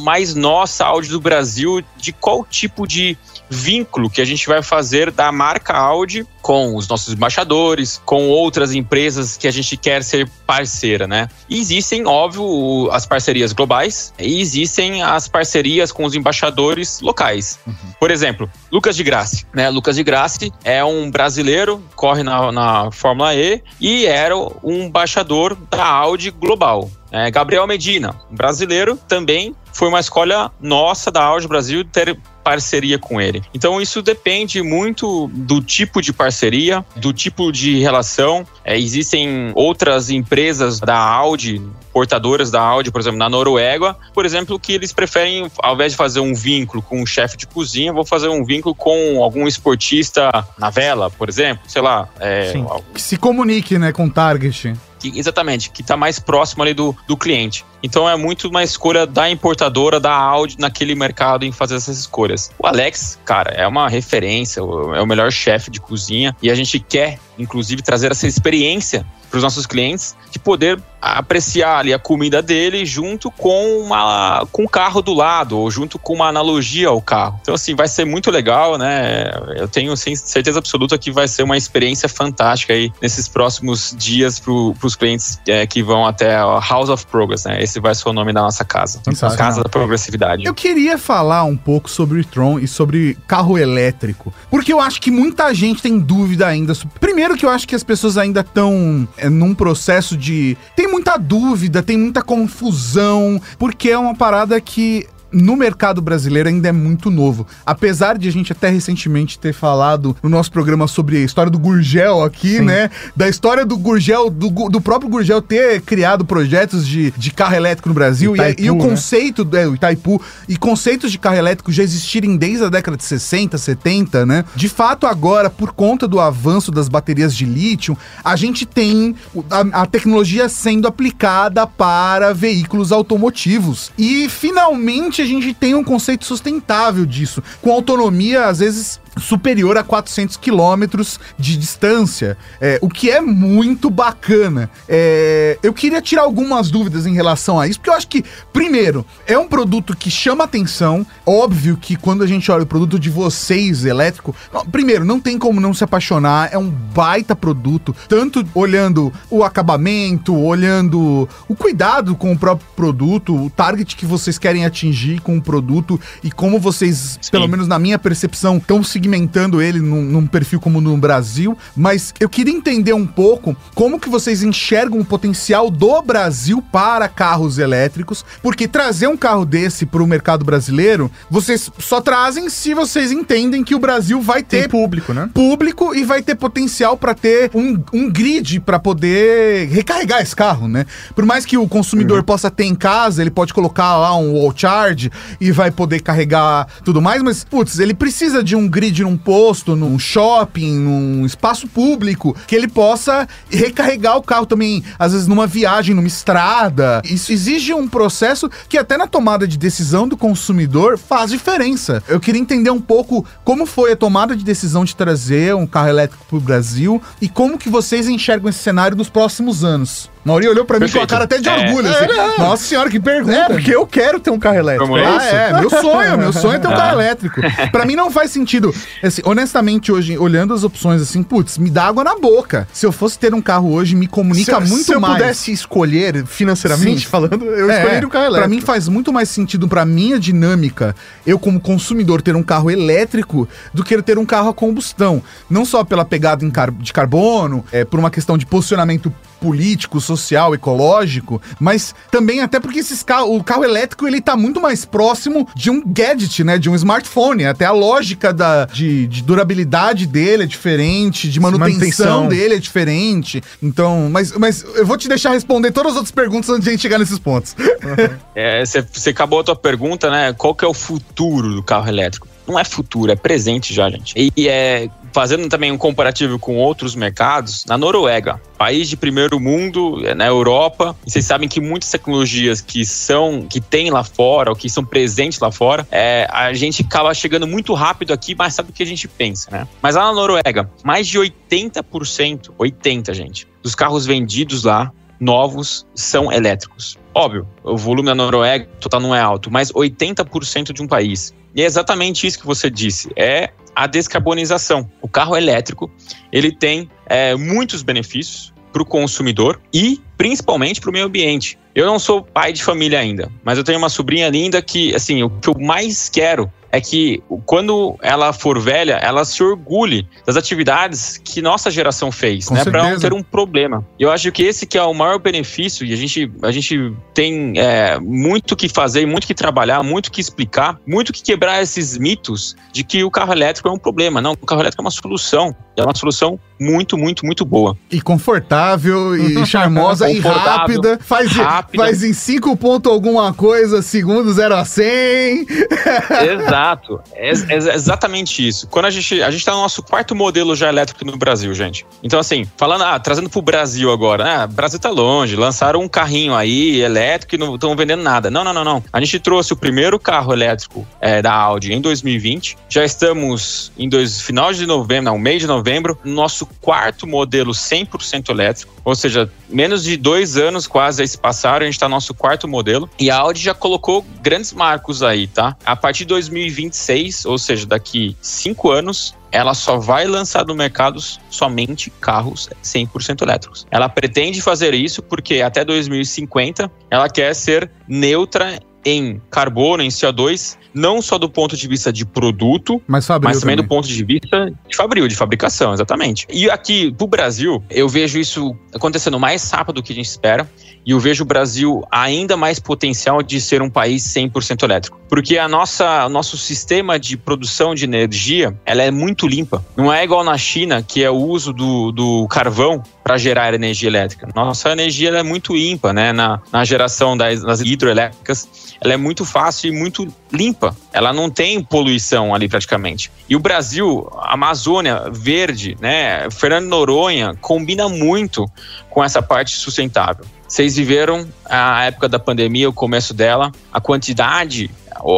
mais 0.02 0.34
nossa, 0.34 0.84
Audi 0.84 1.08
do 1.08 1.20
Brasil, 1.20 1.84
de 1.96 2.12
qual 2.12 2.44
tipo 2.44 2.84
de 2.84 3.16
vínculo 3.48 4.08
que 4.08 4.20
a 4.20 4.24
gente 4.24 4.46
vai 4.46 4.62
fazer 4.62 5.10
da 5.10 5.30
marca 5.30 5.74
Audi 5.74 6.26
com 6.40 6.74
os 6.74 6.88
nossos 6.88 7.12
embaixadores, 7.12 8.00
com 8.04 8.28
outras 8.28 8.72
empresas 8.72 9.36
que 9.36 9.46
a 9.46 9.50
gente 9.50 9.76
quer 9.76 10.02
ser 10.02 10.28
parceira, 10.46 11.06
né? 11.06 11.28
E 11.48 11.60
existem, 11.60 12.06
óbvio, 12.06 12.90
as 12.90 13.06
parcerias 13.06 13.52
globais 13.52 14.12
e 14.18 14.40
existem 14.40 15.02
as 15.02 15.28
parcerias 15.28 15.92
com 15.92 16.04
os 16.04 16.14
embaixadores 16.14 17.00
locais. 17.00 17.58
Uhum. 17.66 17.74
Por 18.00 18.10
exemplo, 18.32 18.50
Lucas 18.70 18.96
de 18.96 19.04
Grassi, 19.04 19.46
né? 19.52 19.68
Lucas 19.70 19.96
de 19.96 20.02
Grassi 20.02 20.52
é 20.64 20.84
um 20.84 21.10
brasileiro, 21.10 21.82
corre 21.94 22.22
na, 22.22 22.50
na 22.50 22.90
Fórmula 22.90 23.34
E 23.34 23.62
e 23.80 24.06
era 24.06 24.36
um 24.36 24.84
embaixador 24.84 25.56
da 25.70 25.84
Audi 25.84 26.30
global. 26.30 26.90
É, 27.12 27.30
Gabriel 27.30 27.66
Medina, 27.66 28.16
brasileiro, 28.30 28.98
também 29.06 29.54
foi 29.72 29.88
uma 29.88 30.00
escolha 30.00 30.50
nossa 30.60 31.10
da 31.10 31.22
Audi 31.22 31.46
Brasil 31.46 31.84
ter 31.84 32.18
parceria 32.42 32.98
com 32.98 33.20
ele. 33.20 33.42
Então 33.54 33.80
isso 33.80 34.02
depende 34.02 34.62
muito 34.62 35.30
do 35.32 35.60
tipo 35.62 36.02
de 36.02 36.12
parceria, 36.12 36.84
do 36.96 37.12
tipo 37.12 37.52
de 37.52 37.78
relação. 37.78 38.46
É, 38.64 38.78
existem 38.78 39.52
outras 39.54 40.10
empresas 40.10 40.80
da 40.80 40.96
Audi, 40.96 41.62
portadoras 41.92 42.50
da 42.50 42.60
Audi, 42.60 42.90
por 42.90 43.00
exemplo, 43.00 43.18
na 43.18 43.28
Noruega, 43.28 43.94
por 44.12 44.24
exemplo, 44.24 44.58
que 44.58 44.72
eles 44.72 44.92
preferem, 44.92 45.50
ao 45.62 45.74
invés 45.74 45.92
de 45.92 45.98
fazer 45.98 46.20
um 46.20 46.34
vínculo 46.34 46.82
com 46.82 47.00
um 47.00 47.06
chefe 47.06 47.36
de 47.36 47.46
cozinha, 47.46 47.92
vou 47.92 48.04
fazer 48.04 48.28
um 48.28 48.44
vínculo 48.44 48.74
com 48.74 49.22
algum 49.22 49.46
esportista 49.46 50.30
na 50.58 50.70
vela, 50.70 51.10
por 51.10 51.28
exemplo, 51.28 51.62
sei 51.68 51.82
lá. 51.82 52.08
É, 52.18 52.52
Sim. 52.52 52.66
Que 52.94 53.00
se 53.00 53.16
comunique, 53.16 53.78
né, 53.78 53.92
com 53.92 54.06
o 54.06 54.10
target. 54.10 54.74
Que, 55.02 55.18
exatamente, 55.18 55.70
que 55.70 55.82
está 55.82 55.96
mais 55.96 56.20
próximo 56.20 56.62
ali 56.62 56.72
do, 56.72 56.94
do 57.08 57.16
cliente. 57.16 57.64
Então 57.82 58.08
é 58.08 58.16
muito 58.16 58.48
uma 58.48 58.62
escolha 58.62 59.04
da 59.04 59.28
importadora, 59.28 59.98
da 59.98 60.14
Audi, 60.14 60.56
naquele 60.58 60.94
mercado 60.94 61.44
em 61.44 61.50
fazer 61.50 61.74
essas 61.74 61.98
escolhas. 61.98 62.52
O 62.56 62.66
Alex, 62.66 63.18
cara, 63.24 63.50
é 63.50 63.66
uma 63.66 63.88
referência, 63.88 64.60
é 64.60 64.62
o 64.62 65.06
melhor 65.06 65.32
chefe 65.32 65.70
de 65.70 65.80
cozinha 65.80 66.36
e 66.40 66.50
a 66.50 66.54
gente 66.54 66.78
quer, 66.78 67.18
inclusive, 67.36 67.82
trazer 67.82 68.12
essa 68.12 68.28
experiência 68.28 69.04
para 69.28 69.38
os 69.38 69.42
nossos 69.42 69.66
clientes 69.66 70.14
de 70.30 70.38
poder 70.38 70.80
apreciar 71.02 71.78
ali 71.78 71.92
a 71.92 71.98
comida 71.98 72.40
dele 72.40 72.86
junto 72.86 73.28
com 73.30 73.80
uma 73.80 74.46
com 74.52 74.64
o 74.64 74.68
carro 74.68 75.02
do 75.02 75.12
lado 75.12 75.58
ou 75.58 75.68
junto 75.68 75.98
com 75.98 76.14
uma 76.14 76.28
analogia 76.28 76.88
ao 76.88 77.02
carro. 77.02 77.40
Então 77.42 77.54
assim, 77.54 77.74
vai 77.74 77.88
ser 77.88 78.04
muito 78.04 78.30
legal, 78.30 78.78
né? 78.78 79.30
Eu 79.56 79.66
tenho 79.66 79.96
certeza 79.96 80.60
absoluta 80.60 80.96
que 80.96 81.10
vai 81.10 81.26
ser 81.26 81.42
uma 81.42 81.56
experiência 81.56 82.08
fantástica 82.08 82.72
aí 82.72 82.92
nesses 83.02 83.26
próximos 83.26 83.94
dias 83.98 84.38
para 84.38 84.52
os 84.52 84.94
clientes 84.94 85.40
é, 85.48 85.66
que 85.66 85.82
vão 85.82 86.06
até 86.06 86.36
a 86.36 86.60
House 86.60 86.88
of 86.88 87.04
Progress, 87.06 87.48
né? 87.48 87.60
Esse 87.60 87.80
vai 87.80 87.94
ser 87.94 88.08
o 88.08 88.12
nome 88.12 88.32
da 88.32 88.42
nossa 88.42 88.64
casa. 88.64 89.00
Casa 89.36 89.62
da 89.62 89.68
Progressividade. 89.68 90.44
Eu 90.44 90.54
queria 90.54 90.96
falar 90.96 91.44
um 91.44 91.56
pouco 91.56 91.90
sobre 91.90 92.20
o 92.20 92.24
Tron 92.24 92.60
e 92.60 92.68
sobre 92.68 93.16
carro 93.26 93.58
elétrico, 93.58 94.32
porque 94.50 94.72
eu 94.72 94.80
acho 94.80 95.00
que 95.00 95.10
muita 95.10 95.52
gente 95.52 95.82
tem 95.82 95.98
dúvida 95.98 96.46
ainda. 96.46 96.72
Primeiro 97.00 97.36
que 97.36 97.44
eu 97.44 97.50
acho 97.50 97.66
que 97.66 97.74
as 97.74 97.82
pessoas 97.82 98.16
ainda 98.16 98.40
estão 98.40 99.08
é, 99.16 99.28
num 99.28 99.54
processo 99.54 100.16
de 100.16 100.56
tem 100.76 100.91
muita 100.92 101.16
dúvida, 101.16 101.82
tem 101.82 101.96
muita 101.96 102.22
confusão, 102.22 103.40
porque 103.58 103.88
é 103.88 103.98
uma 103.98 104.14
parada 104.14 104.60
que 104.60 105.08
no 105.32 105.56
mercado 105.56 106.02
brasileiro 106.02 106.48
ainda 106.48 106.68
é 106.68 106.72
muito 106.72 107.10
novo. 107.10 107.46
Apesar 107.64 108.18
de 108.18 108.28
a 108.28 108.32
gente 108.32 108.52
até 108.52 108.68
recentemente 108.68 109.38
ter 109.38 109.52
falado 109.52 110.16
no 110.22 110.28
nosso 110.28 110.52
programa 110.52 110.86
sobre 110.86 111.16
a 111.16 111.20
história 111.20 111.50
do 111.50 111.58
Gurgel 111.58 112.22
aqui, 112.22 112.58
Sim. 112.58 112.62
né? 112.62 112.90
Da 113.16 113.28
história 113.28 113.64
do 113.64 113.76
Gurgel, 113.76 114.28
do, 114.28 114.50
do, 114.68 114.80
próprio 114.80 115.10
Gurgel 115.10 115.40
ter 115.40 115.80
criado 115.82 116.24
projetos 116.24 116.86
de, 116.86 117.12
de 117.16 117.30
carro 117.30 117.54
elétrico 117.54 117.88
no 117.88 117.94
Brasil 117.94 118.34
Itaipu, 118.34 118.62
e, 118.62 118.64
e, 118.66 118.70
o 118.70 118.76
conceito, 118.76 119.44
né? 119.44 119.62
é, 119.62 119.68
o 119.68 119.74
Itaipu, 119.74 120.20
e 120.48 120.56
conceitos 120.56 121.10
de 121.10 121.18
carro 121.18 121.36
elétrico 121.36 121.72
já 121.72 121.82
existirem 121.82 122.36
desde 122.36 122.64
a 122.64 122.68
década 122.68 122.96
de 122.96 123.04
60, 123.04 123.56
70, 123.56 124.26
né? 124.26 124.44
De 124.54 124.68
fato, 124.68 125.06
agora, 125.06 125.48
por 125.48 125.72
conta 125.72 126.06
do 126.06 126.20
avanço 126.20 126.70
das 126.70 126.88
baterias 126.88 127.34
de 127.34 127.44
lítio, 127.44 127.96
a 128.24 128.36
gente 128.36 128.66
tem 128.66 129.14
a, 129.50 129.82
a 129.82 129.86
tecnologia 129.86 130.48
sendo 130.48 130.86
aplicada 130.86 131.66
para 131.66 132.32
veículos 132.32 132.92
automotivos. 132.92 133.90
E 133.96 134.28
finalmente 134.28 135.21
gente 135.24 135.52
tem 135.54 135.74
um 135.74 135.84
conceito 135.84 136.24
sustentável 136.24 137.04
disso, 137.04 137.42
com 137.60 137.72
autonomia, 137.72 138.46
às 138.46 138.58
vezes, 138.58 139.00
superior 139.18 139.76
a 139.76 139.82
400 139.82 140.36
quilômetros 140.36 141.20
de 141.38 141.56
distância, 141.56 142.36
é, 142.60 142.78
o 142.80 142.88
que 142.88 143.10
é 143.10 143.20
muito 143.20 143.90
bacana. 143.90 144.70
É, 144.88 145.58
eu 145.62 145.72
queria 145.72 146.00
tirar 146.00 146.22
algumas 146.22 146.70
dúvidas 146.70 147.06
em 147.06 147.14
relação 147.14 147.60
a 147.60 147.66
isso, 147.66 147.78
porque 147.78 147.90
eu 147.90 147.94
acho 147.94 148.08
que, 148.08 148.24
primeiro, 148.52 149.04
é 149.26 149.38
um 149.38 149.46
produto 149.46 149.96
que 149.96 150.10
chama 150.10 150.44
atenção. 150.44 151.06
Óbvio 151.26 151.76
que 151.76 151.96
quando 151.96 152.22
a 152.22 152.26
gente 152.26 152.50
olha 152.50 152.62
o 152.62 152.66
produto 152.66 152.98
de 152.98 153.10
vocês 153.10 153.84
elétrico, 153.84 154.34
não, 154.52 154.64
primeiro, 154.66 155.04
não 155.04 155.20
tem 155.20 155.38
como 155.38 155.60
não 155.60 155.74
se 155.74 155.84
apaixonar, 155.84 156.50
é 156.52 156.58
um 156.58 156.70
baita 156.70 157.36
produto, 157.36 157.94
tanto 158.08 158.46
olhando 158.54 159.12
o 159.30 159.44
acabamento, 159.44 160.36
olhando 160.36 161.28
o 161.48 161.54
cuidado 161.54 162.14
com 162.14 162.32
o 162.32 162.38
próprio 162.38 162.66
produto, 162.74 163.34
o 163.34 163.50
target 163.50 163.96
que 163.96 164.06
vocês 164.06 164.38
querem 164.38 164.64
atingir 164.64 165.20
com 165.20 165.36
o 165.36 165.42
produto 165.42 166.00
e 166.22 166.30
como 166.30 166.58
vocês, 166.58 167.18
Sim. 167.20 167.30
pelo 167.30 167.48
menos 167.48 167.68
na 167.68 167.78
minha 167.78 167.98
percepção, 167.98 168.56
estão 168.56 168.82
se 168.82 169.01
segmentando 169.02 169.60
ele 169.60 169.80
num, 169.80 170.02
num, 170.02 170.26
perfil 170.28 170.60
como 170.60 170.80
no 170.80 170.96
Brasil, 170.96 171.58
mas 171.76 172.14
eu 172.20 172.28
queria 172.28 172.54
entender 172.54 172.92
um 172.92 173.06
pouco 173.06 173.56
como 173.74 173.98
que 173.98 174.08
vocês 174.08 174.44
enxergam 174.44 175.00
o 175.00 175.04
potencial 175.04 175.68
do 175.68 176.00
Brasil 176.02 176.62
para 176.70 177.08
carros 177.08 177.58
elétricos, 177.58 178.24
porque 178.40 178.68
trazer 178.68 179.08
um 179.08 179.16
carro 179.16 179.44
desse 179.44 179.84
para 179.84 180.02
o 180.02 180.06
mercado 180.06 180.44
brasileiro, 180.44 181.10
vocês 181.28 181.68
só 181.80 182.00
trazem 182.00 182.48
se 182.48 182.74
vocês 182.74 183.10
entendem 183.10 183.64
que 183.64 183.74
o 183.74 183.78
Brasil 183.80 184.20
vai 184.20 184.40
ter 184.40 184.60
Tem 184.60 184.68
público, 184.68 185.12
né? 185.12 185.28
Público 185.34 185.92
e 185.94 186.04
vai 186.04 186.22
ter 186.22 186.36
potencial 186.36 186.96
para 186.96 187.12
ter 187.12 187.50
um, 187.52 187.82
um 187.92 188.08
grid 188.08 188.60
para 188.60 188.78
poder 188.78 189.68
recarregar 189.68 190.22
esse 190.22 190.36
carro, 190.36 190.68
né? 190.68 190.86
Por 191.12 191.26
mais 191.26 191.44
que 191.44 191.58
o 191.58 191.66
consumidor 191.66 192.18
uhum. 192.18 192.24
possa 192.24 192.50
ter 192.52 192.64
em 192.64 192.74
casa, 192.74 193.20
ele 193.20 193.32
pode 193.32 193.52
colocar 193.52 193.96
lá 193.96 194.16
um 194.16 194.34
wall 194.34 194.52
charge 194.54 195.10
e 195.40 195.50
vai 195.50 195.72
poder 195.72 196.00
carregar 196.00 196.68
tudo 196.84 197.02
mais, 197.02 197.20
mas 197.20 197.42
putz, 197.42 197.80
ele 197.80 197.94
precisa 197.94 198.44
de 198.44 198.54
um 198.54 198.68
grid 198.68 198.91
num 199.00 199.16
posto, 199.16 199.74
num 199.74 199.98
shopping, 199.98 200.78
num 200.78 201.24
espaço 201.24 201.66
público, 201.66 202.36
que 202.46 202.54
ele 202.54 202.68
possa 202.68 203.26
recarregar 203.48 204.18
o 204.18 204.22
carro 204.22 204.44
também, 204.44 204.84
às 204.98 205.12
vezes 205.12 205.26
numa 205.26 205.46
viagem, 205.46 205.94
numa 205.94 206.06
estrada. 206.06 207.00
Isso 207.04 207.32
exige 207.32 207.72
um 207.72 207.88
processo 207.88 208.50
que 208.68 208.76
até 208.76 208.98
na 208.98 209.06
tomada 209.06 209.48
de 209.48 209.56
decisão 209.56 210.06
do 210.06 210.16
consumidor 210.16 210.98
faz 210.98 211.30
diferença. 211.30 212.02
Eu 212.06 212.20
queria 212.20 212.40
entender 212.40 212.70
um 212.70 212.80
pouco 212.80 213.24
como 213.44 213.64
foi 213.64 213.92
a 213.92 213.96
tomada 213.96 214.36
de 214.36 214.44
decisão 214.44 214.84
de 214.84 214.94
trazer 214.94 215.54
um 215.54 215.66
carro 215.66 215.88
elétrico 215.88 216.24
para 216.28 216.36
o 216.36 216.40
Brasil 216.40 217.00
e 217.20 217.28
como 217.28 217.56
que 217.56 217.70
vocês 217.70 218.08
enxergam 218.08 218.50
esse 218.50 218.58
cenário 218.58 218.96
nos 218.96 219.08
próximos 219.08 219.64
anos. 219.64 220.11
Mauri 220.24 220.48
olhou 220.48 220.64
pra 220.64 220.76
mim 220.76 220.86
Perfeito. 220.86 221.00
com 221.00 221.04
a 221.04 221.08
cara 221.08 221.24
até 221.24 221.38
de 221.38 221.48
é. 221.48 221.56
orgulho. 221.56 221.88
Assim. 221.88 222.04
É, 222.04 222.38
Nossa 222.38 222.64
senhora, 222.64 222.88
que 222.88 223.00
pergunta. 223.00 223.34
É, 223.34 223.48
porque 223.48 223.74
eu 223.74 223.86
quero 223.86 224.20
ter 224.20 224.30
um 224.30 224.38
carro 224.38 224.56
elétrico. 224.56 224.96
É 224.96 225.04
ah, 225.04 225.24
é, 225.24 225.60
meu 225.60 225.70
sonho, 225.70 226.18
meu 226.18 226.32
sonho 226.32 226.54
é 226.54 226.58
ter 226.58 226.68
um 226.68 226.74
carro 226.76 227.00
elétrico. 227.00 227.40
Pra 227.72 227.84
mim 227.84 227.96
não 227.96 228.10
faz 228.10 228.30
sentido. 228.30 228.72
Assim, 229.02 229.22
honestamente, 229.24 229.90
hoje, 229.90 230.16
olhando 230.16 230.54
as 230.54 230.62
opções 230.62 231.02
assim, 231.02 231.22
putz, 231.22 231.58
me 231.58 231.70
dá 231.70 231.84
água 231.84 232.04
na 232.04 232.16
boca. 232.16 232.68
Se 232.72 232.86
eu 232.86 232.92
fosse 232.92 233.18
ter 233.18 233.34
um 233.34 233.42
carro 233.42 233.72
hoje, 233.72 233.96
me 233.96 234.06
comunica 234.06 234.60
se, 234.64 234.70
muito 234.70 234.84
se 234.84 234.96
mais. 234.96 235.12
Se 235.14 235.18
eu 235.20 235.24
pudesse 235.24 235.52
escolher 235.52 236.24
financeiramente 236.24 237.00
Sim. 237.00 237.06
falando, 237.06 237.44
eu 237.44 237.70
é, 237.70 237.78
escolheria 237.78 238.06
o 238.06 238.10
carro 238.10 238.26
elétrico. 238.26 238.48
Pra 238.48 238.56
mim 238.56 238.60
faz 238.60 238.88
muito 238.88 239.12
mais 239.12 239.28
sentido 239.28 239.66
pra 239.66 239.84
minha 239.84 240.18
dinâmica, 240.20 240.94
eu 241.26 241.38
como 241.38 241.60
consumidor 241.60 242.22
ter 242.22 242.36
um 242.36 242.42
carro 242.42 242.70
elétrico 242.70 243.48
do 243.74 243.82
que 243.82 244.00
ter 244.02 244.18
um 244.18 244.24
carro 244.24 244.50
a 244.50 244.54
combustão. 244.54 245.22
Não 245.50 245.64
só 245.64 245.84
pela 245.84 246.04
pegada 246.04 246.48
car 246.50 246.70
de 246.70 246.92
carbono, 246.92 247.64
é, 247.72 247.84
por 247.84 247.98
uma 247.98 248.10
questão 248.10 248.36
de 248.36 248.46
posicionamento 248.46 249.12
político, 249.42 250.00
social, 250.00 250.54
ecológico, 250.54 251.42
mas 251.58 251.92
também 252.12 252.40
até 252.40 252.60
porque 252.60 252.78
esses 252.78 253.02
carro, 253.02 253.36
o 253.36 253.42
carro 253.42 253.64
elétrico 253.64 254.06
ele 254.06 254.20
tá 254.20 254.36
muito 254.36 254.60
mais 254.60 254.84
próximo 254.84 255.48
de 255.56 255.68
um 255.68 255.82
gadget, 255.84 256.44
né? 256.44 256.58
De 256.58 256.70
um 256.70 256.76
smartphone. 256.76 257.44
Até 257.44 257.64
a 257.64 257.72
lógica 257.72 258.32
da, 258.32 258.66
de, 258.66 259.08
de 259.08 259.22
durabilidade 259.22 260.06
dele 260.06 260.44
é 260.44 260.46
diferente, 260.46 261.28
de 261.28 261.40
manutenção, 261.40 261.68
manutenção, 261.68 262.28
dele 262.28 262.54
é 262.54 262.58
diferente. 262.58 263.42
Então, 263.60 264.08
mas, 264.08 264.30
mas 264.32 264.64
eu 264.76 264.86
vou 264.86 264.96
te 264.96 265.08
deixar 265.08 265.32
responder 265.32 265.72
todas 265.72 265.92
as 265.92 265.96
outras 265.96 266.12
perguntas 266.12 266.48
antes 266.50 266.62
de 266.62 266.68
a 266.68 266.72
gente 266.72 266.82
chegar 266.82 266.98
nesses 266.98 267.18
pontos. 267.18 267.56
Você 268.92 269.08
é, 269.08 269.12
acabou 269.12 269.40
a 269.40 269.44
tua 269.44 269.56
pergunta, 269.56 270.08
né? 270.08 270.32
Qual 270.32 270.54
que 270.54 270.64
é 270.64 270.68
o 270.68 270.74
futuro 270.74 271.52
do 271.52 271.62
carro 271.62 271.88
elétrico? 271.88 272.28
não 272.46 272.58
é 272.58 272.64
futuro, 272.64 273.10
é 273.10 273.16
presente 273.16 273.72
já, 273.72 273.88
gente. 273.88 274.14
E 274.36 274.48
é 274.48 274.88
fazendo 275.12 275.48
também 275.48 275.70
um 275.70 275.78
comparativo 275.78 276.38
com 276.38 276.56
outros 276.56 276.94
mercados, 276.94 277.64
na 277.66 277.76
Noruega, 277.76 278.40
país 278.56 278.88
de 278.88 278.96
primeiro 278.96 279.38
mundo, 279.38 280.00
é, 280.06 280.14
na 280.14 280.26
Europa, 280.26 280.96
vocês 281.06 281.24
sabem 281.24 281.48
que 281.48 281.60
muitas 281.60 281.90
tecnologias 281.90 282.60
que 282.60 282.84
são, 282.84 283.46
que 283.48 283.60
tem 283.60 283.90
lá 283.90 284.02
fora, 284.02 284.50
ou 284.50 284.56
que 284.56 284.68
são 284.68 284.84
presentes 284.84 285.38
lá 285.38 285.50
fora, 285.50 285.86
é, 285.90 286.26
a 286.30 286.52
gente 286.52 286.82
acaba 286.82 287.12
chegando 287.14 287.46
muito 287.46 287.74
rápido 287.74 288.12
aqui, 288.12 288.34
mas 288.34 288.54
sabe 288.54 288.70
o 288.70 288.72
que 288.72 288.82
a 288.82 288.86
gente 288.86 289.06
pensa, 289.06 289.50
né? 289.50 289.68
Mas 289.80 289.94
lá 289.94 290.04
na 290.04 290.12
Noruega, 290.12 290.70
mais 290.82 291.06
de 291.06 291.18
80%, 291.18 292.50
80, 292.58 293.14
gente, 293.14 293.46
dos 293.62 293.74
carros 293.74 294.06
vendidos 294.06 294.64
lá 294.64 294.92
novos 295.20 295.86
são 295.94 296.32
elétricos. 296.32 296.98
Óbvio, 297.14 297.46
o 297.62 297.76
volume 297.76 298.08
da 298.08 298.14
Noruega 298.14 298.66
total 298.80 299.00
não 299.00 299.14
é 299.14 299.20
alto, 299.20 299.50
mas 299.50 299.70
80% 299.70 300.72
de 300.72 300.82
um 300.82 300.88
país. 300.88 301.32
E 301.54 301.62
é 301.62 301.64
exatamente 301.64 302.26
isso 302.26 302.38
que 302.38 302.46
você 302.46 302.70
disse. 302.70 303.10
É 303.14 303.50
a 303.74 303.86
descarbonização. 303.86 304.90
O 305.00 305.08
carro 305.08 305.36
elétrico 305.36 305.90
ele 306.30 306.52
tem 306.52 306.90
é, 307.06 307.34
muitos 307.34 307.82
benefícios 307.82 308.52
para 308.72 308.82
o 308.82 308.86
consumidor 308.86 309.60
e 309.72 310.00
principalmente 310.16 310.80
para 310.80 310.90
o 310.90 310.92
meio 310.92 311.06
ambiente. 311.06 311.58
Eu 311.74 311.86
não 311.86 311.98
sou 311.98 312.22
pai 312.22 312.52
de 312.52 312.62
família 312.62 312.98
ainda, 312.98 313.30
mas 313.44 313.58
eu 313.58 313.64
tenho 313.64 313.78
uma 313.78 313.88
sobrinha 313.88 314.28
linda 314.28 314.60
que, 314.60 314.94
assim, 314.94 315.22
o 315.22 315.30
que 315.30 315.48
eu 315.48 315.54
mais 315.58 316.08
quero 316.08 316.52
é 316.72 316.80
que 316.80 317.22
quando 317.44 317.96
ela 318.00 318.32
for 318.32 318.58
velha, 318.58 318.94
ela 318.94 319.26
se 319.26 319.42
orgulhe 319.42 320.08
das 320.26 320.36
atividades 320.36 321.20
que 321.22 321.42
nossa 321.42 321.70
geração 321.70 322.10
fez, 322.10 322.46
Com 322.46 322.54
né? 322.54 322.64
Para 322.64 322.90
não 322.90 322.98
ter 322.98 323.12
um 323.12 323.22
problema. 323.22 323.86
Eu 324.00 324.10
acho 324.10 324.32
que 324.32 324.42
esse 324.42 324.66
que 324.66 324.78
é 324.78 324.82
o 324.82 324.94
maior 324.94 325.18
benefício 325.18 325.84
e 325.84 325.92
a 325.92 325.96
gente, 325.96 326.32
a 326.42 326.50
gente 326.50 326.92
tem 327.12 327.52
é, 327.58 327.98
muito 327.98 328.56
que 328.56 328.70
fazer, 328.70 329.06
muito 329.06 329.26
que 329.26 329.34
trabalhar, 329.34 329.82
muito 329.82 330.10
que 330.10 330.20
explicar, 330.20 330.78
muito 330.86 331.12
que 331.12 331.22
quebrar 331.22 331.62
esses 331.62 331.98
mitos 331.98 332.56
de 332.72 332.82
que 332.82 333.04
o 333.04 333.10
carro 333.10 333.32
elétrico 333.32 333.68
é 333.68 333.72
um 333.72 333.78
problema. 333.78 334.22
Não, 334.22 334.32
o 334.32 334.46
carro 334.46 334.62
elétrico 334.62 334.80
é 334.80 334.84
uma 334.84 334.90
solução. 334.90 335.54
É 335.76 335.82
uma 335.82 335.94
solução 335.94 336.38
muito, 336.62 336.96
muito, 336.96 337.26
muito 337.26 337.44
boa. 337.44 337.76
E 337.90 338.00
confortável, 338.00 339.16
e 339.16 339.44
charmosa, 339.46 340.08
e 340.08 340.20
rápida. 340.20 340.98
Faz, 341.02 341.32
rápida. 341.32 341.82
faz 341.82 342.02
em 342.04 342.12
5 342.12 342.56
pontos 342.56 342.90
alguma 342.90 343.32
coisa, 343.34 343.82
segundo 343.82 344.32
0 344.32 344.54
a 344.54 344.64
100. 344.64 345.46
Exato. 346.32 347.00
É, 347.14 347.30
é, 347.30 347.56
exatamente 347.56 348.46
isso. 348.46 348.68
Quando 348.68 348.86
a 348.86 348.90
gente, 348.90 349.22
a 349.22 349.30
gente 349.30 349.44
tá 349.44 349.52
no 349.52 349.58
nosso 349.58 349.82
quarto 349.82 350.14
modelo 350.14 350.54
já 350.54 350.68
elétrico 350.68 351.04
no 351.04 351.16
Brasil, 351.16 351.52
gente. 351.54 351.84
Então, 352.02 352.20
assim, 352.20 352.46
falando, 352.56 352.84
ah, 352.84 352.98
trazendo 352.98 353.28
pro 353.28 353.42
Brasil 353.42 353.90
agora, 353.90 354.24
né? 354.24 354.46
Brasil 354.46 354.78
tá 354.78 354.90
longe, 354.90 355.34
lançaram 355.36 355.80
um 355.80 355.88
carrinho 355.88 356.34
aí 356.34 356.80
elétrico 356.80 357.34
e 357.34 357.38
não 357.38 357.54
estão 357.54 357.74
vendendo 357.74 358.02
nada. 358.02 358.30
Não, 358.30 358.44
não, 358.44 358.52
não, 358.52 358.64
não. 358.64 358.84
A 358.92 359.00
gente 359.00 359.18
trouxe 359.18 359.52
o 359.52 359.56
primeiro 359.56 359.98
carro 359.98 360.32
elétrico 360.32 360.86
é, 361.00 361.20
da 361.20 361.32
Audi 361.32 361.72
em 361.72 361.80
2020. 361.80 362.56
Já 362.68 362.84
estamos 362.84 363.72
em 363.76 363.88
dois, 363.88 364.20
final 364.20 364.52
de 364.52 364.66
novembro, 364.66 365.04
não, 365.04 365.18
mês 365.18 365.40
de 365.40 365.46
novembro, 365.46 365.61
nosso 366.04 366.46
quarto 366.60 367.06
modelo 367.06 367.52
100% 367.52 368.28
elétrico, 368.30 368.72
ou 368.84 368.94
seja, 368.94 369.30
menos 369.48 369.84
de 369.84 369.96
dois 369.96 370.36
anos 370.36 370.66
quase 370.66 371.02
aí 371.02 371.08
se 371.08 371.18
passaram, 371.18 371.62
a 371.62 371.66
gente 371.66 371.74
está 371.74 371.88
no 371.88 371.94
nosso 371.94 372.14
quarto 372.14 372.48
modelo. 372.48 372.88
E 372.98 373.10
a 373.10 373.16
Audi 373.16 373.40
já 373.40 373.54
colocou 373.54 374.04
grandes 374.20 374.52
marcos 374.52 375.02
aí, 375.02 375.26
tá? 375.26 375.56
A 375.64 375.76
partir 375.76 376.04
de 376.04 376.08
2026, 376.08 377.24
ou 377.26 377.38
seja, 377.38 377.66
daqui 377.66 378.16
cinco 378.20 378.70
anos, 378.70 379.14
ela 379.30 379.54
só 379.54 379.78
vai 379.78 380.06
lançar 380.06 380.44
no 380.44 380.54
mercado 380.54 381.00
somente 381.30 381.90
carros 382.00 382.50
100% 382.62 383.22
elétricos. 383.22 383.66
Ela 383.70 383.88
pretende 383.88 384.42
fazer 384.42 384.74
isso 384.74 385.02
porque 385.02 385.40
até 385.40 385.64
2050 385.64 386.70
ela 386.90 387.08
quer 387.08 387.34
ser 387.34 387.70
neutra 387.88 388.60
em 388.84 389.20
carbono, 389.30 389.82
em 389.82 389.88
CO2, 389.88 390.56
não 390.74 391.02
só 391.02 391.18
do 391.18 391.28
ponto 391.28 391.56
de 391.56 391.68
vista 391.68 391.92
de 391.92 392.04
produto, 392.04 392.82
mas, 392.86 393.06
mas 393.08 393.16
também, 393.18 393.40
também, 393.40 393.56
do 393.56 393.64
ponto 393.64 393.86
de 393.86 394.04
vista 394.04 394.52
de 394.68 394.76
fabril, 394.76 395.06
de 395.06 395.14
fabricação, 395.14 395.72
exatamente. 395.72 396.26
E 396.30 396.50
aqui 396.50 396.92
pro 396.92 397.06
Brasil, 397.06 397.62
eu 397.70 397.88
vejo 397.88 398.18
isso 398.18 398.56
acontecendo 398.74 399.18
mais 399.18 399.50
rápido 399.50 399.76
do 399.76 399.82
que 399.82 399.92
a 399.92 399.96
gente 399.96 400.06
espera. 400.06 400.48
E 400.84 400.90
eu 400.90 400.98
vejo 400.98 401.22
o 401.22 401.26
Brasil 401.26 401.84
ainda 401.90 402.36
mais 402.36 402.58
potencial 402.58 403.22
de 403.22 403.40
ser 403.40 403.62
um 403.62 403.70
país 403.70 404.02
100% 404.02 404.64
elétrico. 404.64 405.00
Porque 405.08 405.38
a 405.38 405.46
nossa, 405.46 406.06
o 406.06 406.08
nosso 406.08 406.36
sistema 406.36 406.98
de 406.98 407.16
produção 407.16 407.74
de 407.74 407.84
energia, 407.84 408.58
ela 408.66 408.82
é 408.82 408.90
muito 408.90 409.28
limpa. 409.28 409.64
Não 409.76 409.92
é 409.92 410.02
igual 410.02 410.24
na 410.24 410.36
China, 410.36 410.82
que 410.82 411.04
é 411.04 411.10
o 411.10 411.16
uso 411.16 411.52
do, 411.52 411.92
do 411.92 412.26
carvão 412.26 412.82
para 413.02 413.18
gerar 413.18 413.52
energia 413.54 413.88
elétrica. 413.88 414.28
Nossa 414.34 414.70
energia 414.70 415.10
é 415.10 415.22
muito 415.22 415.54
limpa, 415.54 415.92
né? 415.92 416.12
Na, 416.12 416.40
na 416.52 416.64
geração 416.64 417.16
das, 417.16 417.42
das 417.42 417.60
hidroelétricas, 417.60 418.76
ela 418.80 418.94
é 418.94 418.96
muito 418.96 419.24
fácil 419.24 419.72
e 419.72 419.76
muito 419.76 420.06
limpa. 420.32 420.76
Ela 420.92 421.12
não 421.12 421.28
tem 421.28 421.62
poluição 421.62 422.34
ali 422.34 422.48
praticamente. 422.48 423.10
E 423.28 423.34
o 423.34 423.40
Brasil, 423.40 424.08
Amazônia 424.22 425.04
verde, 425.10 425.76
né? 425.80 426.30
Fernando 426.30 426.66
Noronha 426.66 427.36
combina 427.40 427.88
muito 427.88 428.46
com 428.88 429.02
essa 429.02 429.20
parte 429.20 429.56
sustentável. 429.56 430.24
Vocês 430.46 430.76
viveram 430.76 431.26
a 431.46 431.84
época 431.86 432.08
da 432.08 432.18
pandemia, 432.18 432.68
o 432.68 432.72
começo 432.74 433.14
dela, 433.14 433.50
a 433.72 433.80
quantidade, 433.80 434.70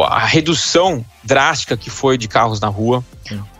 a 0.07 0.25
redução 0.25 1.05
drástica 1.23 1.75
que 1.75 1.89
foi 1.89 2.17
de 2.17 2.27
carros 2.27 2.61
na 2.61 2.67
rua, 2.67 3.03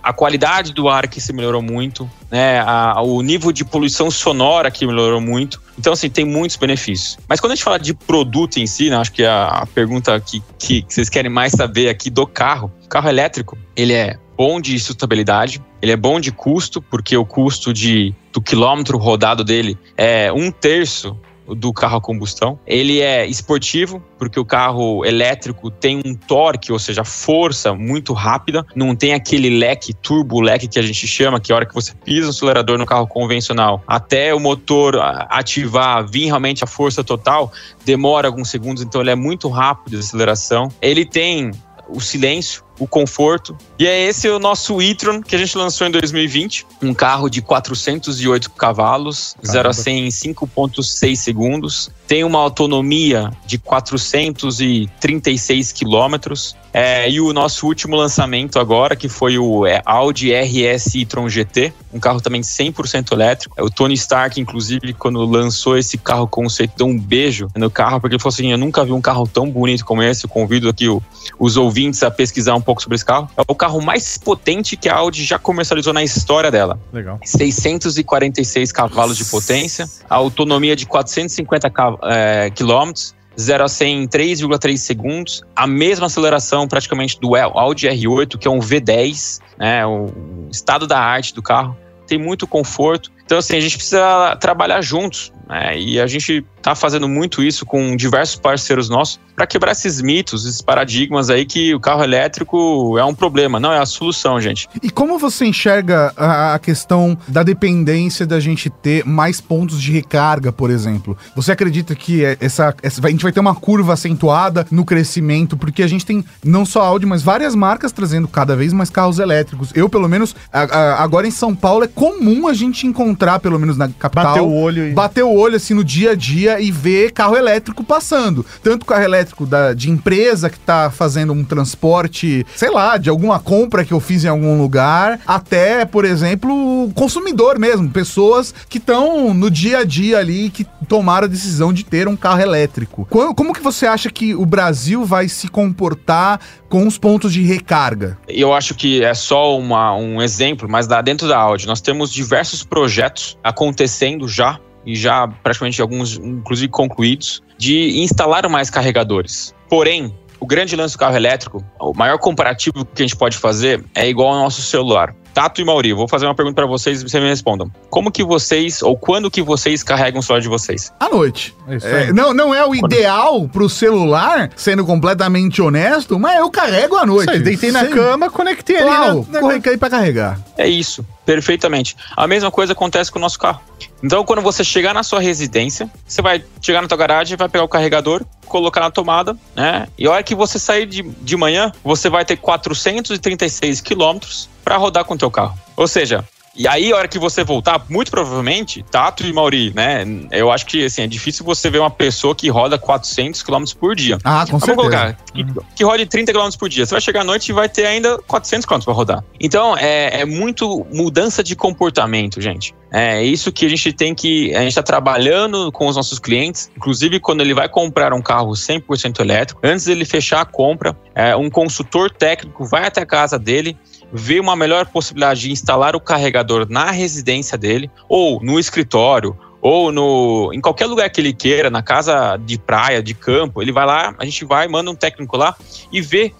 a 0.05 0.13
qualidade 0.13 0.71
do 0.71 0.87
ar 0.87 1.07
que 1.07 1.19
se 1.19 1.33
melhorou 1.33 1.63
muito, 1.63 2.07
né? 2.29 2.59
A, 2.59 3.01
o 3.01 3.23
nível 3.23 3.51
de 3.51 3.65
poluição 3.65 4.11
sonora 4.11 4.69
que 4.69 4.85
melhorou 4.85 5.19
muito. 5.19 5.59
Então, 5.79 5.93
assim, 5.93 6.11
tem 6.11 6.23
muitos 6.23 6.57
benefícios. 6.57 7.17
Mas 7.27 7.39
quando 7.39 7.53
a 7.53 7.55
gente 7.55 7.63
fala 7.63 7.79
de 7.79 7.91
produto 7.95 8.57
em 8.57 8.67
si, 8.67 8.91
né, 8.91 8.97
acho 8.97 9.11
que 9.11 9.23
é 9.23 9.27
a 9.27 9.67
pergunta 9.73 10.19
que, 10.19 10.43
que, 10.59 10.83
que 10.83 10.93
vocês 10.93 11.09
querem 11.09 11.31
mais 11.31 11.53
saber 11.53 11.89
aqui 11.89 12.11
do 12.11 12.27
carro, 12.27 12.71
carro 12.87 13.09
elétrico, 13.09 13.57
ele 13.75 13.93
é 13.93 14.15
bom 14.37 14.61
de 14.61 14.77
sustentabilidade, 14.77 15.59
ele 15.81 15.91
é 15.91 15.97
bom 15.97 16.19
de 16.19 16.31
custo, 16.31 16.83
porque 16.83 17.17
o 17.17 17.25
custo 17.25 17.73
de, 17.73 18.13
do 18.31 18.39
quilômetro 18.39 18.99
rodado 18.99 19.43
dele 19.43 19.75
é 19.97 20.31
um 20.31 20.51
terço 20.51 21.17
do 21.47 21.73
carro 21.73 21.97
a 21.97 22.01
combustão. 22.01 22.59
Ele 22.65 23.01
é 23.01 23.25
esportivo, 23.25 24.01
porque 24.17 24.39
o 24.39 24.45
carro 24.45 25.05
elétrico 25.05 25.69
tem 25.69 26.01
um 26.05 26.15
torque, 26.15 26.71
ou 26.71 26.79
seja, 26.79 27.03
força 27.03 27.73
muito 27.73 28.13
rápida, 28.13 28.65
não 28.75 28.95
tem 28.95 29.13
aquele 29.13 29.49
leque, 29.49 29.93
turbo 29.93 30.41
leque 30.41 30.67
que 30.67 30.79
a 30.79 30.81
gente 30.81 31.07
chama, 31.07 31.39
que 31.39 31.51
a 31.51 31.55
hora 31.55 31.65
que 31.65 31.73
você 31.73 31.93
pisa 32.03 32.25
no 32.25 32.29
acelerador 32.29 32.77
no 32.77 32.85
carro 32.85 33.07
convencional, 33.07 33.83
até 33.87 34.33
o 34.33 34.39
motor 34.39 34.99
ativar, 35.29 36.07
vir 36.07 36.25
realmente 36.25 36.63
a 36.63 36.67
força 36.67 37.03
total, 37.03 37.51
demora 37.85 38.27
alguns 38.27 38.49
segundos, 38.49 38.81
então 38.83 39.01
ele 39.01 39.11
é 39.11 39.15
muito 39.15 39.49
rápido 39.49 39.91
de 39.91 39.99
aceleração. 39.99 40.69
Ele 40.81 41.05
tem 41.05 41.51
o 41.87 41.99
silêncio, 41.99 42.63
o 42.79 42.87
conforto. 42.87 43.57
E 43.79 43.87
é 43.87 44.07
esse 44.07 44.29
o 44.29 44.37
nosso 44.39 44.81
e-tron 44.81 45.21
que 45.21 45.35
a 45.35 45.37
gente 45.37 45.57
lançou 45.57 45.85
em 45.87 45.91
2020. 45.91 46.65
Um 46.81 46.93
carro 46.93 47.29
de 47.29 47.41
408 47.41 48.49
cavalos, 48.51 49.35
Caramba. 49.41 49.53
0 49.53 49.69
a 49.69 49.73
100 49.73 50.05
em 50.05 50.09
5,6 50.09 51.15
segundos. 51.15 51.89
Tem 52.07 52.23
uma 52.23 52.39
autonomia 52.39 53.31
de 53.45 53.57
436 53.57 55.71
quilômetros. 55.71 56.55
É, 56.77 57.09
e 57.09 57.21
o 57.21 57.31
nosso 57.31 57.65
último 57.65 57.95
lançamento 57.95 58.59
agora, 58.59 58.97
que 58.97 59.07
foi 59.07 59.37
o 59.37 59.65
é, 59.65 59.81
Audi 59.85 60.33
RS 60.33 60.95
e-tron 60.95 61.29
GT, 61.29 61.71
um 61.93 62.01
carro 62.01 62.19
também 62.19 62.41
100% 62.41 63.13
elétrico. 63.13 63.55
O 63.63 63.69
Tony 63.69 63.93
Stark, 63.93 64.41
inclusive, 64.41 64.91
quando 64.91 65.23
lançou 65.23 65.77
esse 65.77 65.97
carro 65.97 66.27
conceito, 66.27 66.73
deu 66.75 66.85
um 66.85 66.99
beijo 66.99 67.47
no 67.55 67.71
carro, 67.71 68.01
porque 68.01 68.15
ele 68.15 68.21
falou 68.21 68.33
assim: 68.33 68.51
Eu 68.51 68.57
nunca 68.57 68.83
vi 68.83 68.91
um 68.91 68.99
carro 68.99 69.25
tão 69.25 69.49
bonito 69.49 69.85
como 69.85 70.03
esse. 70.03 70.25
Eu 70.25 70.29
convido 70.29 70.67
aqui 70.67 70.89
o, 70.89 71.01
os 71.39 71.55
ouvintes 71.55 72.03
a 72.03 72.11
pesquisar 72.11 72.55
um 72.55 72.61
pouco 72.61 72.81
sobre 72.81 72.95
esse 72.95 73.05
carro. 73.05 73.29
É 73.37 73.43
o 73.47 73.55
carro 73.55 73.79
mais 73.79 74.17
potente 74.17 74.75
que 74.75 74.89
a 74.89 74.95
Audi 74.95 75.23
já 75.23 75.39
comercializou 75.39 75.93
na 75.93 76.03
história 76.03 76.51
dela. 76.51 76.77
Legal. 76.91 77.21
646 77.23 78.73
cavalos 78.73 79.15
de 79.15 79.23
potência, 79.23 79.89
a 80.09 80.15
autonomia 80.15 80.75
de 80.75 80.85
450 80.85 81.71
é, 82.03 82.49
quilômetros. 82.49 83.15
0 83.39 83.63
a 83.63 83.67
100 83.67 84.03
em 84.03 84.07
3,3 84.07 84.77
segundos, 84.77 85.43
a 85.55 85.67
mesma 85.67 86.05
aceleração 86.07 86.67
praticamente 86.67 87.19
do 87.19 87.35
Audi 87.35 87.87
R8, 87.87 88.37
que 88.37 88.47
é 88.47 88.51
um 88.51 88.59
V10, 88.59 89.39
né, 89.57 89.85
o 89.85 90.07
estado 90.51 90.87
da 90.87 90.99
arte 90.99 91.33
do 91.33 91.41
carro. 91.41 91.77
Tem 92.07 92.17
muito 92.17 92.47
conforto 92.47 93.11
Então, 93.25 93.37
assim, 93.37 93.57
a 93.57 93.59
gente 93.59 93.77
precisa 93.77 94.35
trabalhar 94.37 94.81
juntos. 94.81 95.33
Né? 95.47 95.79
E 95.79 95.99
a 95.99 96.07
gente 96.07 96.45
está 96.57 96.73
fazendo 96.73 97.07
muito 97.07 97.43
isso 97.43 97.65
com 97.65 97.95
diversos 97.95 98.35
parceiros 98.35 98.89
nossos 98.89 99.19
para 99.35 99.45
quebrar 99.45 99.73
esses 99.73 100.01
mitos, 100.01 100.45
esses 100.45 100.61
paradigmas 100.61 101.29
aí 101.29 101.45
que 101.45 101.75
o 101.75 101.79
carro 101.79 102.03
elétrico 102.03 102.97
é 102.97 103.03
um 103.03 103.13
problema, 103.13 103.59
não 103.59 103.71
é 103.71 103.79
a 103.79 103.85
solução, 103.85 104.39
gente. 104.39 104.67
E 104.81 104.89
como 104.89 105.19
você 105.19 105.45
enxerga 105.45 106.13
a, 106.15 106.57
questão 106.57 107.17
da 107.27 107.43
dependência 107.43 108.25
da 108.25 108.39
gente 108.39 108.69
ter 108.69 109.05
mais 109.05 109.41
pontos 109.41 109.81
de 109.81 109.91
recarga, 109.91 110.51
por 110.51 110.71
exemplo? 110.71 111.17
Você 111.35 111.51
acredita 111.51 111.93
que 111.93 112.23
é 112.23 112.37
essa, 112.39 112.73
essa 112.81 113.05
a 113.05 113.09
gente 113.09 113.23
vai 113.23 113.31
ter 113.31 113.41
uma 113.41 113.53
curva 113.53 113.93
acentuada 113.93 114.65
no 114.71 114.85
crescimento, 114.85 115.57
porque 115.57 115.83
a 115.83 115.87
gente 115.87 116.05
tem 116.05 116.23
não 116.43 116.65
só 116.65 116.81
Audi, 116.81 117.05
mas 117.05 117.21
várias 117.21 117.53
marcas 117.53 117.91
trazendo 117.91 118.27
cada 118.27 118.55
vez 118.55 118.71
mais 118.71 118.89
carros 118.89 119.19
elétricos. 119.19 119.71
Eu, 119.75 119.89
pelo 119.89 120.07
menos, 120.07 120.35
agora 120.51 121.27
em 121.27 121.31
São 121.31 121.53
Paulo 121.53 121.83
é 121.83 121.87
comum 121.87 122.47
a 122.47 122.53
gente 122.53 122.87
encontrar, 122.87 123.14
pelo 123.39 123.59
menos 123.59 123.77
na 123.77 123.89
capital, 123.89 124.25
Bater 124.25 124.41
o 124.41 124.53
olho 124.53 124.87
e... 124.87 124.91
bater 124.93 125.23
o 125.23 125.33
olho 125.33 125.55
assim 125.55 125.73
no 125.73 125.83
dia 125.83 126.11
a 126.11 126.15
dia 126.15 126.59
e 126.59 126.71
ver 126.71 127.11
carro 127.11 127.35
elétrico 127.35 127.83
passando. 127.83 128.45
Tanto 128.61 128.85
carro 128.85 129.03
elétrico 129.03 129.45
da, 129.45 129.73
de 129.73 129.89
empresa 129.89 130.49
que 130.49 130.59
tá 130.59 130.89
fazendo 130.89 131.33
um 131.33 131.43
transporte, 131.43 132.45
sei 132.55 132.69
lá, 132.69 132.97
de 132.97 133.09
alguma 133.09 133.39
compra 133.39 133.85
que 133.85 133.93
eu 133.93 133.99
fiz 133.99 134.23
em 134.23 134.27
algum 134.27 134.57
lugar, 134.57 135.19
até, 135.25 135.85
por 135.85 136.05
exemplo, 136.05 136.91
consumidor 136.93 137.59
mesmo, 137.59 137.89
pessoas 137.89 138.53
que 138.69 138.77
estão 138.77 139.33
no 139.33 139.49
dia 139.49 139.79
a 139.79 139.83
dia 139.83 140.19
ali 140.19 140.49
que 140.49 140.65
tomaram 140.87 141.25
a 141.25 141.29
decisão 141.29 141.73
de 141.73 141.83
ter 141.83 142.07
um 142.07 142.15
carro 142.15 142.41
elétrico. 142.41 143.07
Como, 143.09 143.33
como 143.33 143.53
que 143.53 143.61
você 143.61 143.85
acha 143.85 144.09
que 144.09 144.35
o 144.35 144.45
Brasil 144.45 145.05
vai 145.05 145.27
se 145.27 145.47
comportar 145.47 146.39
com 146.69 146.85
os 146.87 146.97
pontos 146.97 147.31
de 147.31 147.41
recarga? 147.41 148.17
Eu 148.27 148.53
acho 148.53 148.75
que 148.75 149.03
é 149.03 149.13
só 149.13 149.57
uma, 149.57 149.95
um 149.95 150.21
exemplo, 150.21 150.67
mas 150.69 150.87
da, 150.87 151.01
dentro 151.01 151.27
da 151.27 151.37
Audi 151.37 151.67
nós 151.67 151.81
temos 151.81 152.11
diversos 152.11 152.63
projetos 152.63 153.04
acontecendo 153.43 154.27
já 154.27 154.59
e 154.85 154.95
já 154.95 155.27
praticamente 155.27 155.81
alguns, 155.81 156.17
inclusive, 156.17 156.71
concluídos, 156.71 157.41
de 157.57 157.99
instalar 158.01 158.47
mais 158.49 158.69
carregadores. 158.69 159.53
Porém, 159.67 160.13
o 160.39 160.45
grande 160.45 160.75
lance 160.75 160.95
do 160.95 160.99
carro 160.99 161.15
elétrico, 161.15 161.63
o 161.79 161.93
maior 161.93 162.17
comparativo 162.17 162.85
que 162.85 163.01
a 163.01 163.05
gente 163.05 163.15
pode 163.15 163.37
fazer 163.37 163.83
é 163.93 164.07
igual 164.07 164.33
ao 164.33 164.43
nosso 164.43 164.61
celular. 164.61 165.13
Tato 165.33 165.59
e 165.59 165.65
Mauri, 165.65 165.91
vou 165.91 166.07
fazer 166.07 166.25
uma 166.25 166.33
pergunta 166.33 166.55
para 166.55 166.65
vocês 166.65 167.01
e 167.01 167.09
vocês 167.09 167.21
me 167.21 167.27
respondam. 167.27 167.69
Como 167.89 168.09
que 168.09 168.23
vocês, 168.23 168.81
ou 168.81 168.95
quando 168.97 169.29
que 169.29 169.41
vocês 169.41 169.83
carregam 169.83 170.21
o 170.21 170.23
celular 170.23 170.41
de 170.41 170.47
vocês? 170.47 170.93
À 170.97 171.09
noite. 171.09 171.53
É 171.67 172.03
É, 172.05 172.13
não, 172.13 172.33
não 172.33 172.55
é 172.55 172.65
o 172.65 172.73
ideal 172.73 173.45
pro 173.49 173.67
celular, 173.67 174.49
sendo 174.55 174.85
completamente 174.85 175.61
honesto, 175.61 176.17
mas 176.17 176.39
eu 176.39 176.49
carrego 176.49 176.95
à 176.95 177.05
noite. 177.05 177.27
Isso 177.27 177.37
aí, 177.37 177.43
deitei 177.43 177.69
na 177.69 177.81
Sem- 177.81 177.89
cama, 177.91 178.29
conectei 178.29 178.77
ali 178.77 178.85
Uau, 178.85 179.25
na, 179.29 179.33
na, 179.33 179.39
corre 179.41 179.61
aí 179.65 179.77
pra 179.77 179.89
carregar. 179.89 180.39
É 180.57 180.69
isso, 180.69 181.05
perfeitamente. 181.25 181.97
A 182.15 182.25
mesma 182.27 182.49
coisa 182.49 182.71
acontece 182.71 183.11
com 183.11 183.19
o 183.19 183.21
nosso 183.21 183.37
carro. 183.37 183.59
Então, 184.01 184.23
quando 184.23 184.41
você 184.41 184.63
chegar 184.63 184.93
na 184.93 185.03
sua 185.03 185.19
residência, 185.19 185.89
você 186.07 186.21
vai 186.21 186.43
chegar 186.61 186.81
na 186.81 186.87
tua 186.87 186.97
garagem, 186.97 187.35
vai 187.35 187.49
pegar 187.49 187.65
o 187.65 187.67
carregador, 187.67 188.23
colocar 188.55 188.79
na 188.79 188.89
tomada, 188.89 189.35
né? 189.53 189.85
E 189.97 190.07
a 190.07 190.11
hora 190.11 190.23
que 190.23 190.33
você 190.33 190.57
sair 190.57 190.85
de, 190.85 191.03
de 191.03 191.35
manhã, 191.35 191.73
você 191.83 192.09
vai 192.09 192.23
ter 192.23 192.37
436 192.37 193.81
quilômetros 193.81 194.49
para 194.63 194.77
rodar 194.77 195.03
com 195.03 195.13
o 195.13 195.17
teu 195.17 195.29
carro. 195.29 195.59
Ou 195.75 195.89
seja, 195.89 196.23
e 196.55 196.67
aí, 196.67 196.91
a 196.91 196.95
hora 196.95 197.07
que 197.07 197.19
você 197.19 197.43
voltar, 197.43 197.85
muito 197.89 198.09
provavelmente, 198.09 198.83
Tato 198.89 199.25
e 199.25 199.33
Mauri, 199.33 199.73
né? 199.75 200.05
Eu 200.31 200.51
acho 200.51 200.65
que 200.65 200.85
assim, 200.85 201.01
é 201.01 201.07
difícil 201.07 201.45
você 201.45 201.69
ver 201.69 201.79
uma 201.79 201.89
pessoa 201.89 202.33
que 202.33 202.49
roda 202.49 202.77
400 202.77 203.43
km 203.43 203.63
por 203.77 203.95
dia. 203.95 204.17
Ah, 204.23 204.45
com 204.49 204.59
certeza. 204.59 204.65
Vamos 204.65 204.75
colocar, 204.75 205.17
que, 205.33 205.45
que 205.75 205.83
rode 205.83 206.05
30 206.05 206.31
km 206.31 206.49
por 206.57 206.69
dia. 206.69 206.85
Você 206.85 206.93
vai 206.93 207.01
chegar 207.01 207.21
à 207.21 207.23
noite 207.23 207.49
e 207.49 207.53
vai 207.53 207.67
ter 207.67 207.85
ainda 207.85 208.17
400 208.19 208.65
km 208.65 208.79
para 208.79 208.93
rodar. 208.93 209.23
Então, 209.39 209.75
é, 209.77 210.21
é 210.21 210.25
muito 210.25 210.85
mudança 210.93 211.43
de 211.43 211.55
comportamento, 211.55 212.39
gente. 212.39 212.73
É 212.91 213.21
isso 213.21 213.51
que 213.51 213.65
a 213.65 213.69
gente 213.69 213.91
tem 213.91 214.15
que. 214.15 214.55
A 214.55 214.59
gente 214.59 214.69
está 214.69 214.83
trabalhando 214.83 215.69
com 215.73 215.87
os 215.87 215.97
nossos 215.97 216.17
clientes, 216.17 216.71
inclusive 216.77 217.19
quando 217.19 217.41
ele 217.41 217.53
vai 217.53 217.67
comprar 217.67 218.13
um 218.13 218.21
carro 218.21 218.51
100% 218.51 219.19
elétrico, 219.19 219.59
antes 219.61 219.83
dele 219.83 220.05
fechar 220.05 220.39
a 220.39 220.45
compra, 220.45 220.95
é, 221.13 221.35
um 221.35 221.49
consultor 221.49 222.09
técnico 222.09 222.63
vai 222.63 222.87
até 222.87 223.01
a 223.01 223.05
casa 223.05 223.37
dele, 223.37 223.77
vê 224.15 224.39
uma 224.39 224.55
melhor 224.55 224.85
possibilidade 224.85 225.41
de 225.41 225.51
instalar 225.51 225.95
o 225.95 225.99
carregador 225.99 226.65
na 226.69 226.89
residência 226.89 227.57
dele, 227.57 227.91
ou 228.07 228.41
no 228.41 228.57
escritório, 228.57 229.37
ou 229.61 229.91
no, 229.91 230.51
em 230.53 230.61
qualquer 230.61 230.85
lugar 230.85 231.09
que 231.09 231.19
ele 231.19 231.33
queira, 231.33 231.69
na 231.69 231.81
casa 231.81 232.37
de 232.37 232.57
praia, 232.57 233.03
de 233.03 233.13
campo, 233.13 233.61
ele 233.61 233.71
vai 233.71 233.85
lá, 233.85 234.15
a 234.17 234.23
gente 234.23 234.45
vai, 234.45 234.67
manda 234.67 234.89
um 234.89 234.95
técnico 234.95 235.35
lá 235.35 235.55
e 235.91 236.01
vê 236.01 236.33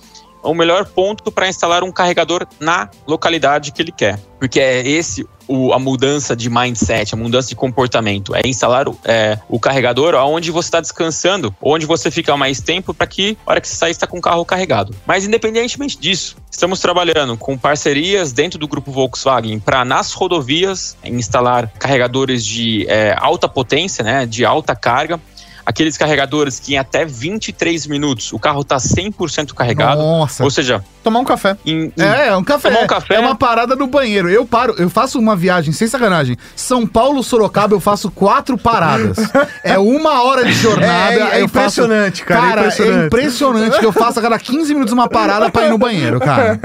o 0.46 0.54
melhor 0.54 0.86
ponto 0.86 1.32
para 1.32 1.48
instalar 1.48 1.84
um 1.84 1.92
carregador 1.92 2.48
na 2.60 2.90
localidade 3.08 3.72
que 3.72 3.82
ele 3.82 3.92
quer. 3.92 4.20
Porque 4.40 4.60
é 4.60 4.88
esse 4.88 5.26
o, 5.48 5.74
a 5.74 5.80
mudança 5.80 6.36
de 6.36 6.50
mindset, 6.50 7.14
a 7.14 7.18
mudança 7.18 7.50
de 7.50 7.56
comportamento. 7.56 8.36
É 8.36 8.42
instalar 8.46 8.88
o, 8.88 8.98
é, 9.04 9.38
o 9.50 9.60
carregador 9.60 10.16
onde 10.16 10.52
você 10.52 10.68
está 10.68 10.82
descansando, 10.82 11.56
onde 11.62 11.86
você 11.86 12.10
fica 12.12 12.36
mais 12.36 12.62
tempo 12.62 12.94
para 12.94 13.08
que, 13.08 13.38
a 13.46 13.52
hora 13.52 13.62
que 13.62 13.68
você 13.68 13.76
sair, 13.76 13.92
está 13.92 14.08
com 14.08 14.18
o 14.18 14.22
carro 14.22 14.46
carregado. 14.46 14.96
Mas, 15.06 15.26
independentemente 15.26 15.98
disso, 15.98 16.36
estamos 16.50 16.80
trabalhando 16.80 17.38
com 17.38 17.58
parcerias 17.58 18.32
dentro 18.32 18.60
do 18.60 18.68
grupo 18.68 18.92
Volkswagen 18.92 19.60
para, 19.60 19.86
nas 19.86 20.14
rodovias, 20.14 20.98
instalar 21.04 21.72
carregadores 21.80 22.46
de 22.46 22.86
é, 22.88 23.16
alta 23.18 23.48
potência, 23.48 24.04
né, 24.04 24.26
de 24.26 24.46
alta 24.46 24.76
carga. 24.76 25.20
Aqueles 25.66 25.98
carregadores 25.98 26.60
que 26.60 26.76
em 26.76 26.78
até 26.78 27.06
23 27.06 27.88
minutos 27.88 28.32
o 28.32 28.40
carro 28.40 28.62
está 28.62 28.78
100% 28.78 29.54
carregado. 29.54 30.02
Nossa. 30.02 30.44
Ou 30.44 30.52
seja, 30.52 30.84
Tomar 31.06 31.20
um 31.20 31.24
café. 31.24 31.56
em, 31.64 31.94
em 31.96 32.02
É, 32.04 32.30
é 32.30 32.36
um 32.36 32.44
café. 32.44 32.70
Tomar 32.70 32.84
um 32.84 32.88
café. 32.88 33.14
É 33.16 33.20
uma 33.20 33.36
parada 33.36 33.76
no 33.76 33.86
banheiro. 33.86 34.28
Eu 34.28 34.44
paro, 34.44 34.74
eu 34.80 34.90
faço 34.90 35.20
uma 35.20 35.36
viagem, 35.36 35.72
sem 35.72 35.88
sacanagem. 35.88 36.36
São 36.56 36.88
Paulo, 36.88 37.22
Sorocaba, 37.24 37.76
eu 37.76 37.80
faço 37.80 38.10
quatro 38.10 38.58
paradas. 38.58 39.18
é 39.64 39.78
uma 39.78 40.24
hora 40.24 40.44
de 40.44 40.52
jornada. 40.54 41.14
É, 41.14 41.38
é 41.38 41.42
eu 41.44 41.48
faço- 41.48 41.82
impressionante, 41.82 42.24
cara, 42.26 42.40
é 42.42 42.50
Cara, 42.50 42.62
é 42.62 42.66
impressionante. 42.66 43.06
impressionante 43.06 43.80
que 43.80 43.86
eu 43.86 43.92
faço 43.94 44.18
a 44.18 44.22
cada 44.24 44.40
15 44.40 44.74
minutos 44.74 44.94
uma 44.94 45.08
parada 45.08 45.50
pra 45.52 45.66
ir 45.68 45.70
no 45.70 45.78
banheiro, 45.78 46.20
cara. 46.20 46.60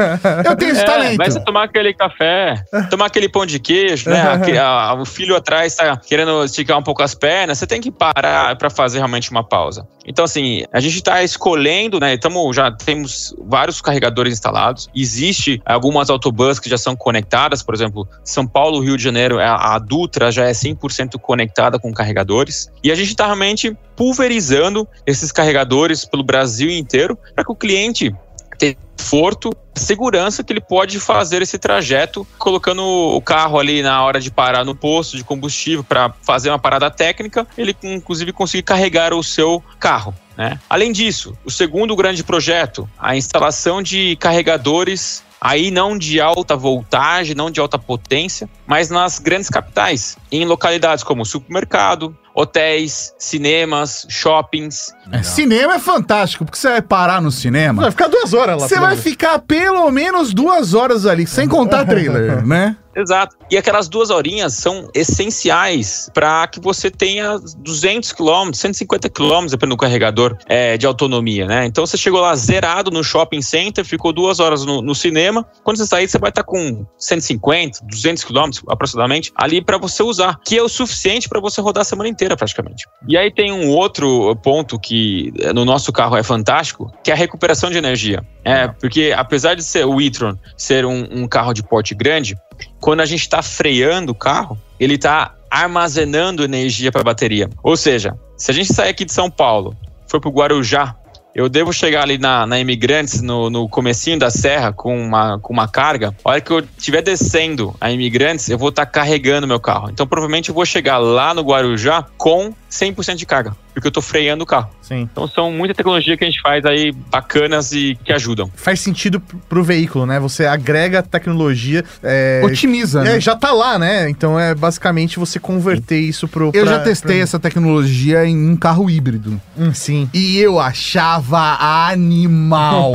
Eu 0.47 0.57
tenho 0.57 0.73
esse 0.73 0.81
É, 0.81 0.85
talento. 0.85 1.17
Vai 1.19 1.31
você 1.31 1.41
tomar 1.45 1.65
aquele 1.65 1.93
café, 1.93 2.55
tomar 2.89 3.07
aquele 3.07 3.29
pão 3.29 3.45
de 3.45 3.59
queijo, 3.59 4.09
né? 4.09 4.23
Aque- 4.23 4.57
a- 4.57 4.95
o 4.95 5.05
filho 5.05 5.37
atrás 5.37 5.75
tá 5.77 5.97
querendo 5.99 6.43
esticar 6.45 6.79
um 6.79 6.83
pouco 6.83 7.03
as 7.03 7.15
pernas, 7.15 7.59
você 7.59 7.67
tem 7.67 7.81
que 7.81 7.91
parar 7.91 8.57
para 8.57 8.71
fazer 8.71 8.99
realmente 8.99 9.31
uma 9.31 9.47
pausa. 9.47 9.87
Então, 10.07 10.25
assim, 10.25 10.65
a 10.73 10.81
gente 10.81 10.97
está 10.97 11.23
escolhendo, 11.23 12.01
né? 12.01 12.17
Tamo, 12.17 12.53
já 12.53 12.71
temos 12.71 13.35
vários 13.47 13.81
carregadores 13.81 14.30
instalados. 14.33 14.89
Existe 14.95 15.61
algumas 15.65 16.11
autobus 16.11 16.59
que 16.59 16.69
já 16.69 16.79
são 16.79 16.97
conectadas, 16.97 17.63
por 17.63 17.75
exemplo, 17.75 18.09
São 18.25 18.47
Paulo, 18.47 18.81
Rio 18.81 18.97
de 18.97 19.03
Janeiro, 19.03 19.39
a, 19.39 19.75
a 19.75 19.79
Dutra 19.79 20.31
já 20.31 20.47
é 20.47 20.53
100% 20.53 21.19
conectada 21.21 21.79
com 21.79 21.93
carregadores. 21.93 22.71
E 22.83 22.91
a 22.91 22.95
gente 22.95 23.09
está 23.09 23.27
realmente 23.27 23.77
pulverizando 23.97 24.89
esses 25.07 25.31
carregadores 25.31 26.05
pelo 26.05 26.23
Brasil 26.23 26.71
inteiro 26.71 27.19
para 27.35 27.45
que 27.45 27.53
o 27.53 27.57
cliente 27.57 28.15
tenha 28.61 28.77
conforto, 28.97 29.51
segurança 29.75 30.45
que 30.45 30.53
ele 30.53 30.61
pode 30.61 31.01
fazer 31.01 31.41
esse 31.41 31.59
trajeto 31.59 32.27
colocando 32.39 32.85
o 32.85 33.21
carro 33.23 33.59
ali 33.59 33.83
na 33.83 34.05
hora 34.05 34.21
de 34.21 34.31
parar 34.31 34.65
no 34.65 34.75
posto 34.75 35.17
de 35.17 35.25
combustível 35.25 35.83
para 35.83 36.15
fazer 36.23 36.51
uma 36.51 36.59
parada 36.59 36.91
técnica, 36.91 37.47
ele 37.57 37.75
inclusive 37.83 38.33
conseguir 38.33 38.63
carregar 38.63 39.15
o 39.15 39.23
seu 39.23 39.65
carro. 39.79 40.15
Né? 40.37 40.61
Além 40.69 40.93
disso, 40.93 41.37
o 41.45 41.51
segundo 41.51 41.97
grande 41.97 42.23
projeto, 42.23 42.89
a 42.99 43.17
instalação 43.17 43.83
de 43.83 44.17
carregadores 44.17 45.23
aí 45.41 45.71
não 45.71 45.97
de 45.97 46.21
alta 46.21 46.55
voltagem, 46.55 47.35
não 47.35 47.51
de 47.51 47.59
alta 47.61 47.79
potência, 47.79 48.49
mas 48.67 48.91
nas 48.91 49.19
grandes 49.19 49.49
capitais, 49.49 50.19
em 50.31 50.45
localidades 50.45 51.03
como 51.03 51.25
supermercado, 51.25 52.15
hotéis, 52.35 53.15
cinemas, 53.19 54.07
shoppings. 54.09 54.93
É, 55.13 55.23
cinema 55.23 55.75
é 55.75 55.79
fantástico, 55.79 56.45
porque 56.45 56.59
você 56.59 56.69
vai 56.69 56.83
parar 56.83 57.21
no 57.21 57.31
cinema. 57.31 57.83
Vai 57.83 57.91
ficar 57.91 58.09
duas 58.09 58.33
horas 58.33 58.61
lá. 58.61 58.69
Você 58.69 58.79
vai 58.79 58.97
ficar 58.97 59.39
pelo 59.41 59.91
menos 59.91 60.33
duas 60.33 60.75
horas 60.75 61.07
ali, 61.07 61.27
sem 61.27 61.49
contar 61.49 61.85
trailer, 61.85 62.45
né? 62.47 62.77
Exato. 62.95 63.37
E 63.51 63.57
aquelas 63.57 63.89
duas 63.89 64.11
horinhas 64.11 64.55
são 64.55 64.89
essenciais 64.95 66.11
para 66.13 66.47
que 66.49 66.61
você 66.61 66.91
tenha 66.91 67.39
200 67.59 68.13
km, 68.13 68.53
150 68.53 69.09
km, 69.09 69.47
dependendo 69.49 69.77
do 69.77 69.77
carregador 69.77 70.37
é, 70.47 70.77
de 70.77 70.87
autonomia, 70.87 71.47
né? 71.47 71.67
Então 71.67 71.87
você 71.87 71.97
chegou 71.97 72.21
lá 72.21 72.35
zerado 72.35 72.91
no 72.91 73.03
shopping 73.05 73.43
center, 73.43 73.85
ficou 73.85 74.13
duas 74.13 74.41
horas 74.41 74.65
no, 74.65 74.83
no 74.83 74.95
cinema. 74.95 75.47
Quando 75.63 75.77
você 75.77 75.87
sair, 75.87 76.09
você 76.09 76.19
vai 76.19 76.31
estar 76.31 76.43
com 76.43 76.85
150, 76.99 77.81
200 77.85 78.25
km 78.25 78.51
aproximadamente 78.69 79.33
ali 79.37 79.63
para 79.63 79.79
você 79.79 80.03
usar, 80.03 80.39
que 80.45 80.59
é 80.59 80.63
o 80.63 80.69
suficiente 80.69 81.29
para 81.29 81.41
você 81.41 81.61
rodar 81.61 81.83
a 81.83 81.85
semana 81.85 82.09
inteira 82.09 82.37
praticamente. 82.37 82.87
E 83.09 83.17
aí 83.17 83.33
tem 83.33 83.53
um 83.53 83.71
outro 83.71 84.35
ponto 84.43 84.79
que 84.79 85.00
eh, 85.39 85.53
no 85.53 85.65
nosso 85.65 85.93
carro 85.93 86.17
é 86.17 86.23
fantástico, 86.23 86.93
que 87.03 87.11
é 87.11 87.15
a 87.15 87.17
recuperação 87.17 87.71
de 87.71 87.79
energia. 87.79 88.25
É, 88.45 88.69
porque 88.69 89.13
apesar 89.17 89.55
de 89.55 89.63
ser 89.63 89.85
o 89.85 90.01
e-tron 90.01 90.37
ser 90.57 90.85
um, 90.85 91.07
um 91.11 91.29
carro 91.29 91.53
de 91.53 91.63
porte 91.63 91.95
grande, 91.95 92.37
quando 92.81 93.01
a 93.01 93.07
gente 93.07 93.21
está 93.21 93.43
freando 93.43 94.13
o 94.13 94.15
carro, 94.15 94.59
ele 94.79 94.95
está 94.95 95.35
armazenando 95.51 96.45
energia 96.45 96.93
para 96.93 97.01
a 97.01 97.05
bateria. 97.05 97.51
Ou 97.63 97.77
seja, 97.77 98.17
se 98.37 98.51
a 98.51 98.55
gente 98.55 98.73
sair 98.73 98.91
aqui 98.91 99.05
de 99.05 99.13
São 99.13 99.31
Paulo, 99.31 99.77
for 100.07 100.21
para 100.21 100.31
o 100.31 100.33
Guarujá, 100.33 100.97
eu 101.35 101.49
devo 101.49 101.73
chegar 101.73 102.03
ali 102.03 102.19
na, 102.19 102.47
na 102.47 102.59
Imigrantes, 102.59 103.23
no, 103.23 103.49
no 103.49 103.69
comecinho 103.69 104.19
da 104.19 104.31
serra, 104.31 104.73
com 104.73 105.01
uma, 105.01 105.39
com 105.39 105.53
uma 105.53 105.69
carga. 105.69 106.15
A 106.25 106.31
hora 106.31 106.41
que 106.41 106.51
eu 106.51 106.59
estiver 106.59 107.03
descendo 107.03 107.75
a 107.81 107.91
Imigrantes, 107.91 108.49
eu 108.49 108.59
vou 108.59 108.71
estar 108.71 108.85
tá 108.85 108.91
carregando 108.91 109.47
meu 109.47 109.61
carro. 109.61 109.91
Então, 109.91 110.07
provavelmente, 110.07 110.49
eu 110.49 110.55
vou 110.55 110.67
chegar 110.67 110.99
lá 110.99 111.33
no 111.33 111.43
Guarujá 111.43 112.05
com 112.17 112.53
100% 112.71 113.15
de 113.15 113.27
carga, 113.27 113.57
porque 113.81 113.89
eu 113.89 113.93
tô 113.93 114.03
freando 114.03 114.45
o 114.45 114.47
carro. 114.47 114.71
Sim. 114.83 115.09
Então 115.11 115.27
são 115.29 115.51
muita 115.53 115.75
tecnologia 115.75 116.17
que 116.17 116.25
a 116.25 116.27
gente 116.27 116.41
faz 116.41 116.65
aí 116.65 116.93
bacanas 116.93 117.73
e 117.73 117.99
que 118.05 118.13
ajudam. 118.13 118.51
Faz 118.55 118.81
sentido 118.81 119.21
pro 119.49 119.63
veículo, 119.65 120.05
né? 120.07 120.21
Você 120.21 120.45
agrega 120.47 121.03
tecnologia. 121.03 121.85
É, 122.03 122.43
Otimiza, 122.45 123.03
né? 123.03 123.17
É, 123.17 123.21
já 123.21 123.35
tá 123.37 123.53
lá, 123.53 123.79
né? 123.79 124.09
Então 124.11 124.39
é 124.39 124.55
basicamente 124.55 125.19
você 125.19 125.39
converter 125.41 125.99
isso 125.99 126.29
pro. 126.29 126.51
Eu 126.53 126.65
pra- 126.65 126.73
já 126.73 126.79
testei 126.81 127.17
pra- 127.17 127.23
essa 127.23 127.39
tecnologia 127.39 128.25
em 128.27 128.37
um 128.51 128.57
carro 128.57 128.91
híbrido. 128.91 129.41
Hum, 129.57 129.73
sim. 129.73 130.09
E 130.13 130.39
eu 130.39 130.59
achava 130.61 131.57
animal. 131.61 132.93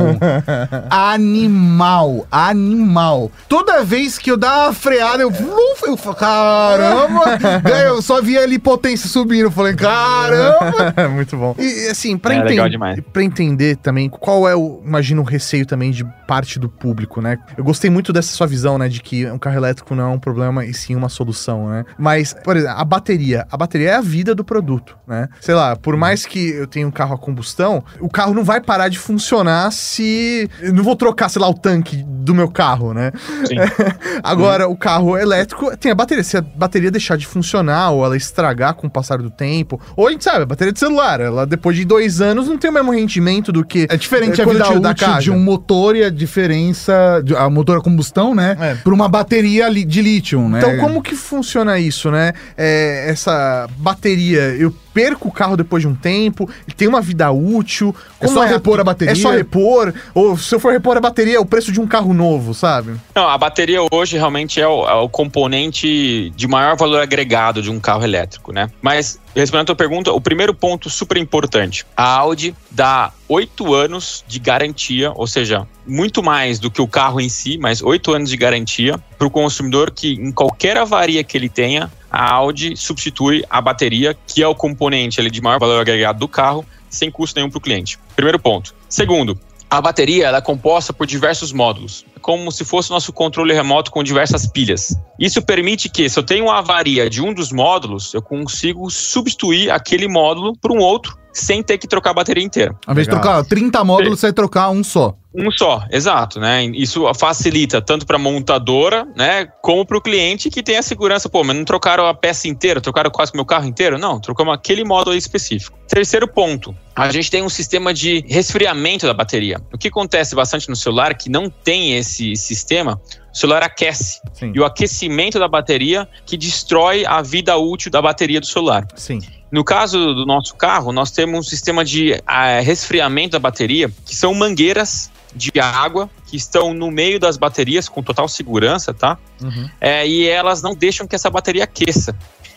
animal. 0.90 2.26
Animal. 2.30 3.30
Toda 3.48 3.82
vez 3.84 4.18
que 4.18 4.30
eu 4.30 4.36
dava 4.36 4.66
uma 4.66 4.72
freada, 4.74 5.22
eu. 5.22 5.28
Uf, 5.28 5.82
eu 5.86 5.96
falei, 5.96 6.18
caramba! 6.18 7.38
Eu 7.86 8.02
só 8.02 8.20
via 8.20 8.40
ali 8.42 8.58
potência 8.58 9.08
subindo. 9.08 9.44
Eu 9.46 9.50
falei, 9.50 9.74
caramba! 9.74 10.75
Muito 11.14 11.36
bom. 11.36 11.54
E 11.58 11.88
assim, 11.88 12.16
pra, 12.18 12.34
É, 12.34 12.36
enten- 12.38 12.48
legal 12.50 12.68
demais. 12.68 13.00
pra 13.12 13.22
entender 13.22 13.76
também 13.76 14.08
qual 14.08 14.48
é 14.48 14.54
o, 14.54 14.80
imagino, 14.84 15.22
o 15.22 15.24
receio 15.24 15.64
também 15.66 15.90
de 15.90 16.04
parte 16.26 16.58
do 16.58 16.68
público, 16.68 17.20
né? 17.20 17.38
Eu 17.56 17.64
gostei 17.64 17.88
muito 17.90 18.12
dessa 18.12 18.28
sua 18.34 18.46
visão, 18.46 18.78
né? 18.78 18.88
De 18.88 19.00
que 19.00 19.26
um 19.30 19.38
carro 19.38 19.56
elétrico 19.56 19.94
não 19.94 20.04
é 20.04 20.14
um 20.14 20.18
problema 20.18 20.64
e 20.64 20.74
sim 20.74 20.94
uma 20.94 21.08
solução, 21.08 21.68
né? 21.68 21.84
Mas, 21.98 22.34
por 22.44 22.56
exemplo, 22.56 22.76
a 22.78 22.84
bateria. 22.84 23.46
A 23.50 23.56
bateria 23.56 23.90
é 23.90 23.94
a 23.94 24.00
vida 24.00 24.34
do 24.34 24.44
produto, 24.44 24.96
né? 25.06 25.28
Sei 25.40 25.54
lá, 25.54 25.76
por 25.76 25.96
mais 25.96 26.26
que 26.26 26.50
eu 26.50 26.66
tenha 26.66 26.86
um 26.86 26.90
carro 26.90 27.14
a 27.14 27.18
combustão, 27.18 27.82
o 28.00 28.08
carro 28.08 28.34
não 28.34 28.44
vai 28.44 28.60
parar 28.60 28.88
de 28.88 28.98
funcionar 28.98 29.70
se. 29.72 30.48
Eu 30.60 30.72
não 30.72 30.82
vou 30.82 30.96
trocar, 30.96 31.28
sei 31.28 31.40
lá, 31.40 31.48
o 31.48 31.54
tanque 31.54 32.02
do 32.04 32.34
meu 32.34 32.50
carro, 32.50 32.92
né? 32.92 33.12
Sim. 33.46 33.56
Agora, 34.22 34.68
o 34.68 34.76
carro 34.76 35.16
elétrico 35.16 35.76
tem 35.76 35.92
a 35.92 35.94
bateria. 35.94 36.24
Se 36.24 36.36
a 36.36 36.40
bateria 36.40 36.90
deixar 36.90 37.16
de 37.16 37.26
funcionar 37.26 37.90
ou 37.90 38.04
ela 38.04 38.16
estragar 38.16 38.74
com 38.74 38.86
o 38.86 38.90
passar 38.90 39.18
do 39.18 39.30
tempo, 39.30 39.80
ou 39.94 40.08
a 40.08 40.10
gente 40.10 40.24
sabe, 40.24 40.42
a 40.42 40.46
bateria 40.56 40.72
de 40.72 40.78
celular, 40.80 41.20
ela 41.20 41.46
depois 41.46 41.76
de 41.76 41.84
dois 41.84 42.20
anos 42.20 42.48
não 42.48 42.56
tem 42.56 42.70
o 42.70 42.74
mesmo 42.74 42.90
rendimento 42.92 43.52
do 43.52 43.64
que. 43.64 43.86
É 43.90 43.96
diferente 43.96 44.40
É, 44.40 44.44
a 44.44 44.46
vida 44.46 44.64
tiro 44.64 44.80
da 44.80 44.90
útil 44.90 45.06
carga. 45.06 45.22
de 45.22 45.30
um 45.30 45.38
motor 45.38 45.94
e 45.94 46.02
a 46.02 46.10
diferença. 46.10 47.20
de- 47.22 47.34
a 47.36 47.48
motor 47.50 47.78
a 47.78 47.80
combustão, 47.80 48.34
né? 48.34 48.56
É. 48.60 48.74
Por 48.76 48.92
uma 48.92 49.08
bateria 49.08 49.68
li- 49.68 49.84
de 49.84 50.00
lítio, 50.00 50.40
né? 50.48 50.58
Então, 50.58 50.78
como 50.78 51.02
que 51.02 51.14
funciona 51.14 51.78
isso, 51.78 52.10
né? 52.10 52.32
É, 52.56 53.06
essa 53.10 53.68
bateria, 53.76 54.40
eu 54.58 54.74
perco 54.94 55.28
o 55.28 55.32
carro 55.32 55.56
depois 55.58 55.82
de 55.82 55.88
um 55.88 55.94
tempo, 55.94 56.48
ele 56.66 56.74
tem 56.74 56.88
uma 56.88 57.02
vida 57.02 57.30
útil. 57.30 57.94
É 58.20 58.26
só 58.26 58.44
repor 58.44 58.80
a 58.80 58.84
bateria? 58.84 59.12
É 59.12 59.14
só 59.14 59.30
repor. 59.30 59.92
Ou 60.14 60.38
se 60.38 60.54
eu 60.54 60.58
for 60.60 60.72
repor 60.72 60.96
a 60.96 61.00
bateria, 61.00 61.36
é 61.36 61.40
o 61.40 61.44
preço 61.44 61.70
de 61.70 61.78
um 61.80 61.86
carro 61.86 62.14
novo, 62.14 62.54
sabe? 62.54 62.92
Não, 63.14 63.28
a 63.28 63.36
bateria 63.36 63.80
hoje 63.92 64.16
realmente 64.16 64.58
é 64.60 64.66
o, 64.66 64.88
é 64.88 64.94
o 64.94 65.08
componente 65.08 66.32
de 66.34 66.46
maior 66.48 66.76
valor 66.76 67.00
agregado 67.02 67.60
de 67.60 67.70
um 67.70 67.78
carro 67.78 68.04
elétrico, 68.04 68.52
né? 68.52 68.70
Mas, 68.80 69.18
respondendo 69.40 69.64
a 69.64 69.66
tua 69.66 69.76
pergunta, 69.76 70.12
o 70.12 70.20
primeiro 70.20 70.54
ponto 70.54 70.88
super 70.88 71.16
importante. 71.16 71.84
A 71.96 72.16
Audi 72.16 72.54
dá 72.70 73.12
oito 73.28 73.74
anos 73.74 74.24
de 74.26 74.38
garantia, 74.38 75.12
ou 75.14 75.26
seja, 75.26 75.66
muito 75.86 76.22
mais 76.22 76.58
do 76.58 76.70
que 76.70 76.80
o 76.80 76.88
carro 76.88 77.20
em 77.20 77.28
si, 77.28 77.58
mas 77.58 77.82
oito 77.82 78.12
anos 78.12 78.30
de 78.30 78.36
garantia 78.36 78.98
para 79.18 79.26
o 79.26 79.30
consumidor 79.30 79.90
que 79.90 80.14
em 80.14 80.32
qualquer 80.32 80.76
avaria 80.76 81.22
que 81.22 81.36
ele 81.36 81.48
tenha, 81.48 81.90
a 82.10 82.32
Audi 82.32 82.76
substitui 82.76 83.44
a 83.50 83.60
bateria, 83.60 84.16
que 84.26 84.42
é 84.42 84.48
o 84.48 84.54
componente 84.54 85.20
ali, 85.20 85.30
de 85.30 85.40
maior 85.40 85.58
valor 85.58 85.80
agregado 85.80 86.18
do 86.18 86.28
carro, 86.28 86.64
sem 86.88 87.10
custo 87.10 87.38
nenhum 87.38 87.50
para 87.50 87.58
o 87.58 87.60
cliente. 87.60 87.98
Primeiro 88.14 88.38
ponto. 88.38 88.74
Segundo, 88.88 89.38
a 89.68 89.80
bateria 89.80 90.28
é 90.28 90.40
composta 90.40 90.92
por 90.92 91.06
diversos 91.06 91.52
módulos, 91.52 92.04
como 92.20 92.50
se 92.52 92.64
fosse 92.64 92.90
nosso 92.90 93.12
controle 93.12 93.52
remoto 93.52 93.90
com 93.90 94.02
diversas 94.02 94.46
pilhas. 94.46 94.96
Isso 95.18 95.42
permite 95.42 95.88
que, 95.88 96.08
se 96.08 96.18
eu 96.18 96.22
tenho 96.22 96.44
uma 96.44 96.58
avaria 96.58 97.10
de 97.10 97.20
um 97.20 97.34
dos 97.34 97.52
módulos, 97.52 98.14
eu 98.14 98.22
consigo 98.22 98.88
substituir 98.90 99.70
aquele 99.70 100.08
módulo 100.08 100.56
por 100.56 100.72
um 100.72 100.78
outro 100.78 101.18
sem 101.40 101.62
ter 101.62 101.78
que 101.78 101.86
trocar 101.86 102.10
a 102.10 102.14
bateria 102.14 102.42
inteira. 102.42 102.74
Ao 102.86 102.92
invés 102.92 103.06
de 103.06 103.10
trocar 103.12 103.44
30 103.44 103.84
módulos, 103.84 104.20
você 104.20 104.26
vai 104.26 104.32
trocar 104.32 104.70
um 104.70 104.82
só. 104.82 105.14
Um 105.34 105.50
só, 105.50 105.84
exato, 105.90 106.40
né? 106.40 106.64
Isso 106.64 107.04
facilita 107.14 107.82
tanto 107.82 108.06
para 108.06 108.16
a 108.16 108.18
montadora, 108.18 109.06
né, 109.14 109.46
como 109.60 109.84
para 109.84 109.98
o 109.98 110.00
cliente 110.00 110.48
que 110.48 110.62
tem 110.62 110.78
a 110.78 110.82
segurança. 110.82 111.28
Pô, 111.28 111.44
mas 111.44 111.54
não 111.54 111.64
trocaram 111.64 112.06
a 112.06 112.14
peça 112.14 112.48
inteira, 112.48 112.80
trocaram 112.80 113.10
quase 113.10 113.32
que 113.32 113.36
o 113.36 113.40
meu 113.40 113.44
carro 113.44 113.66
inteiro? 113.66 113.98
Não, 113.98 114.18
trocamos 114.18 114.54
aquele 114.54 114.82
módulo 114.82 115.12
aí 115.12 115.18
específico. 115.18 115.78
Terceiro 115.86 116.26
ponto, 116.26 116.74
a 116.94 117.10
gente 117.10 117.30
tem 117.30 117.42
um 117.42 117.50
sistema 117.50 117.92
de 117.92 118.24
resfriamento 118.26 119.06
da 119.06 119.12
bateria. 119.12 119.60
O 119.72 119.76
que 119.76 119.88
acontece 119.88 120.34
bastante 120.34 120.70
no 120.70 120.76
celular 120.76 121.14
que 121.14 121.28
não 121.28 121.50
tem 121.50 121.98
esse 121.98 122.34
sistema, 122.34 122.98
o 123.36 123.38
celular 123.38 123.62
aquece. 123.62 124.20
Sim. 124.32 124.50
E 124.54 124.58
o 124.58 124.64
aquecimento 124.64 125.38
da 125.38 125.46
bateria 125.46 126.08
que 126.24 126.38
destrói 126.38 127.04
a 127.04 127.20
vida 127.20 127.54
útil 127.56 127.90
da 127.90 128.00
bateria 128.00 128.40
do 128.40 128.46
celular. 128.46 128.86
Sim. 128.96 129.20
No 129.52 129.62
caso 129.62 130.14
do 130.14 130.24
nosso 130.24 130.56
carro, 130.56 130.90
nós 130.90 131.10
temos 131.10 131.38
um 131.38 131.42
sistema 131.42 131.84
de 131.84 132.20
ah, 132.26 132.60
resfriamento 132.60 133.32
da 133.32 133.38
bateria, 133.38 133.90
que 134.06 134.16
são 134.16 134.34
mangueiras 134.34 135.10
de 135.34 135.52
água 135.60 136.08
que 136.26 136.36
estão 136.36 136.72
no 136.72 136.90
meio 136.90 137.20
das 137.20 137.36
baterias 137.36 137.88
com 137.90 138.02
total 138.02 138.26
segurança, 138.26 138.94
tá? 138.94 139.18
Uhum. 139.42 139.68
É, 139.78 140.08
e 140.08 140.26
elas 140.26 140.62
não 140.62 140.74
deixam 140.74 141.06
que 141.06 141.14
essa 141.14 141.28
bateria 141.28 141.64
aqueça. 141.64 142.16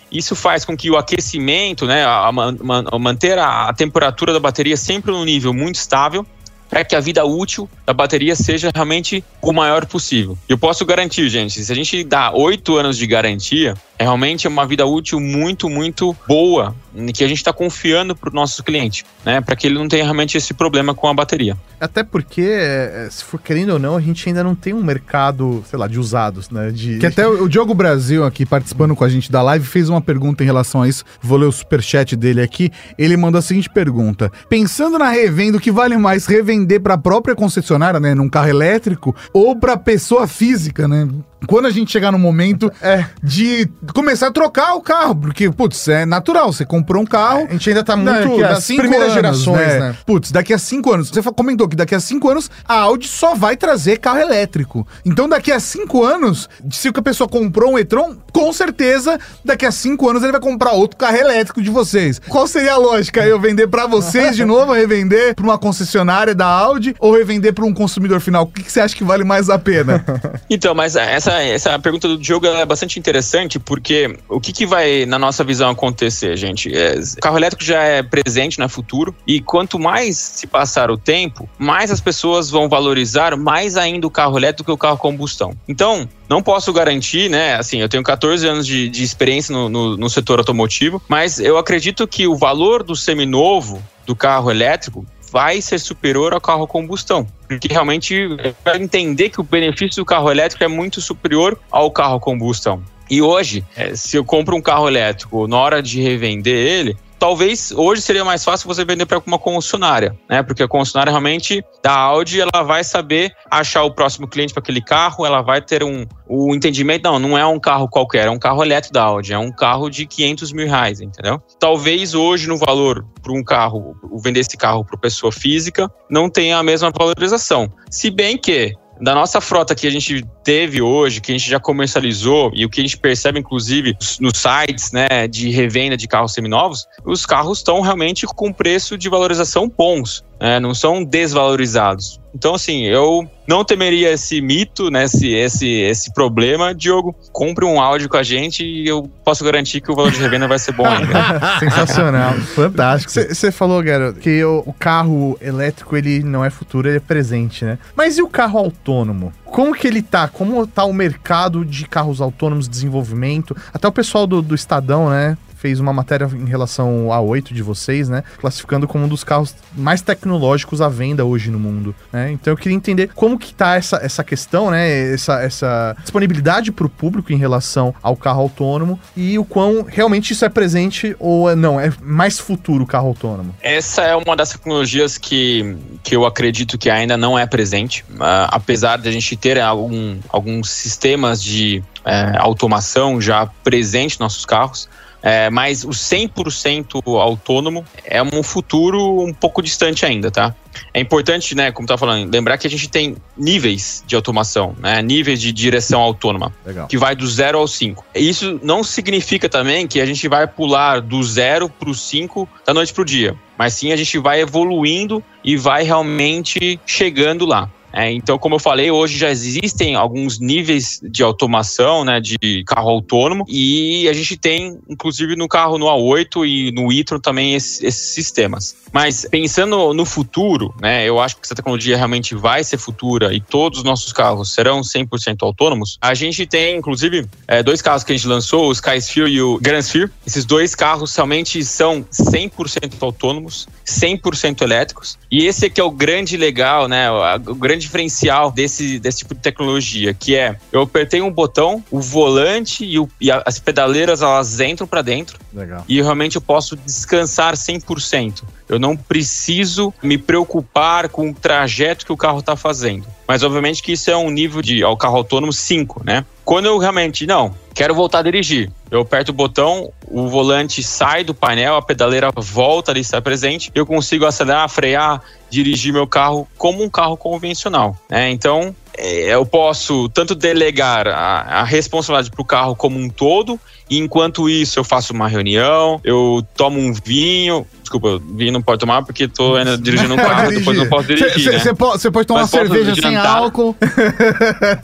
Isso 0.09 0.35
faz 0.35 0.63
com 0.65 0.75
que 0.75 0.89
o 0.89 0.97
aquecimento, 0.97 1.85
né, 1.85 2.03
a, 2.03 2.29
a 2.29 2.95
a 2.95 2.99
manter 2.99 3.37
a, 3.37 3.69
a 3.69 3.73
temperatura 3.73 4.33
da 4.33 4.39
bateria 4.39 4.77
sempre 4.77 5.11
num 5.11 5.25
nível 5.25 5.53
muito 5.53 5.75
estável, 5.75 6.25
para 6.69 6.85
que 6.85 6.95
a 6.95 6.99
vida 6.99 7.25
útil 7.25 7.69
da 7.85 7.93
bateria 7.93 8.35
seja 8.35 8.71
realmente 8.73 9.23
o 9.41 9.51
maior 9.51 9.85
possível. 9.85 10.37
Eu 10.47 10.57
posso 10.57 10.85
garantir, 10.85 11.27
gente, 11.29 11.63
se 11.63 11.71
a 11.71 11.75
gente 11.75 12.03
dá 12.03 12.31
oito 12.31 12.77
anos 12.77 12.97
de 12.97 13.07
garantia, 13.07 13.75
é 13.99 14.03
realmente 14.03 14.47
uma 14.47 14.65
vida 14.65 14.85
útil 14.85 15.19
muito, 15.19 15.69
muito 15.69 16.15
boa, 16.27 16.73
que 17.13 17.23
a 17.23 17.27
gente 17.27 17.37
está 17.37 17.51
confiando 17.51 18.15
para 18.15 18.29
o 18.29 18.33
nosso 18.33 18.63
cliente, 18.63 19.05
né, 19.25 19.41
para 19.41 19.55
que 19.55 19.67
ele 19.67 19.75
não 19.75 19.87
tenha 19.87 20.03
realmente 20.03 20.37
esse 20.37 20.53
problema 20.53 20.95
com 20.95 21.07
a 21.07 21.13
bateria. 21.13 21.57
Até 21.79 22.03
porque, 22.03 22.41
é, 22.41 23.07
se 23.11 23.23
for 23.23 23.39
querendo 23.39 23.73
ou 23.73 23.79
não, 23.79 23.97
a 23.97 24.01
gente 24.01 24.27
ainda 24.27 24.43
não 24.43 24.55
tem 24.55 24.73
um 24.73 24.83
mercado, 24.83 25.63
sei 25.69 25.77
lá, 25.77 25.87
de 25.87 25.99
usados, 25.99 26.49
né? 26.49 26.71
De... 26.71 26.97
Que 26.97 27.05
até 27.05 27.27
o 27.27 27.49
o 27.49 27.51
Diogo 27.51 27.73
Brasil 27.73 28.23
aqui 28.23 28.45
participando 28.45 28.95
com 28.95 29.03
a 29.03 29.09
gente 29.09 29.31
da 29.31 29.41
live 29.41 29.65
fez 29.65 29.89
uma 29.89 29.99
pergunta 29.99 30.43
em 30.43 30.45
relação 30.45 30.83
a 30.83 30.87
isso. 30.87 31.03
Vou 31.19 31.35
ler 31.35 31.47
o 31.47 31.51
superchat 31.51 32.15
dele 32.15 32.41
aqui. 32.41 32.71
Ele 32.95 33.17
mandou 33.17 33.39
a 33.39 33.41
seguinte 33.41 33.67
pergunta: 33.67 34.31
Pensando 34.47 34.99
na 34.99 35.09
revenda, 35.09 35.57
o 35.57 35.59
que 35.59 35.71
vale 35.71 35.97
mais 35.97 36.27
revender 36.27 36.79
para 36.79 36.93
a 36.93 36.97
própria 36.97 37.35
concessionária, 37.35 37.99
né, 37.99 38.13
num 38.13 38.29
carro 38.29 38.49
elétrico, 38.49 39.15
ou 39.33 39.55
para 39.55 39.75
pessoa 39.77 40.27
física, 40.27 40.87
né? 40.87 41.07
Quando 41.47 41.65
a 41.65 41.69
gente 41.71 41.91
chegar 41.91 42.11
no 42.11 42.19
momento 42.19 42.71
É. 42.81 43.05
de 43.23 43.69
começar 43.93 44.27
a 44.27 44.31
trocar 44.31 44.75
o 44.75 44.81
carro, 44.81 45.15
porque, 45.15 45.49
putz, 45.49 45.87
é 45.87 46.05
natural, 46.05 46.51
você 46.51 46.65
comprou 46.65 47.01
um 47.01 47.05
carro. 47.05 47.47
A 47.49 47.53
gente 47.53 47.69
ainda 47.69 47.83
tá 47.83 47.95
muito 47.95 48.11
Daqui 48.29 48.43
a 48.43 48.49
nas 48.49 48.63
cinco 48.63 48.81
primeiras 48.81 49.09
anos, 49.09 49.15
gerações, 49.15 49.79
né? 49.79 49.95
Putz, 50.05 50.31
daqui 50.31 50.53
a 50.53 50.57
cinco 50.57 50.93
anos. 50.93 51.09
Você 51.09 51.21
comentou 51.31 51.67
que 51.67 51.75
daqui 51.75 51.95
a 51.95 51.99
cinco 51.99 52.29
anos 52.29 52.49
a 52.67 52.75
Audi 52.75 53.07
só 53.07 53.35
vai 53.35 53.55
trazer 53.55 53.97
carro 53.97 54.19
elétrico. 54.19 54.87
Então, 55.05 55.27
daqui 55.29 55.51
a 55.51 55.59
cinco 55.59 56.03
anos, 56.03 56.49
se 56.71 56.89
a 56.89 57.01
pessoa 57.01 57.27
comprou 57.27 57.73
um 57.73 57.79
e-tron, 57.79 58.15
com 58.33 58.51
certeza, 58.51 59.17
daqui 59.43 59.65
a 59.65 59.71
cinco 59.71 60.09
anos 60.09 60.23
ele 60.23 60.31
vai 60.31 60.41
comprar 60.41 60.71
outro 60.71 60.97
carro 60.97 61.17
elétrico 61.17 61.61
de 61.61 61.69
vocês. 61.69 62.19
Qual 62.27 62.47
seria 62.47 62.73
a 62.73 62.77
lógica? 62.77 63.25
Eu 63.25 63.39
vender 63.39 63.67
pra 63.67 63.87
vocês 63.87 64.35
de 64.35 64.43
novo, 64.45 64.73
revender 64.73 65.35
pra 65.35 65.43
uma 65.45 65.57
concessionária 65.57 66.35
da 66.35 66.45
Audi 66.45 66.95
ou 66.99 67.13
revender 67.15 67.53
pra 67.53 67.65
um 67.65 67.73
consumidor 67.73 68.19
final? 68.19 68.43
O 68.43 68.47
que, 68.47 68.63
que 68.63 68.71
você 68.71 68.81
acha 68.81 68.95
que 68.95 69.03
vale 69.03 69.23
mais 69.23 69.49
a 69.49 69.57
pena? 69.57 70.03
Então, 70.49 70.73
mas 70.73 70.95
essa, 70.95 71.28
essa 71.33 71.77
pergunta 71.79 72.07
do 72.07 72.17
Diogo 72.17 72.45
é 72.47 72.65
bastante 72.65 72.99
interessante, 72.99 73.59
porque 73.59 74.17
o 74.27 74.39
que, 74.39 74.51
que 74.51 74.65
vai, 74.65 75.05
na 75.05 75.19
nossa 75.19 75.43
visão, 75.43 75.69
acontecer, 75.69 76.35
gente? 76.37 76.75
É, 76.75 76.95
carro 77.21 77.37
elétrico 77.37 77.63
já 77.63 77.81
é 77.83 78.03
presente 78.03 78.59
no 78.59 78.67
futuro, 78.69 79.15
e 79.25 79.39
quanto 79.39 79.79
mais 79.79 80.17
se 80.17 80.47
passar 80.47 80.91
o 80.91 80.97
tempo, 80.97 81.49
mais 81.57 81.91
as 81.91 82.01
pessoas 82.01 82.49
vão 82.49 82.67
valorizar 82.67 83.35
mais 83.37 83.77
ainda 83.77 84.07
o 84.07 84.11
carro 84.11 84.37
elétrico 84.37 84.65
que 84.65 84.73
o 84.73 84.77
carro 84.77 84.97
combustão. 84.97 85.53
Então, 85.67 86.07
não 86.27 86.43
posso 86.43 86.71
garantir, 86.71 87.29
né? 87.29 87.55
Assim, 87.55 87.79
eu 87.81 87.89
tenho 87.89 88.03
14 88.03 88.47
anos 88.47 88.65
de, 88.65 88.89
de 88.89 89.03
experiência 89.03 89.53
no, 89.53 89.69
no, 89.69 89.97
no 89.97 90.09
setor 90.09 90.39
automotivo, 90.39 91.01
mas 91.07 91.39
eu 91.39 91.57
acredito 91.57 92.07
que 92.07 92.27
o 92.27 92.35
valor 92.35 92.83
do 92.83 92.95
seminovo 92.95 93.81
do 94.05 94.15
carro 94.15 94.49
elétrico 94.49 95.05
vai 95.31 95.61
ser 95.61 95.79
superior 95.79 96.33
ao 96.33 96.41
carro 96.41 96.63
a 96.63 96.67
combustão. 96.67 97.27
Porque 97.47 97.67
realmente 97.67 98.27
vai 98.63 98.77
entender 98.77 99.29
que 99.29 99.39
o 99.39 99.43
benefício 99.43 100.01
do 100.01 100.05
carro 100.05 100.29
elétrico 100.31 100.63
é 100.63 100.67
muito 100.67 101.01
superior 101.01 101.59
ao 101.71 101.89
carro 101.91 102.17
a 102.17 102.19
combustão. 102.19 102.83
E 103.09 103.21
hoje, 103.21 103.65
eh, 103.75 103.95
se 103.95 104.15
eu 104.15 104.23
compro 104.23 104.55
um 104.55 104.61
carro 104.61 104.87
elétrico, 104.87 105.47
na 105.47 105.57
hora 105.57 105.81
de 105.81 105.99
revender 105.99 106.53
ele, 106.55 106.97
talvez 107.19 107.71
hoje 107.71 108.01
seria 108.01 108.23
mais 108.23 108.43
fácil 108.43 108.67
você 108.67 108.85
vender 108.85 109.05
para 109.05 109.21
uma 109.27 109.37
concessionária, 109.37 110.17
né? 110.29 110.41
Porque 110.41 110.63
a 110.63 110.67
concessionária 110.67 111.11
realmente 111.11 111.63
da 111.83 111.91
Audi, 111.91 112.39
ela 112.39 112.63
vai 112.63 112.83
saber 112.83 113.31
achar 113.51 113.83
o 113.83 113.91
próximo 113.91 114.27
cliente 114.27 114.53
para 114.53 114.61
aquele 114.61 114.81
carro, 114.81 115.25
ela 115.25 115.41
vai 115.41 115.61
ter 115.61 115.83
um 115.83 116.05
o 116.31 116.53
entendimento, 116.53 117.03
não, 117.03 117.17
não 117.17 117.37
é 117.37 117.45
um 117.45 117.59
carro 117.59 117.89
qualquer, 117.89 118.27
é 118.27 118.29
um 118.29 118.37
carro 118.37 118.63
elétrico 118.63 118.93
da 118.93 119.03
Audi, 119.03 119.33
é 119.33 119.37
um 119.37 119.51
carro 119.51 119.89
de 119.89 120.05
500 120.05 120.53
mil 120.53 120.67
reais, 120.67 121.01
entendeu? 121.01 121.41
Talvez 121.59 122.13
hoje 122.13 122.47
no 122.47 122.55
valor 122.55 123.03
para 123.21 123.33
um 123.33 123.43
carro, 123.43 123.95
vender 124.23 124.41
esse 124.41 124.55
carro 124.55 124.85
para 124.85 124.97
pessoa 124.97 125.31
física, 125.31 125.91
não 126.09 126.29
tenha 126.29 126.57
a 126.57 126.63
mesma 126.63 126.91
valorização. 126.95 127.71
Se 127.89 128.11
bem 128.11 128.37
que 128.37 128.75
da 128.99 129.15
nossa 129.15 129.39
frota 129.39 129.73
que 129.73 129.87
a 129.87 129.89
gente 129.91 130.25
teve 130.43 130.81
hoje, 130.81 131.21
que 131.21 131.31
a 131.31 131.37
gente 131.37 131.49
já 131.49 131.59
comercializou 131.59 132.51
e 132.53 132.65
o 132.65 132.69
que 132.69 132.81
a 132.81 132.83
gente 132.83 132.97
percebe, 132.97 133.39
inclusive, 133.39 133.95
nos 134.19 134.37
sites 134.37 134.91
né, 134.91 135.27
de 135.27 135.49
revenda 135.49 135.95
de 135.95 136.07
carros 136.07 136.33
seminovos, 136.33 136.85
os 137.05 137.25
carros 137.25 137.59
estão 137.59 137.81
realmente 137.81 138.25
com 138.25 138.51
preço 138.51 138.97
de 138.97 139.09
valorização 139.09 139.69
bons, 139.69 140.23
né, 140.39 140.59
não 140.59 140.73
são 140.73 141.03
desvalorizados. 141.03 142.18
Então, 142.33 142.53
assim, 142.53 142.83
eu 142.83 143.27
não 143.47 143.65
temeria 143.65 144.11
esse 144.11 144.39
mito, 144.41 144.91
né, 144.91 145.05
esse, 145.05 145.27
esse, 145.33 145.67
esse 145.67 146.13
problema. 146.13 146.73
Diogo, 146.73 147.15
compre 147.31 147.65
um 147.65 147.81
áudio 147.81 148.07
com 148.07 148.17
a 148.17 148.23
gente 148.23 148.63
e 148.63 148.87
eu 148.87 149.09
posso 149.23 149.43
garantir 149.43 149.81
que 149.81 149.91
o 149.91 149.95
valor 149.95 150.11
de 150.11 150.19
revenda 150.19 150.47
vai 150.47 150.59
ser 150.59 150.71
bom 150.71 150.85
ainda. 150.85 151.39
Sensacional, 151.59 152.33
fantástico. 152.35 153.11
Você 153.11 153.51
falou, 153.51 153.81
garoto, 153.81 154.19
que 154.19 154.43
o, 154.43 154.63
o, 154.65 154.73
carro 154.73 155.37
elétrico 155.41 155.97
ele 155.97 156.21
não 156.21 156.45
é 156.45 156.49
futuro, 156.49 156.87
ele 156.87 156.97
é 156.97 157.01
presente, 157.01 157.65
né? 157.65 157.79
Mas 157.95 158.17
e 158.17 158.21
o 158.21 158.27
carro 158.27 158.59
autônomo? 158.59 159.33
Como 159.45 159.73
que 159.73 159.87
ele 159.87 160.01
tá? 160.01 160.27
Como 160.27 160.65
tá 160.67 160.83
o 160.83 160.93
mercado 160.93 161.65
de 161.65 161.85
carros 161.87 162.21
autônomos, 162.21 162.69
desenvolvimento? 162.69 163.55
Até 163.73 163.87
o 163.87 163.91
pessoal 163.91 164.27
do, 164.27 164.41
do 164.41 164.53
Estadão, 164.53 165.09
né? 165.09 165.35
Fez 165.59 165.79
uma 165.79 165.91
matéria 165.91 166.29
em 166.33 166.45
relação 166.45 167.11
ao 167.11 167.25
A8 167.25 167.53
de 167.53 167.61
vocês, 167.61 168.07
né? 168.07 168.23
Classificando 168.37 168.87
como 168.87 169.05
um 169.05 169.07
dos 169.07 169.23
carros 169.23 169.53
mais 169.75 170.01
tecnológicos 170.01 170.81
à 170.81 170.87
venda 170.87 171.25
hoje 171.25 171.51
no 171.51 171.59
mundo, 171.59 171.93
né? 172.11 172.31
Então 172.31 172.53
eu 172.53 172.57
queria 172.57 172.75
entender 172.75 173.09
como 173.13 173.37
que 173.37 173.53
tá 173.53 173.75
essa, 173.75 173.97
essa 173.97 174.23
questão, 174.23 174.71
né? 174.71 175.13
Essa, 175.13 175.41
essa 175.41 175.95
disponibilidade 176.01 176.71
para 176.71 176.85
o 176.85 176.89
público 176.89 177.33
em 177.33 177.37
relação 177.37 177.93
ao 178.01 178.15
carro 178.15 178.41
autônomo 178.41 178.99
e 179.15 179.37
o 179.37 179.43
quão 179.43 179.83
realmente 179.83 180.31
isso 180.31 180.45
é 180.45 180.49
presente 180.49 181.15
ou 181.19 181.55
não, 181.55 181.79
é 181.79 181.91
mais 182.01 182.39
futuro 182.39 182.83
o 182.83 182.87
carro 182.87 183.09
autônomo. 183.09 183.53
Essa 183.61 184.03
é 184.03 184.15
uma 184.15 184.35
das 184.35 184.51
tecnologias 184.51 185.17
que, 185.17 185.75
que 186.03 186.15
eu 186.15 186.25
acredito 186.25 186.77
que 186.77 186.89
ainda 186.89 187.17
não 187.17 187.37
é 187.37 187.45
presente, 187.45 188.05
uh, 188.11 188.47
apesar 188.49 188.97
de 188.97 189.09
a 189.09 189.11
gente 189.11 189.35
ter 189.35 189.59
algum, 189.59 190.17
alguns 190.29 190.69
sistemas 190.69 191.43
de 191.43 191.83
é, 192.05 192.37
automação 192.37 193.19
já 193.19 193.45
presente 193.63 194.13
nos 194.13 194.19
nossos 194.19 194.45
carros. 194.45 194.89
É, 195.21 195.49
mas 195.49 195.83
o 195.83 195.89
100% 195.89 197.01
autônomo 197.19 197.85
é 198.05 198.21
um 198.23 198.41
futuro 198.41 199.21
um 199.21 199.33
pouco 199.33 199.61
distante 199.61 200.05
ainda, 200.05 200.31
tá? 200.31 200.55
É 200.93 200.99
importante, 200.99 201.55
né, 201.55 201.71
como 201.71 201.87
tá 201.87 201.97
falando, 201.97 202.31
lembrar 202.31 202.57
que 202.57 202.65
a 202.65 202.69
gente 202.69 202.87
tem 202.87 203.17
níveis 203.37 204.03
de 204.07 204.15
automação, 204.15 204.75
né, 204.79 205.01
níveis 205.01 205.41
de 205.41 205.51
direção 205.51 205.99
autônoma, 205.99 206.53
Legal. 206.65 206.87
que 206.87 206.97
vai 206.97 207.15
do 207.15 207.27
0 207.27 207.57
ao 207.57 207.67
5. 207.67 208.05
Isso 208.15 208.59
não 208.63 208.83
significa 208.83 209.49
também 209.49 209.87
que 209.87 209.99
a 209.99 210.05
gente 210.05 210.27
vai 210.27 210.47
pular 210.47 211.01
do 211.01 211.21
0 211.21 211.69
para 211.69 211.89
o 211.89 211.95
5 211.95 212.47
da 212.65 212.73
noite 212.73 212.93
para 212.93 213.01
o 213.01 213.05
dia, 213.05 213.35
mas 213.57 213.73
sim 213.73 213.91
a 213.91 213.95
gente 213.95 214.17
vai 214.19 214.41
evoluindo 214.41 215.23
e 215.43 215.57
vai 215.57 215.83
realmente 215.83 216.79
chegando 216.85 217.45
lá. 217.45 217.69
É, 217.91 218.11
então, 218.11 218.37
como 218.37 218.55
eu 218.55 218.59
falei, 218.59 218.91
hoje 218.91 219.17
já 219.17 219.29
existem 219.29 219.95
alguns 219.95 220.39
níveis 220.39 220.99
de 221.03 221.23
automação, 221.23 222.03
né, 222.03 222.19
de 222.19 222.63
carro 222.65 222.89
autônomo, 222.89 223.45
e 223.47 224.07
a 224.07 224.13
gente 224.13 224.37
tem, 224.37 224.79
inclusive, 224.87 225.35
no 225.35 225.47
carro 225.47 225.77
no 225.77 225.85
A8 225.85 226.47
e 226.47 226.71
no 226.71 226.91
e-tron 226.91 227.19
também 227.19 227.55
esses, 227.55 227.81
esses, 227.81 228.09
sistemas. 228.09 228.75
Mas 228.91 229.25
pensando 229.29 229.93
no 229.93 230.05
futuro, 230.05 230.73
né, 230.81 231.07
eu 231.07 231.19
acho 231.19 231.35
que 231.35 231.41
essa 231.43 231.55
tecnologia 231.55 231.95
realmente 231.95 232.35
vai 232.35 232.63
ser 232.63 232.77
futura 232.77 233.33
e 233.33 233.39
todos 233.39 233.79
os 233.79 233.83
nossos 233.83 234.11
carros 234.11 234.53
serão 234.53 234.81
100% 234.81 235.37
autônomos. 235.41 235.97
A 236.01 236.13
gente 236.13 236.45
tem, 236.45 236.77
inclusive, 236.77 237.25
é, 237.47 237.61
dois 237.61 237.81
carros 237.81 238.03
que 238.03 238.11
a 238.11 238.15
gente 238.15 238.27
lançou, 238.27 238.67
o 238.67 238.71
Skysphere 238.71 239.29
e 239.29 239.41
o 239.41 239.59
Grand 239.59 239.81
Sphere. 239.81 240.11
Esses 240.25 240.45
dois 240.45 240.75
carros 240.75 241.15
realmente 241.15 241.63
são 241.63 242.03
100% 242.11 242.93
autônomos, 243.01 243.67
100% 243.85 244.61
elétricos. 244.61 245.17
E 245.31 245.45
esse 245.45 245.67
aqui 245.67 245.79
é 245.79 245.83
o 245.83 245.91
grande 245.91 246.35
legal, 246.35 246.87
né, 246.87 247.09
o 247.11 247.55
grande 247.55 247.78
diferencial 247.79 248.51
desse, 248.51 248.99
desse 248.99 249.19
tipo 249.19 249.33
de 249.33 249.41
tecnologia, 249.41 250.13
que 250.13 250.35
é 250.35 250.57
eu 250.71 250.81
apertei 250.81 251.21
um 251.21 251.31
botão, 251.31 251.83
o 251.89 251.99
volante 251.99 252.85
e, 252.85 252.99
o, 252.99 253.09
e 253.19 253.31
as 253.31 253.59
pedaleiras 253.59 254.21
elas 254.21 254.59
entram 254.59 254.85
para 254.85 255.01
dentro. 255.01 255.39
Legal. 255.53 255.83
E 255.87 256.01
realmente 256.01 256.35
eu 256.35 256.41
posso 256.41 256.75
descansar 256.75 257.55
100%. 257.55 258.43
Eu 258.67 258.77
não 258.77 258.95
preciso 258.95 259.91
me 260.03 260.17
preocupar 260.17 261.09
com 261.09 261.31
o 261.31 261.33
trajeto 261.33 262.05
que 262.05 262.11
o 262.11 262.17
carro 262.17 262.39
está 262.39 262.55
fazendo. 262.55 263.07
Mas 263.27 263.41
obviamente 263.41 263.81
que 263.81 263.93
isso 263.93 264.11
é 264.11 264.17
um 264.17 264.29
nível 264.29 264.61
de 264.61 264.83
ao 264.83 264.95
carro 264.95 265.17
autônomo 265.17 265.51
5, 265.51 266.03
né? 266.05 266.25
Quando 266.49 266.65
eu 266.65 266.79
realmente 266.79 267.27
não 267.27 267.53
quero 267.75 267.93
voltar 267.93 268.17
a 268.17 268.21
dirigir, 268.23 268.71
eu 268.89 269.01
aperto 269.01 269.31
o 269.31 269.35
botão, 269.35 269.93
o 270.07 270.27
volante 270.27 270.81
sai 270.81 271.23
do 271.23 271.31
painel, 271.31 271.75
a 271.75 271.81
pedaleira 271.81 272.31
volta 272.35 272.89
ali 272.89 273.01
está 273.01 273.21
presente, 273.21 273.69
eu 273.75 273.85
consigo 273.85 274.25
acelerar, 274.25 274.67
frear, 274.67 275.21
dirigir 275.47 275.93
meu 275.93 276.07
carro 276.07 276.47
como 276.57 276.83
um 276.83 276.89
carro 276.89 277.15
convencional. 277.15 277.95
Né? 278.09 278.31
Então 278.31 278.75
é, 278.99 279.33
eu 279.33 279.45
posso 279.45 280.09
tanto 280.09 280.35
delegar 280.35 281.07
a, 281.07 281.59
a 281.59 281.63
responsabilidade 281.63 282.29
para 282.29 282.41
o 282.41 282.45
carro 282.45 282.75
como 282.75 282.99
um 282.99 283.09
todo, 283.09 283.59
e 283.89 283.97
enquanto 283.97 284.49
isso 284.49 284.77
eu 284.79 284.83
faço 284.83 285.13
uma 285.13 285.27
reunião, 285.27 285.99
eu 286.03 286.45
tomo 286.55 286.79
um 286.79 286.93
vinho, 286.93 287.65
Desculpa, 287.89 288.21
vinho 288.35 288.51
não 288.51 288.61
pode 288.61 288.79
tomar 288.79 289.01
porque 289.01 289.27
tô 289.27 289.55
ainda 289.55 289.75
dirigindo 289.75 290.13
um 290.13 290.17
carro, 290.17 290.51
depois 290.51 290.77
não 290.77 290.87
posso 290.87 291.07
dirigir. 291.07 291.59
Você 291.59 291.69
né? 291.69 291.73
pode, 291.73 292.11
pode, 292.11 292.27
tomar 292.27 292.41
Mas 292.41 292.49
cerveja 292.51 292.93
sem 292.93 293.15
álcool. 293.15 293.75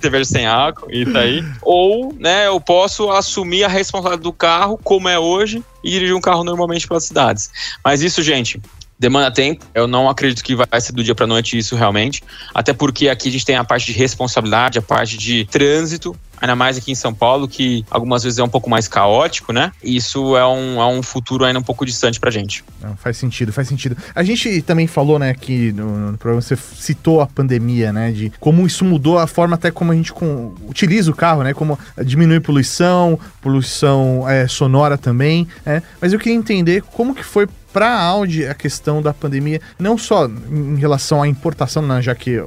cerveja 0.02 0.26
sem 0.26 0.48
álcool, 0.48 0.88
isso 0.90 1.16
aí. 1.16 1.46
Ou, 1.62 2.16
né, 2.18 2.48
eu 2.48 2.60
posso 2.60 3.12
assumir 3.12 3.64
a 3.64 3.68
responsabilidade 3.68 4.24
do 4.24 4.34
carro, 4.34 4.80
como 4.84 5.08
é 5.08 5.20
hoje, 5.20 5.64
e 5.84 5.92
dirigir 5.92 6.16
um 6.16 6.22
carro 6.22 6.44
normalmente 6.44 6.88
pelas 6.88 7.04
cidades. 7.04 7.52
Mas 7.84 8.02
isso, 8.02 8.24
gente, 8.24 8.60
demanda 8.98 9.32
tempo. 9.32 9.66
Eu 9.74 9.88
não 9.88 10.10
acredito 10.10 10.44
que 10.44 10.56
vai 10.56 10.80
ser 10.80 10.94
do 10.94 11.04
dia 11.04 11.16
para 11.16 11.28
noite 11.28 11.58
isso 11.58 11.76
realmente. 11.76 12.24
Até 12.54 12.74
porque 12.74 13.10
aqui 13.10 13.30
a 13.30 13.32
gente 13.32 13.46
tem 13.46 13.56
a 13.56 13.64
parte 13.64 13.88
de 13.88 13.94
responsabilidade, 13.94 14.80
a 14.80 14.82
parte 14.82 15.18
de 15.18 15.46
trânsito 15.46 16.18
ainda 16.40 16.56
mais 16.56 16.78
aqui 16.78 16.92
em 16.92 16.96
São 16.96 17.14
Paulo, 17.14 17.48
que 17.48 17.86
algumas 17.90 18.24
vezes 18.24 18.40
é 18.40 18.44
um 18.44 18.50
pouco 18.50 18.70
mais 18.70 18.88
caótico, 18.88 19.54
né? 19.54 19.72
Isso 19.84 20.36
é 20.36 20.46
um, 20.46 20.82
é 20.82 20.86
um 20.88 21.02
futuro 21.02 21.46
ainda 21.46 21.60
um 21.60 21.64
pouco 21.64 21.86
distante 21.86 22.20
pra 22.20 22.32
gente. 22.32 22.64
Não, 22.82 22.96
faz 22.96 23.18
sentido, 23.18 23.52
faz 23.52 23.68
sentido. 23.68 23.98
A 24.14 24.24
gente 24.24 24.62
também 24.62 24.88
falou, 24.88 25.18
né, 25.18 25.34
que 25.34 25.72
no, 25.72 26.12
no, 26.12 26.18
programa 26.18 26.42
você 26.42 26.56
citou 26.56 27.22
a 27.22 27.28
pandemia, 27.28 27.92
né, 27.92 28.12
de 28.12 28.32
como 28.40 28.66
isso 28.66 28.84
mudou 28.86 29.18
a 29.18 29.28
forma 29.28 29.56
até 29.56 29.72
como 29.72 29.92
a 29.92 29.96
gente 29.96 30.14
com, 30.14 30.54
utiliza 30.68 31.10
o 31.12 31.16
carro, 31.16 31.44
né, 31.44 31.54
como 31.54 31.78
diminui 32.04 32.40
poluição, 32.40 33.20
poluição 33.42 34.28
é, 34.30 34.48
sonora 34.48 34.98
também, 34.98 35.48
né? 35.66 35.82
Mas 36.02 36.14
eu 36.14 36.20
queria 36.20 36.38
entender 36.38 36.82
como 36.82 37.16
que 37.16 37.24
foi 37.24 37.48
para 37.76 37.90
a 37.90 38.02
Audi 38.02 38.48
a 38.48 38.54
questão 38.54 39.02
da 39.02 39.14
pandemia, 39.14 39.60
não 39.78 39.98
só 39.98 40.30
em 40.50 40.78
relação 40.78 41.22
à 41.22 41.28
importação, 41.28 41.86
né, 41.86 42.02
já 42.02 42.16
que 42.16 42.40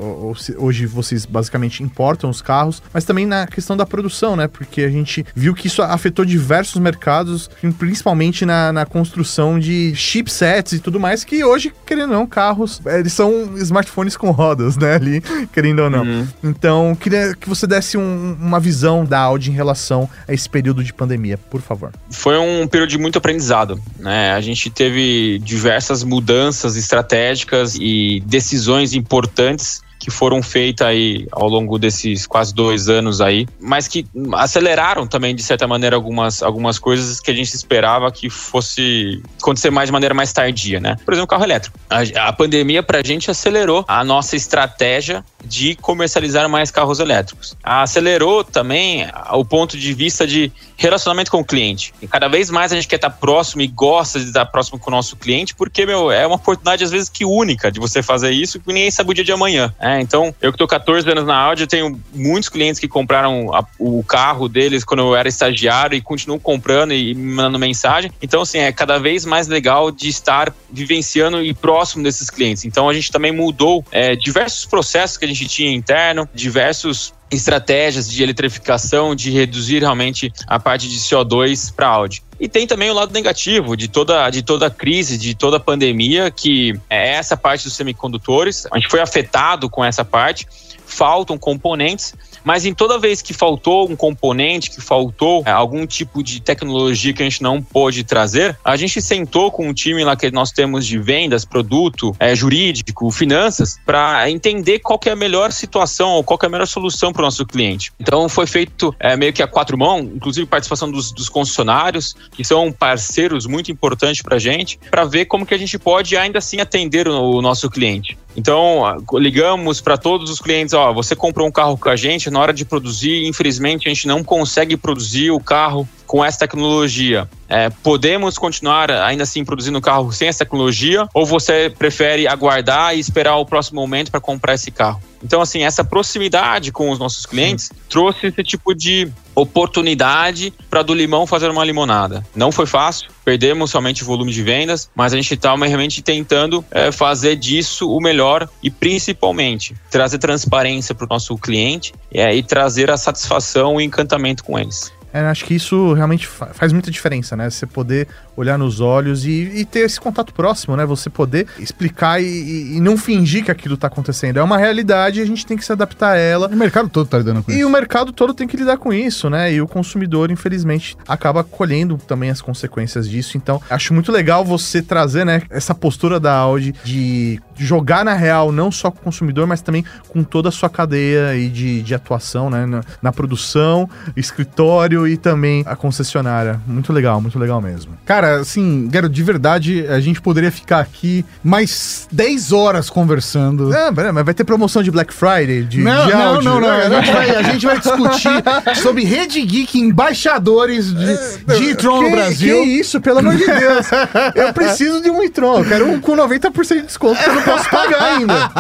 hoje 0.57 0.87
vocês 0.87 1.27
basicamente 1.27 1.83
importam 1.83 2.31
os 2.31 2.41
carros, 2.41 2.83
mas 2.95 3.05
também 3.05 3.27
na 3.27 3.47
questão 3.47 3.77
da 3.77 3.85
produção, 3.85 4.35
né? 4.35 4.49
Porque 4.49 4.81
a 4.81 4.89
gente 4.89 5.27
viu 5.35 5.55
que 5.55 5.67
isso 5.67 5.83
afetou 5.83 6.25
diversos 6.25 6.81
mercados, 6.81 7.51
principalmente 7.79 8.47
na, 8.47 8.73
na 8.73 8.87
construção 8.87 9.59
de 9.59 9.95
chipsets 9.95 10.73
e 10.73 10.79
tudo 10.79 10.99
mais, 10.99 11.25
que 11.25 11.45
hoje, 11.45 11.75
querendo 11.85 12.13
ou 12.13 12.21
não, 12.21 12.27
carros, 12.27 12.81
eles 12.87 13.13
são 13.13 13.55
smartphones 13.59 14.17
com 14.17 14.31
rodas, 14.31 14.79
né? 14.79 14.95
Ali, 14.95 15.21
querendo 15.53 15.81
ou 15.81 15.91
não. 15.91 16.05
Uhum. 16.05 16.29
Então, 16.43 16.97
queria 16.99 17.35
que 17.35 17.51
você 17.51 17.67
desse 17.67 17.99
um, 17.99 18.35
uma 18.41 18.59
visão 18.59 19.05
da 19.05 19.19
Audi 19.19 19.51
em 19.51 19.55
relação 19.55 20.09
a 20.27 20.33
esse 20.33 20.49
período 20.49 20.83
de 20.83 20.95
pandemia, 20.95 21.37
por 21.37 21.61
favor. 21.61 21.93
Foi 22.09 22.39
um 22.39 22.67
período 22.67 22.89
de 22.89 22.97
muito 22.97 23.19
aprendizado, 23.19 23.79
né? 23.99 24.33
A 24.33 24.41
gente 24.41 24.71
teve 24.71 25.18
diversas 25.39 26.03
mudanças 26.05 26.77
estratégicas 26.77 27.75
e 27.75 28.23
decisões 28.27 28.95
importantes 28.95 29.83
que 29.99 30.11
foram 30.11 30.43
feitas 30.43 30.87
aí 30.87 31.27
ao 31.33 31.49
longo 31.49 31.79
desses 31.79 32.27
quase 32.27 32.55
dois 32.55 32.89
anos 32.89 33.21
aí, 33.21 33.47
mas 33.61 33.89
que 33.89 34.07
aceleraram 34.35 35.07
também, 35.07 35.35
de 35.35 35.43
certa 35.43 35.67
maneira, 35.67 35.97
algumas, 35.97 36.43
algumas 36.43 36.79
coisas 36.79 37.21
que 37.21 37.31
a 37.31 37.35
gente 37.35 37.53
esperava 37.55 38.11
que 38.13 38.31
fosse 38.31 39.23
acontecer 39.41 39.71
mais 39.71 39.89
de 39.89 39.93
maneira 39.93 40.15
mais 40.15 40.33
tardia, 40.33 40.81
né? 40.81 40.97
Por 41.05 41.15
exemplo, 41.15 41.29
carro 41.29 41.45
elétrico. 41.45 41.79
A, 41.91 42.29
a 42.29 42.33
pandemia, 42.33 42.83
pra 42.83 43.03
gente, 43.03 43.31
acelerou 43.31 43.85
a 43.89 44.05
nossa 44.05 44.37
estratégia 44.37 45.25
de 45.45 45.75
comercializar 45.77 46.49
mais 46.49 46.71
carros 46.71 47.01
elétricos. 47.01 47.57
Acelerou 47.63 48.45
também 48.45 49.07
o 49.33 49.45
ponto 49.45 49.77
de 49.77 49.93
vista 49.93 50.27
de 50.27 50.53
relacionamento 50.77 51.31
com 51.31 51.41
o 51.41 51.45
cliente. 51.45 51.93
E 52.01 52.07
cada 52.07 52.29
vez 52.29 52.51
mais 52.51 52.73
a 52.73 52.77
gente 52.77 52.87
quer 52.87 52.97
estar 52.97 53.11
próximo 53.11 53.63
e 53.63 53.67
gosta 53.67 54.19
de 54.21 54.27
estar 54.27 54.47
próximo 54.47 54.79
com 54.79 54.91
o 54.91 54.95
nosso 54.95 55.17
cliente, 55.17 55.55
porque, 55.55 55.85
meu, 55.87 56.11
é 56.11 56.27
uma 56.27 56.37
oportunidade 56.37 56.85
às 56.85 56.91
vezes 56.91 57.09
que 57.09 57.25
única 57.25 57.71
de 57.71 57.81
você 57.81 58.03
fazer 58.03 58.31
isso, 58.31 58.61
que 58.61 58.69
ninguém 58.69 58.91
sabe 58.91 59.11
o 59.11 59.15
dia 59.15 59.25
de 59.25 59.33
amanhã. 59.33 59.73
É, 59.81 59.88
então, 60.01 60.35
eu 60.41 60.51
que 60.51 60.57
estou 60.57 60.67
14 60.67 61.09
anos 61.11 61.25
na 61.25 61.37
Audi, 61.37 61.67
tenho 61.67 62.01
muitos 62.13 62.49
clientes 62.49 62.81
que 62.81 62.89
compraram 62.89 63.55
a, 63.55 63.65
o 63.79 64.03
carro 64.03 64.49
deles 64.49 64.85
quando 64.85 65.01
eu 65.01 65.17
era 65.17 65.29
estagiário 65.29 65.97
e 65.97 66.01
continuam 66.01 66.39
comprando 66.39 66.93
e 66.93 67.15
me 67.15 67.35
mandando 67.35 67.59
mensagem. 67.59 68.11
Então, 68.21 68.43
assim, 68.43 68.59
é 68.59 68.73
cada 68.73 68.99
vez 68.99 69.25
mais 69.25 69.47
legal 69.47 69.91
de 69.91 70.09
estar 70.09 70.53
vivenciando 70.71 71.43
e 71.43 71.55
próximo 71.55 72.03
desses 72.03 72.29
clientes. 72.29 72.65
Então, 72.65 72.89
a 72.89 72.95
gente 72.95 73.11
também 73.11 73.33
mudou 73.33 73.85
é, 73.91 74.17
diversos 74.17 74.67
processos 74.67 75.17
que 75.17 75.25
a 75.25 75.29
gente 75.29 75.47
tinha 75.47 75.73
interno, 75.73 76.29
diversos 76.35 77.15
estratégias 77.31 78.09
de 78.09 78.23
eletrificação, 78.23 79.15
de 79.15 79.31
reduzir 79.31 79.81
realmente 79.81 80.33
a 80.47 80.59
parte 80.59 80.89
de 80.89 80.97
CO2 80.99 81.73
para 81.75 81.89
Audi. 81.89 82.23
E 82.41 82.49
tem 82.49 82.67
também 82.67 82.91
o 82.91 82.95
lado 82.95 83.13
negativo 83.13 83.77
de 83.77 83.89
toda, 83.89 84.31
de 84.31 84.43
toda 84.43 84.67
a 84.67 84.71
crise, 84.71 85.19
de 85.19 85.35
toda 85.35 85.57
a 85.57 85.61
pandemia, 85.61 86.31
que 86.31 86.79
é 86.89 87.15
essa 87.15 87.37
parte 87.37 87.65
dos 87.65 87.75
semicondutores. 87.75 88.67
A 88.73 88.79
gente 88.79 88.89
foi 88.89 89.01
afetado 89.01 89.69
com 89.69 89.85
essa 89.85 90.05
parte, 90.05 90.47
faltam 90.89 91.39
componentes, 91.39 92.15
mas 92.43 92.65
em 92.65 92.73
toda 92.73 92.99
vez 92.99 93.21
que 93.21 93.35
faltou 93.35 93.89
um 93.89 93.95
componente, 93.95 94.71
que 94.71 94.81
faltou 94.81 95.43
é, 95.45 95.51
algum 95.51 95.87
tipo 95.87 96.23
de 96.23 96.41
tecnologia 96.41 97.13
que 97.13 97.23
a 97.23 97.29
gente 97.29 97.43
não 97.43 97.63
pôde 97.63 98.03
trazer, 98.05 98.59
a 98.65 98.77
gente 98.77 99.01
sentou 99.03 99.51
com 99.51 99.69
o 99.69 99.75
time 99.75 100.03
lá 100.03 100.17
que 100.17 100.31
nós 100.31 100.51
temos 100.51 100.87
de 100.87 100.99
vendas, 100.99 101.45
produto, 101.45 102.17
é, 102.19 102.35
jurídico, 102.35 103.11
finanças, 103.11 103.79
para 103.85 104.31
entender 104.31 104.79
qual 104.79 104.99
é 105.05 105.11
a 105.11 105.17
melhor 105.17 105.53
situação 105.53 106.13
ou 106.13 106.25
qual 106.25 106.39
é 106.43 106.47
a 106.47 106.49
melhor 106.49 106.67
solução 106.67 107.13
para 107.13 107.21
o 107.21 107.25
nosso 107.25 107.45
cliente. 107.45 107.93
Então 108.01 108.29
foi 108.29 108.47
feito 108.47 108.95
é, 108.99 109.17
meio 109.17 109.33
que 109.33 109.43
a 109.43 109.47
quatro 109.47 109.77
mãos, 109.77 110.03
inclusive 110.03 110.47
participação 110.47 110.91
dos, 110.91 111.13
dos 111.13 111.29
concessionários, 111.29 112.17
que 112.33 112.45
são 112.45 112.73
parceiros 112.73 113.47
muito 113.47 113.71
importantes 113.71 114.23
para 114.23 114.37
a 114.37 114.39
gente, 114.39 114.79
para 114.91 115.05
ver 115.05 115.27
como 115.27 115.45
que 115.45 115.55
a 115.55 115.59
gente 115.59 115.79
pode 115.79 116.17
ainda 116.17 116.39
assim 116.39 116.61
atender 116.61 117.07
o, 117.07 117.37
o 117.37 117.43
nosso 117.43 117.69
cliente. 117.69 118.17
Então, 118.39 118.85
ligamos 119.15 119.81
para 119.81 119.97
todos 119.97 120.31
os 120.31 120.41
clientes, 120.41 120.73
ó, 120.73 120.93
você 120.93 121.17
comprou 121.17 121.49
um 121.49 121.51
carro 121.51 121.77
com 121.77 121.89
a 121.89 121.97
gente, 121.97 122.31
na 122.31 122.39
hora 122.39 122.53
de 122.53 122.65
produzir, 122.65 123.27
infelizmente 123.27 123.89
a 123.89 123.93
gente 123.93 124.07
não 124.07 124.23
consegue 124.23 124.77
produzir 124.77 125.33
o 125.33 125.41
carro 125.41 125.89
com 126.07 126.25
essa 126.25 126.39
tecnologia. 126.39 127.29
É, 127.49 127.69
podemos 127.69 128.39
continuar 128.39 128.93
ainda 128.93 129.25
assim 129.25 129.45
produzindo 129.45 129.79
o 129.79 129.81
carro 129.81 130.13
sem 130.13 130.29
essa 130.29 130.45
tecnologia 130.45 131.09
ou 131.13 131.27
você 131.27 131.69
prefere 131.77 132.29
aguardar 132.29 132.97
e 132.97 133.01
esperar 133.01 133.37
o 133.37 133.45
próximo 133.45 133.81
momento 133.81 134.13
para 134.13 134.21
comprar 134.21 134.55
esse 134.55 134.71
carro? 134.71 135.03
Então, 135.23 135.41
assim, 135.41 135.65
essa 135.65 135.83
proximidade 135.83 136.71
com 136.71 136.91
os 136.91 136.99
nossos 136.99 137.27
clientes 137.27 137.67
Sim. 137.67 137.75
trouxe 137.89 138.29
esse 138.29 138.45
tipo 138.45 138.73
de 138.73 139.11
oportunidade 139.39 140.53
para 140.69 140.83
do 140.83 140.95
limão 140.95 141.27
fazer 141.27 141.49
uma 141.51 141.65
limonada. 141.65 142.25
Não 142.35 142.51
foi 142.53 142.67
fácil, 142.67 143.11
perdemos 143.25 143.71
somente 143.71 144.05
volume 144.05 144.33
de 144.33 144.43
vendas, 144.43 144.91
mas 144.95 145.13
a 145.13 145.17
gente 145.17 145.35
está 145.35 145.55
realmente 145.55 146.03
tentando 146.03 146.65
é, 146.71 146.91
fazer 146.93 147.37
disso 147.37 147.91
o 147.91 148.01
melhor 148.01 148.49
e 148.63 148.71
principalmente 148.71 149.75
trazer 149.91 150.19
transparência 150.19 150.95
para 150.95 151.05
o 151.05 151.09
nosso 151.09 151.37
cliente 151.37 151.93
é, 152.13 152.35
e 152.35 152.43
trazer 152.43 152.91
a 152.91 152.97
satisfação 152.97 153.81
e 153.81 153.85
encantamento 153.85 154.45
com 154.45 154.59
eles. 154.59 154.93
É, 155.13 155.21
acho 155.21 155.45
que 155.45 155.55
isso 155.55 155.95
realmente 155.95 156.27
faz 156.27 156.73
muita 156.73 156.91
diferença, 156.91 157.35
né? 157.35 157.49
Você 157.49 157.67
poder 157.67 158.09
olhar 158.39 158.57
nos 158.57 158.81
olhos 158.81 159.27
e, 159.27 159.31
e 159.31 159.65
ter 159.65 159.81
esse 159.81 160.01
contato 160.01 160.33
próximo, 160.33 160.77
né? 160.77 160.87
Você 160.87 161.11
poder 161.11 161.47
explicar 161.59 162.23
e, 162.23 162.77
e, 162.77 162.81
não 162.81 162.97
fingir 162.97 163.45
que 163.45 163.51
aquilo 163.51 163.77
tá 163.77 163.89
acontecendo. 163.89 164.39
É 164.39 164.43
uma 164.43 164.57
realidade 164.57 165.19
e 165.19 165.23
a 165.23 165.27
gente 165.27 165.45
tem 165.45 165.57
que 165.57 165.65
se 165.65 165.73
adaptar 165.73 166.13
a 166.13 166.17
ela. 166.17 166.49
O 166.49 166.57
mercado 166.57 166.89
todo 166.89 167.09
tá 167.09 167.19
lidando 167.19 167.43
com 167.43 167.51
e 167.51 167.55
isso. 167.55 167.63
E 167.63 167.65
o 167.65 167.71
mercado 167.71 168.13
todo 168.13 168.33
tem 168.33 168.47
que 168.47 168.57
lidar 168.57 168.77
com 168.77 168.93
isso, 168.93 169.29
né? 169.29 169.53
E 169.53 169.61
o 169.61 169.67
consumidor, 169.67 170.31
infelizmente, 170.31 170.97
acaba 171.07 171.43
colhendo 171.43 171.97
também 171.97 172.31
as 172.31 172.41
consequências 172.41 173.09
disso. 173.09 173.37
Então, 173.37 173.61
acho 173.69 173.93
muito 173.93 174.13
legal 174.13 174.45
você 174.45 174.81
trazer, 174.81 175.25
né, 175.27 175.43
essa 175.51 175.75
postura 175.75 176.21
da 176.21 176.35
Audi 176.35 176.75
de 176.85 177.41
jogar 177.57 178.05
na 178.05 178.15
real, 178.15 178.53
não 178.53 178.71
só 178.71 178.91
com 178.91 178.99
o 178.99 179.03
consumidor, 179.03 179.47
mas 179.47 179.61
também 179.61 179.85
com 180.09 180.23
toda 180.23 180.49
a 180.49 180.53
sua 180.53 180.71
cadeia 180.71 181.35
e 181.35 181.49
de, 181.49 181.83
de 181.83 181.95
atuação, 181.95 182.49
né? 182.49 182.67
Na, 182.67 182.83
na 183.03 183.13
produção, 183.13 183.89
escritório 184.17 185.09
e 185.09 185.17
também 185.17 185.65
a 185.67 185.75
concessionária. 185.75 186.61
Muito 186.67 186.93
legal, 186.93 187.21
muito 187.21 187.39
legal 187.39 187.61
mesmo. 187.61 187.93
Cara, 188.05 188.28
assim, 188.37 188.89
Garo, 188.91 189.09
de 189.09 189.23
verdade, 189.23 189.87
a 189.89 190.01
gente 190.01 190.21
poderia 190.21 190.51
ficar 190.51 190.81
aqui 190.81 191.25
mais 191.43 192.09
10 192.13 192.53
horas 192.53 192.91
conversando. 192.91 193.75
É, 193.75 193.91
mas 193.91 194.25
vai 194.25 194.35
ter 194.35 194.45
promoção 194.45 194.83
de 194.83 194.91
Black 194.91 195.13
Friday, 195.13 195.65
de, 195.65 195.79
não, 195.81 196.07
de 196.07 196.13
não, 196.13 196.43
não, 196.43 196.61
não, 196.61 196.71
A 196.71 196.89
gente 196.89 197.13
vai, 197.13 197.31
a 197.31 197.43
gente 197.43 197.67
vai 197.67 197.79
discutir 197.79 198.31
sobre 198.83 199.05
Rede 199.05 199.41
Geek, 199.43 199.79
embaixadores 199.79 200.93
de, 200.93 201.17
de 201.57 201.65
e-tron 201.71 202.03
no 202.03 202.11
Brasil. 202.11 202.63
Que 202.63 202.71
isso, 202.71 203.01
pelo 203.01 203.19
amor 203.21 203.37
de 203.37 203.47
Deus. 203.47 203.87
Eu 204.35 204.53
preciso 204.53 205.03
de 205.03 205.11
um 205.11 205.23
e-tron. 205.23 205.59
Eu 205.59 205.65
quero 205.65 205.91
um 205.91 206.01
com 206.01 206.17
90% 206.17 206.69
de 206.69 206.83
desconto 206.83 207.23
que 207.23 207.29
eu 207.29 207.35
não 207.35 207.43
posso 207.43 207.69
pagar 207.71 208.03
ainda. 208.03 208.51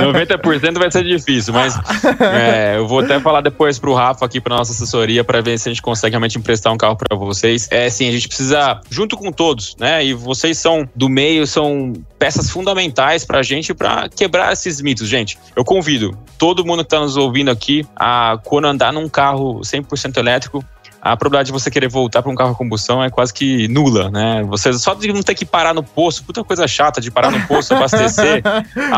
Não, 0.00 0.12
90% 0.12 0.78
vai 0.78 0.90
ser 0.90 1.04
difícil, 1.04 1.52
mas 1.52 1.74
é, 2.20 2.76
eu 2.76 2.86
vou 2.86 3.00
até 3.00 3.18
falar 3.20 3.40
depois 3.40 3.78
pro 3.78 3.94
Rafa 3.94 4.24
aqui, 4.24 4.40
pra 4.40 4.56
nossa 4.56 4.72
assessoria, 4.72 5.24
para 5.24 5.40
ver 5.40 5.58
se 5.58 5.68
a 5.68 5.72
gente 5.72 5.82
consegue 5.82 6.12
realmente 6.12 6.38
emprestar 6.38 6.72
um 6.72 6.76
carro 6.76 6.96
para 6.96 7.16
vocês. 7.16 7.68
É 7.72 7.86
assim, 7.86 8.06
a 8.06 8.12
gente 8.12 8.28
precisa, 8.28 8.82
junto 8.90 9.16
com 9.16 9.32
todos, 9.32 9.74
né? 9.78 10.04
E 10.04 10.12
vocês 10.12 10.58
são 10.58 10.86
do 10.94 11.08
meio, 11.08 11.46
são 11.46 11.94
peças 12.18 12.50
fundamentais 12.50 13.24
pra 13.24 13.42
gente 13.42 13.72
para 13.72 14.10
quebrar 14.10 14.52
esses 14.52 14.82
mitos, 14.82 15.08
gente. 15.08 15.38
Eu 15.56 15.64
convido 15.64 16.14
todo 16.36 16.66
mundo 16.66 16.84
que 16.84 16.90
tá 16.90 17.00
nos 17.00 17.16
ouvindo 17.16 17.50
aqui 17.50 17.86
a 17.96 18.38
quando 18.44 18.66
andar 18.66 18.92
num 18.92 19.08
carro 19.08 19.60
100% 19.60 20.18
elétrico, 20.18 20.62
a 21.02 21.16
probabilidade 21.16 21.46
de 21.46 21.52
você 21.52 21.68
querer 21.68 21.88
voltar 21.88 22.22
para 22.22 22.30
um 22.30 22.34
carro 22.36 22.52
a 22.52 22.54
combustão 22.54 23.02
é 23.02 23.10
quase 23.10 23.34
que 23.34 23.66
nula, 23.66 24.08
né? 24.08 24.44
Você 24.44 24.72
só 24.74 24.94
de 24.94 25.12
não 25.12 25.20
ter 25.20 25.34
que 25.34 25.44
parar 25.44 25.74
no 25.74 25.82
posto, 25.82 26.22
puta 26.22 26.44
coisa 26.44 26.68
chata 26.68 27.00
de 27.00 27.10
parar 27.10 27.32
no 27.32 27.44
posto, 27.48 27.74
abastecer. 27.74 28.40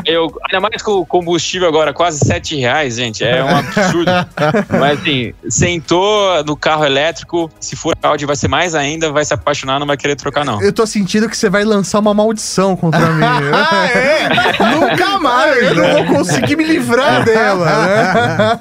eu, 0.04 0.30
ainda 0.46 0.60
mais 0.60 0.82
com 0.82 0.92
o 0.92 1.06
combustível 1.06 1.66
agora, 1.66 1.94
quase 1.94 2.18
7 2.18 2.56
reais, 2.56 2.96
gente, 2.96 3.24
é 3.24 3.42
um 3.42 3.56
absurdo. 3.56 4.12
Mas 4.78 5.00
assim, 5.00 5.32
sentou 5.48 6.44
no 6.44 6.54
carro 6.54 6.84
elétrico, 6.84 7.50
se 7.58 7.74
for 7.74 7.94
Audi 8.02 8.26
vai 8.26 8.36
ser 8.36 8.48
mais 8.48 8.74
ainda, 8.74 9.10
vai 9.10 9.24
se 9.24 9.32
apaixonar, 9.32 9.80
não 9.80 9.86
vai 9.86 9.96
querer 9.96 10.14
trocar 10.14 10.44
não. 10.44 10.60
Eu 10.60 10.74
tô 10.74 10.86
sentindo 10.86 11.26
que 11.26 11.36
você 11.36 11.48
vai 11.48 11.64
lançar 11.64 12.00
uma 12.00 12.12
maldição 12.12 12.76
contra 12.76 13.00
mim. 13.00 13.24
ah, 13.24 13.86
é? 13.86 14.28
Nunca 14.74 15.18
mais! 15.20 15.62
Eu 15.62 15.74
não 15.74 15.92
vou 15.92 16.16
conseguir 16.16 16.56
me 16.56 16.64
livrar 16.64 17.24
dela, 17.24 17.86
né? 17.86 18.60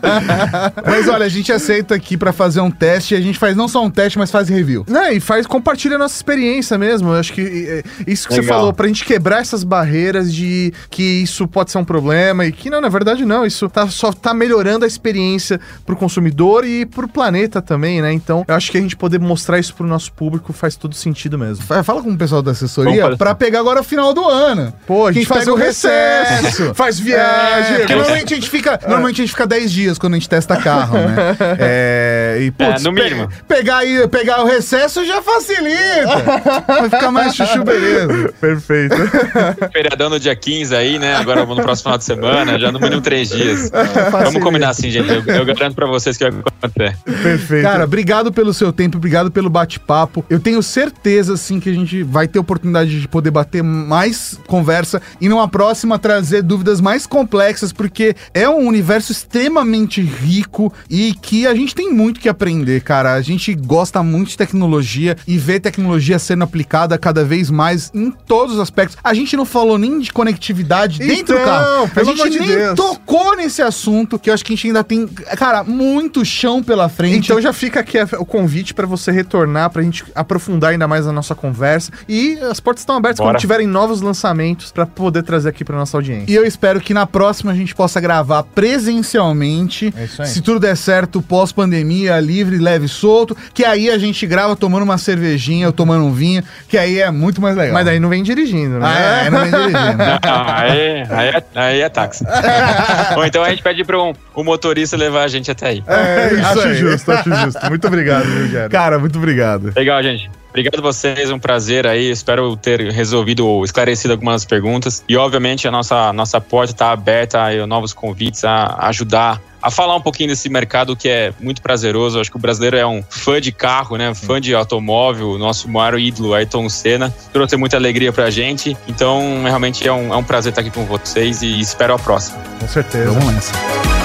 Mas 0.86 1.10
olha, 1.10 1.26
a 1.26 1.30
gente 1.30 1.52
aceita 1.52 1.94
aqui 1.94 2.16
para 2.16 2.32
fazer 2.32 2.62
um 2.62 2.72
teste 2.72 3.14
e 3.14 3.18
a 3.18 3.22
gente 3.22 3.33
gente 3.34 3.40
faz 3.40 3.58
não 3.58 3.68
só 3.68 3.84
um 3.84 3.90
teste, 3.90 4.18
mas 4.18 4.32
faz 4.32 4.48
review. 4.48 4.86
Não, 4.88 5.12
e 5.12 5.20
faz, 5.20 5.48
compartilha 5.48 5.96
a 5.96 6.00
nossa 6.00 6.16
experiência 6.16 6.78
mesmo. 6.78 7.10
Eu 7.10 7.20
acho 7.20 7.34
que 7.34 7.42
é, 7.42 7.84
isso 8.06 8.28
que 8.28 8.36
Legal. 8.36 8.46
você 8.46 8.54
falou, 8.54 8.74
pra 8.74 8.88
gente 8.88 9.04
quebrar 9.04 9.42
essas 9.42 9.64
barreiras 9.64 10.34
de 10.34 10.72
que 10.90 11.24
isso 11.24 11.48
pode 11.48 11.72
ser 11.72 11.80
um 11.80 11.86
problema 11.86 12.46
e 12.46 12.52
que 12.52 12.70
não, 12.70 12.80
na 12.80 12.90
verdade 12.90 13.26
não, 13.26 13.46
isso 13.46 13.68
tá, 13.68 13.88
só 13.88 14.14
tá 14.14 14.34
melhorando 14.34 14.86
a 14.86 14.88
experiência 14.88 15.60
pro 15.86 15.96
consumidor 15.96 16.66
e 16.66 16.86
pro 16.86 17.08
planeta 17.08 17.62
também, 17.62 18.02
né? 18.02 18.14
Então, 18.14 18.46
eu 18.48 18.56
acho 18.56 18.72
que 18.72 18.78
a 18.78 18.82
gente 18.82 18.96
poder 18.96 19.20
mostrar 19.20 19.58
isso 19.60 19.74
pro 19.74 19.88
nosso 19.88 20.12
público 20.14 20.54
faz 20.54 20.76
todo 20.76 20.96
sentido 20.96 21.38
mesmo. 21.38 21.64
Fala 21.84 22.02
com 22.02 22.12
o 22.12 22.18
pessoal 22.18 22.42
da 22.42 22.52
assessoria 22.52 23.18
para 23.18 23.34
pegar 23.34 23.60
agora 23.60 23.82
o 23.82 23.84
final 23.84 24.14
do 24.14 24.28
ano. 24.28 24.74
Pô, 24.86 25.08
a 25.08 25.12
gente, 25.12 25.26
faz 25.26 25.48
o 25.48 25.56
recesso, 25.56 26.74
faz 26.76 27.00
viagem. 27.00 27.82
É, 27.82 27.96
normalmente 27.96 28.34
a 28.34 28.36
gente 28.36 28.50
fica, 28.50 28.80
normalmente 28.84 29.22
a 29.22 29.26
gente 29.26 29.32
fica 29.32 29.48
10 29.48 29.72
dias 29.72 29.98
quando 29.98 30.14
a 30.14 30.18
gente 30.18 30.30
testa 30.30 30.58
carro, 30.58 30.98
né? 30.98 31.38
É, 31.66 32.40
e 32.42 32.52
putz, 32.52 32.82
é, 32.82 32.84
no 32.84 32.92
mínimo. 32.92 33.23
Pegar, 33.48 33.78
aí, 33.78 34.08
pegar 34.08 34.42
o 34.42 34.46
recesso 34.46 35.06
já 35.06 35.22
facilita. 35.22 36.64
Vai 36.68 36.90
ficar 36.90 37.12
mais 37.12 37.36
chuchu, 37.36 37.64
beleza. 37.64 38.34
Perfeito. 38.40 38.96
Feriadão 39.72 40.10
no 40.10 40.20
dia 40.20 40.36
15 40.36 40.76
aí, 40.76 41.00
né? 41.00 41.16
Agora 41.16 41.46
no 41.46 41.56
próximo 41.56 41.84
final 41.84 41.98
de 41.98 42.04
semana, 42.06 42.60
já 42.60 42.72
no 42.72 42.80
mínimo 42.80 43.02
três 43.02 43.30
dias. 43.30 43.72
É, 43.84 44.10
Vamos 44.10 44.42
combinar 44.42 44.70
assim, 44.70 44.90
gente. 44.90 45.10
Eu, 45.10 45.24
eu, 45.26 45.46
garanto 45.46 45.76
pra 45.76 45.86
vocês 45.88 46.16
que 46.16 46.30
vai 46.30 46.40
acontecer. 46.40 46.98
Perfeito. 47.04 47.64
Cara, 47.64 47.84
obrigado 47.84 48.32
pelo 48.32 48.54
seu 48.54 48.72
tempo, 48.72 48.98
obrigado 48.98 49.32
pelo 49.32 49.50
bate-papo. 49.50 50.24
Eu 50.30 50.40
tenho 50.40 50.62
certeza, 50.64 51.34
assim, 51.34 51.60
que 51.60 51.70
a 51.70 51.74
gente 51.74 52.04
vai 52.04 52.28
ter 52.28 52.40
oportunidade 52.40 53.02
de 53.02 53.08
poder 53.08 53.32
bater 53.32 53.64
mais 53.64 54.40
conversa 54.48 55.02
e 55.20 55.28
numa 55.28 55.48
próxima 55.48 56.00
trazer 56.00 56.42
dúvidas 56.44 56.80
mais 56.80 57.06
complexas, 57.06 57.74
porque 57.74 58.16
é 58.34 58.48
um 58.48 58.68
universo 58.68 59.12
extremamente 59.12 60.02
rico 60.02 60.74
e 60.90 61.14
que 61.14 61.46
a 61.46 61.54
gente 61.54 61.76
tem 61.76 61.92
muito 61.92 62.20
que 62.20 62.30
aprender, 62.30 62.82
cara 62.82 63.13
a 63.14 63.22
gente 63.22 63.54
gosta 63.54 64.02
muito 64.04 64.30
de 64.30 64.38
tecnologia 64.38 65.16
e 65.28 65.38
vê 65.38 65.60
tecnologia 65.60 66.20
sendo 66.20 66.44
aplicada 66.44 66.98
cada 66.98 67.24
vez 67.24 67.50
mais 67.50 67.92
em 67.94 68.12
todos 68.12 68.56
os 68.56 68.60
aspectos. 68.60 68.98
A 69.04 69.14
gente 69.14 69.36
não 69.36 69.46
falou 69.46 69.78
nem 69.78 70.00
de 70.00 70.12
conectividade 70.12 71.02
então, 71.02 71.08
dentro 71.08 71.36
do 71.36 71.42
então, 71.42 71.46
carro. 71.46 71.92
A 71.96 72.04
gente 72.04 72.40
nem 72.40 72.48
Deus. 72.48 72.76
tocou 72.76 73.36
nesse 73.36 73.62
assunto, 73.62 74.20
que 74.20 74.30
eu 74.30 74.34
acho 74.34 74.44
que 74.44 74.54
a 74.54 74.56
gente 74.56 74.68
ainda 74.68 74.84
tem, 74.84 75.08
cara, 75.08 75.64
muito 75.64 76.24
chão 76.26 76.62
pela 76.62 76.90
frente. 76.90 77.26
Então 77.26 77.42
já 77.42 77.54
fica 77.54 77.80
aqui 77.80 77.98
o 78.18 78.26
convite 78.26 78.74
pra 78.74 78.86
você 78.86 79.12
retornar, 79.12 79.70
pra 79.70 79.82
gente 79.82 80.04
aprofundar 80.16 80.72
ainda 80.72 80.88
mais 80.88 81.08
a 81.08 81.12
nossa 81.12 81.36
conversa. 81.36 81.92
E 82.08 82.38
as 82.40 82.60
portas 82.60 82.82
estão 82.82 82.96
abertas 82.96 83.20
Bora. 83.20 83.34
quando 83.34 83.42
tiverem 83.42 83.68
novos 83.68 84.02
lançamentos 84.02 84.72
pra 84.72 84.86
poder 84.86 85.24
trazer 85.24 85.50
aqui 85.50 85.64
pra 85.64 85.76
nossa 85.76 85.98
audiência. 85.98 86.32
E 86.32 86.36
eu 86.36 86.46
espero 86.46 86.80
que 86.80 86.94
na 86.94 87.06
próxima 87.06 87.52
a 87.52 87.56
gente 87.56 87.74
possa 87.76 88.00
gravar 88.00 88.44
presencialmente. 88.44 89.94
É 89.96 90.06
isso 90.06 90.22
aí. 90.22 90.28
Se 90.28 90.42
tudo 90.42 90.60
der 90.60 90.76
certo, 90.76 91.22
pós-pandemia, 91.22 92.20
livre, 92.20 92.58
leve 92.58 92.86
e 92.86 92.90
solto. 93.04 93.36
Que 93.54 93.66
aí 93.66 93.90
a 93.90 93.98
gente 93.98 94.26
grava 94.26 94.56
tomando 94.56 94.84
uma 94.84 94.98
cervejinha 94.98 95.68
ou 95.68 95.74
tomando 95.74 96.06
um 96.06 96.14
vinho, 96.14 96.42
que 96.70 96.78
aí 96.78 97.00
é 97.00 97.12
muito 97.12 97.42
mais 97.42 97.56
legal. 97.56 97.74
Mas 97.74 97.86
daí 97.86 98.00
não 98.00 98.08
vem 98.08 98.24
dirigindo, 98.24 98.80
né? 98.80 98.86
Ah, 98.86 99.26
é, 99.26 99.30
não 99.30 99.40
vem 99.42 99.52
dirigindo. 99.52 99.74
Não, 100.24 100.48
aí, 100.48 101.04
aí, 101.10 101.28
é, 101.30 101.44
aí 101.56 101.82
é 101.82 101.90
táxi. 101.90 102.24
Ou 103.18 103.26
então 103.26 103.44
a 103.44 103.50
gente 103.50 103.62
pede 103.62 103.84
para 103.84 104.02
um, 104.02 104.14
o 104.34 104.44
motorista 104.44 104.96
levar 104.96 105.24
a 105.24 105.28
gente 105.28 105.52
até 105.52 105.68
aí. 105.68 105.84
É 105.88 106.34
isso 106.34 106.46
acho 106.46 106.68
aí. 106.68 106.76
justo, 106.76 107.12
acho 107.12 107.30
justo. 107.30 107.70
Muito 107.70 107.88
obrigado, 107.88 108.26
viu? 108.26 108.70
Cara, 108.70 109.00
muito 109.00 109.18
obrigado. 109.18 109.74
Legal, 109.76 110.02
gente. 110.02 110.30
Obrigado 110.50 110.80
a 110.80 110.82
vocês, 110.82 111.32
um 111.32 111.40
prazer 111.40 111.88
aí. 111.88 112.12
Espero 112.12 112.56
ter 112.56 112.80
resolvido 112.92 113.46
ou 113.46 113.66
esclarecido 113.66 114.14
algumas 114.14 114.46
perguntas. 114.46 115.04
E, 115.10 115.18
obviamente, 115.18 115.68
a 115.68 115.72
nossa, 115.72 116.14
nossa 116.14 116.40
porta 116.40 116.72
está 116.72 116.92
aberta 116.92 117.42
a 117.42 117.68
novos 117.68 117.92
convites, 117.92 118.44
a 118.44 118.88
ajudar 118.88 119.42
a 119.64 119.72
falar 119.72 119.96
um 119.96 120.02
pouquinho 120.02 120.28
desse 120.28 120.50
mercado 120.50 120.94
que 120.94 121.08
é 121.08 121.34
muito 121.40 121.62
prazeroso. 121.62 122.20
Acho 122.20 122.30
que 122.30 122.36
o 122.36 122.40
brasileiro 122.40 122.76
é 122.76 122.86
um 122.86 123.02
fã 123.10 123.40
de 123.40 123.52
carro, 123.52 123.96
né? 123.96 124.14
Fã 124.14 124.42
de 124.42 124.54
automóvel. 124.54 125.32
O 125.32 125.38
nosso 125.38 125.70
maior 125.70 125.98
ídolo, 125.98 126.34
Ayrton 126.34 126.68
Senna, 126.68 127.14
trouxe 127.32 127.56
muita 127.56 127.78
alegria 127.78 128.12
pra 128.12 128.30
gente. 128.30 128.78
Então, 128.88 129.44
realmente 129.44 129.88
é 129.88 129.94
um, 129.94 130.14
é 130.14 130.18
um 130.18 130.24
prazer 130.24 130.52
estar 130.52 130.62
aqui 130.62 130.70
com 130.70 130.86
vocês 130.86 131.42
e 131.42 131.60
espero 131.62 131.94
a 131.94 132.00
próxima. 132.00 132.38
Com 132.60 132.68
certeza. 132.68 133.10
Vamos 133.12 133.34
nessa. 133.34 134.03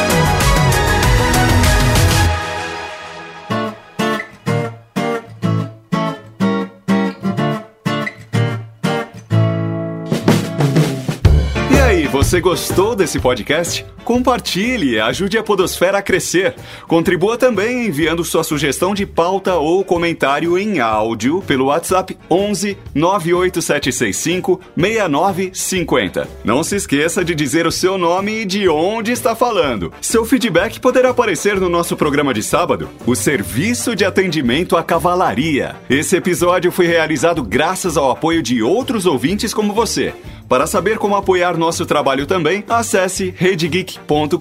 Você 12.19 12.41
gostou 12.41 12.97
desse 12.97 13.21
podcast? 13.21 13.87
Compartilhe 14.05 14.99
ajude 14.99 15.39
a 15.39 15.43
Podosfera 15.43 15.99
a 15.99 16.03
crescer. 16.03 16.53
Contribua 16.89 17.39
também 17.39 17.87
enviando 17.87 18.25
sua 18.25 18.43
sugestão 18.43 18.93
de 18.93 19.07
pauta 19.07 19.55
ou 19.55 19.85
comentário 19.85 20.59
em 20.59 20.81
áudio 20.81 21.41
pelo 21.47 21.67
WhatsApp 21.67 22.19
11 22.29 22.77
98765 22.93 24.61
6950. 24.77 26.29
Não 26.43 26.65
se 26.65 26.75
esqueça 26.75 27.25
de 27.25 27.37
dizer 27.37 27.69
o 27.69 27.73
seu 27.73 27.97
nome 27.97 28.41
e 28.41 28.45
de 28.45 28.69
onde 28.69 29.13
está 29.13 29.37
falando. 29.37 29.93
Seu 30.01 30.25
feedback 30.25 30.81
poderá 30.81 31.11
aparecer 31.11 31.61
no 31.61 31.69
nosso 31.69 31.97
programa 31.97 32.35
de 32.35 32.43
sábado, 32.43 32.89
o 33.07 33.15
Serviço 33.15 33.95
de 33.95 34.05
Atendimento 34.05 34.77
à 34.77 34.83
Cavalaria. 34.83 35.77
Esse 35.89 36.17
episódio 36.17 36.73
foi 36.73 36.87
realizado 36.87 37.45
graças 37.45 37.97
ao 37.97 38.11
apoio 38.11 38.43
de 38.43 38.61
outros 38.61 39.07
ouvintes 39.07 39.55
como 39.55 39.73
você. 39.73 40.13
Para 40.49 40.67
saber 40.67 40.97
como 40.97 41.15
apoiar 41.15 41.59
nosso 41.59 41.85
trabalho 41.85 42.08
também, 42.27 42.65
acesse 42.69 43.33
redgeek.com.br 43.37 44.39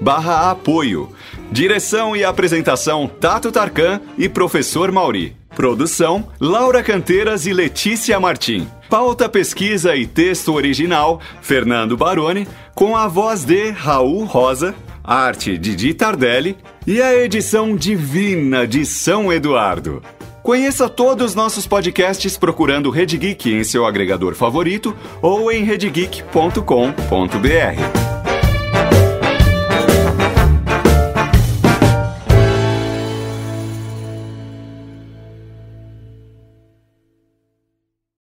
barra 0.00 0.50
apoio. 0.50 1.10
Direção 1.50 2.14
e 2.14 2.24
apresentação 2.24 3.08
Tato 3.08 3.50
Tarkan 3.50 4.00
e 4.16 4.28
Professor 4.28 4.92
Mauri. 4.92 5.36
Produção 5.56 6.28
Laura 6.40 6.82
Canteiras 6.82 7.46
e 7.46 7.52
Letícia 7.52 8.20
Martim. 8.20 8.68
Pauta, 8.88 9.28
pesquisa 9.28 9.96
e 9.96 10.06
texto 10.06 10.54
original 10.54 11.20
Fernando 11.42 11.96
Baroni, 11.96 12.46
com 12.74 12.96
a 12.96 13.08
voz 13.08 13.44
de 13.44 13.70
Raul 13.70 14.24
Rosa, 14.24 14.74
arte 15.02 15.58
de 15.58 15.74
Di 15.74 15.94
Tardelli 15.94 16.56
e 16.86 17.02
a 17.02 17.14
edição 17.14 17.74
divina 17.74 18.66
de 18.66 18.86
São 18.86 19.32
Eduardo. 19.32 20.02
Conheça 20.48 20.88
todos 20.88 21.26
os 21.26 21.34
nossos 21.34 21.66
podcasts 21.66 22.38
procurando 22.38 22.88
Rede 22.88 23.18
Geek 23.18 23.52
em 23.52 23.62
seu 23.62 23.84
agregador 23.84 24.34
favorito 24.34 24.96
ou 25.20 25.52
em 25.52 25.62
redgeek.com.br. 25.62 28.17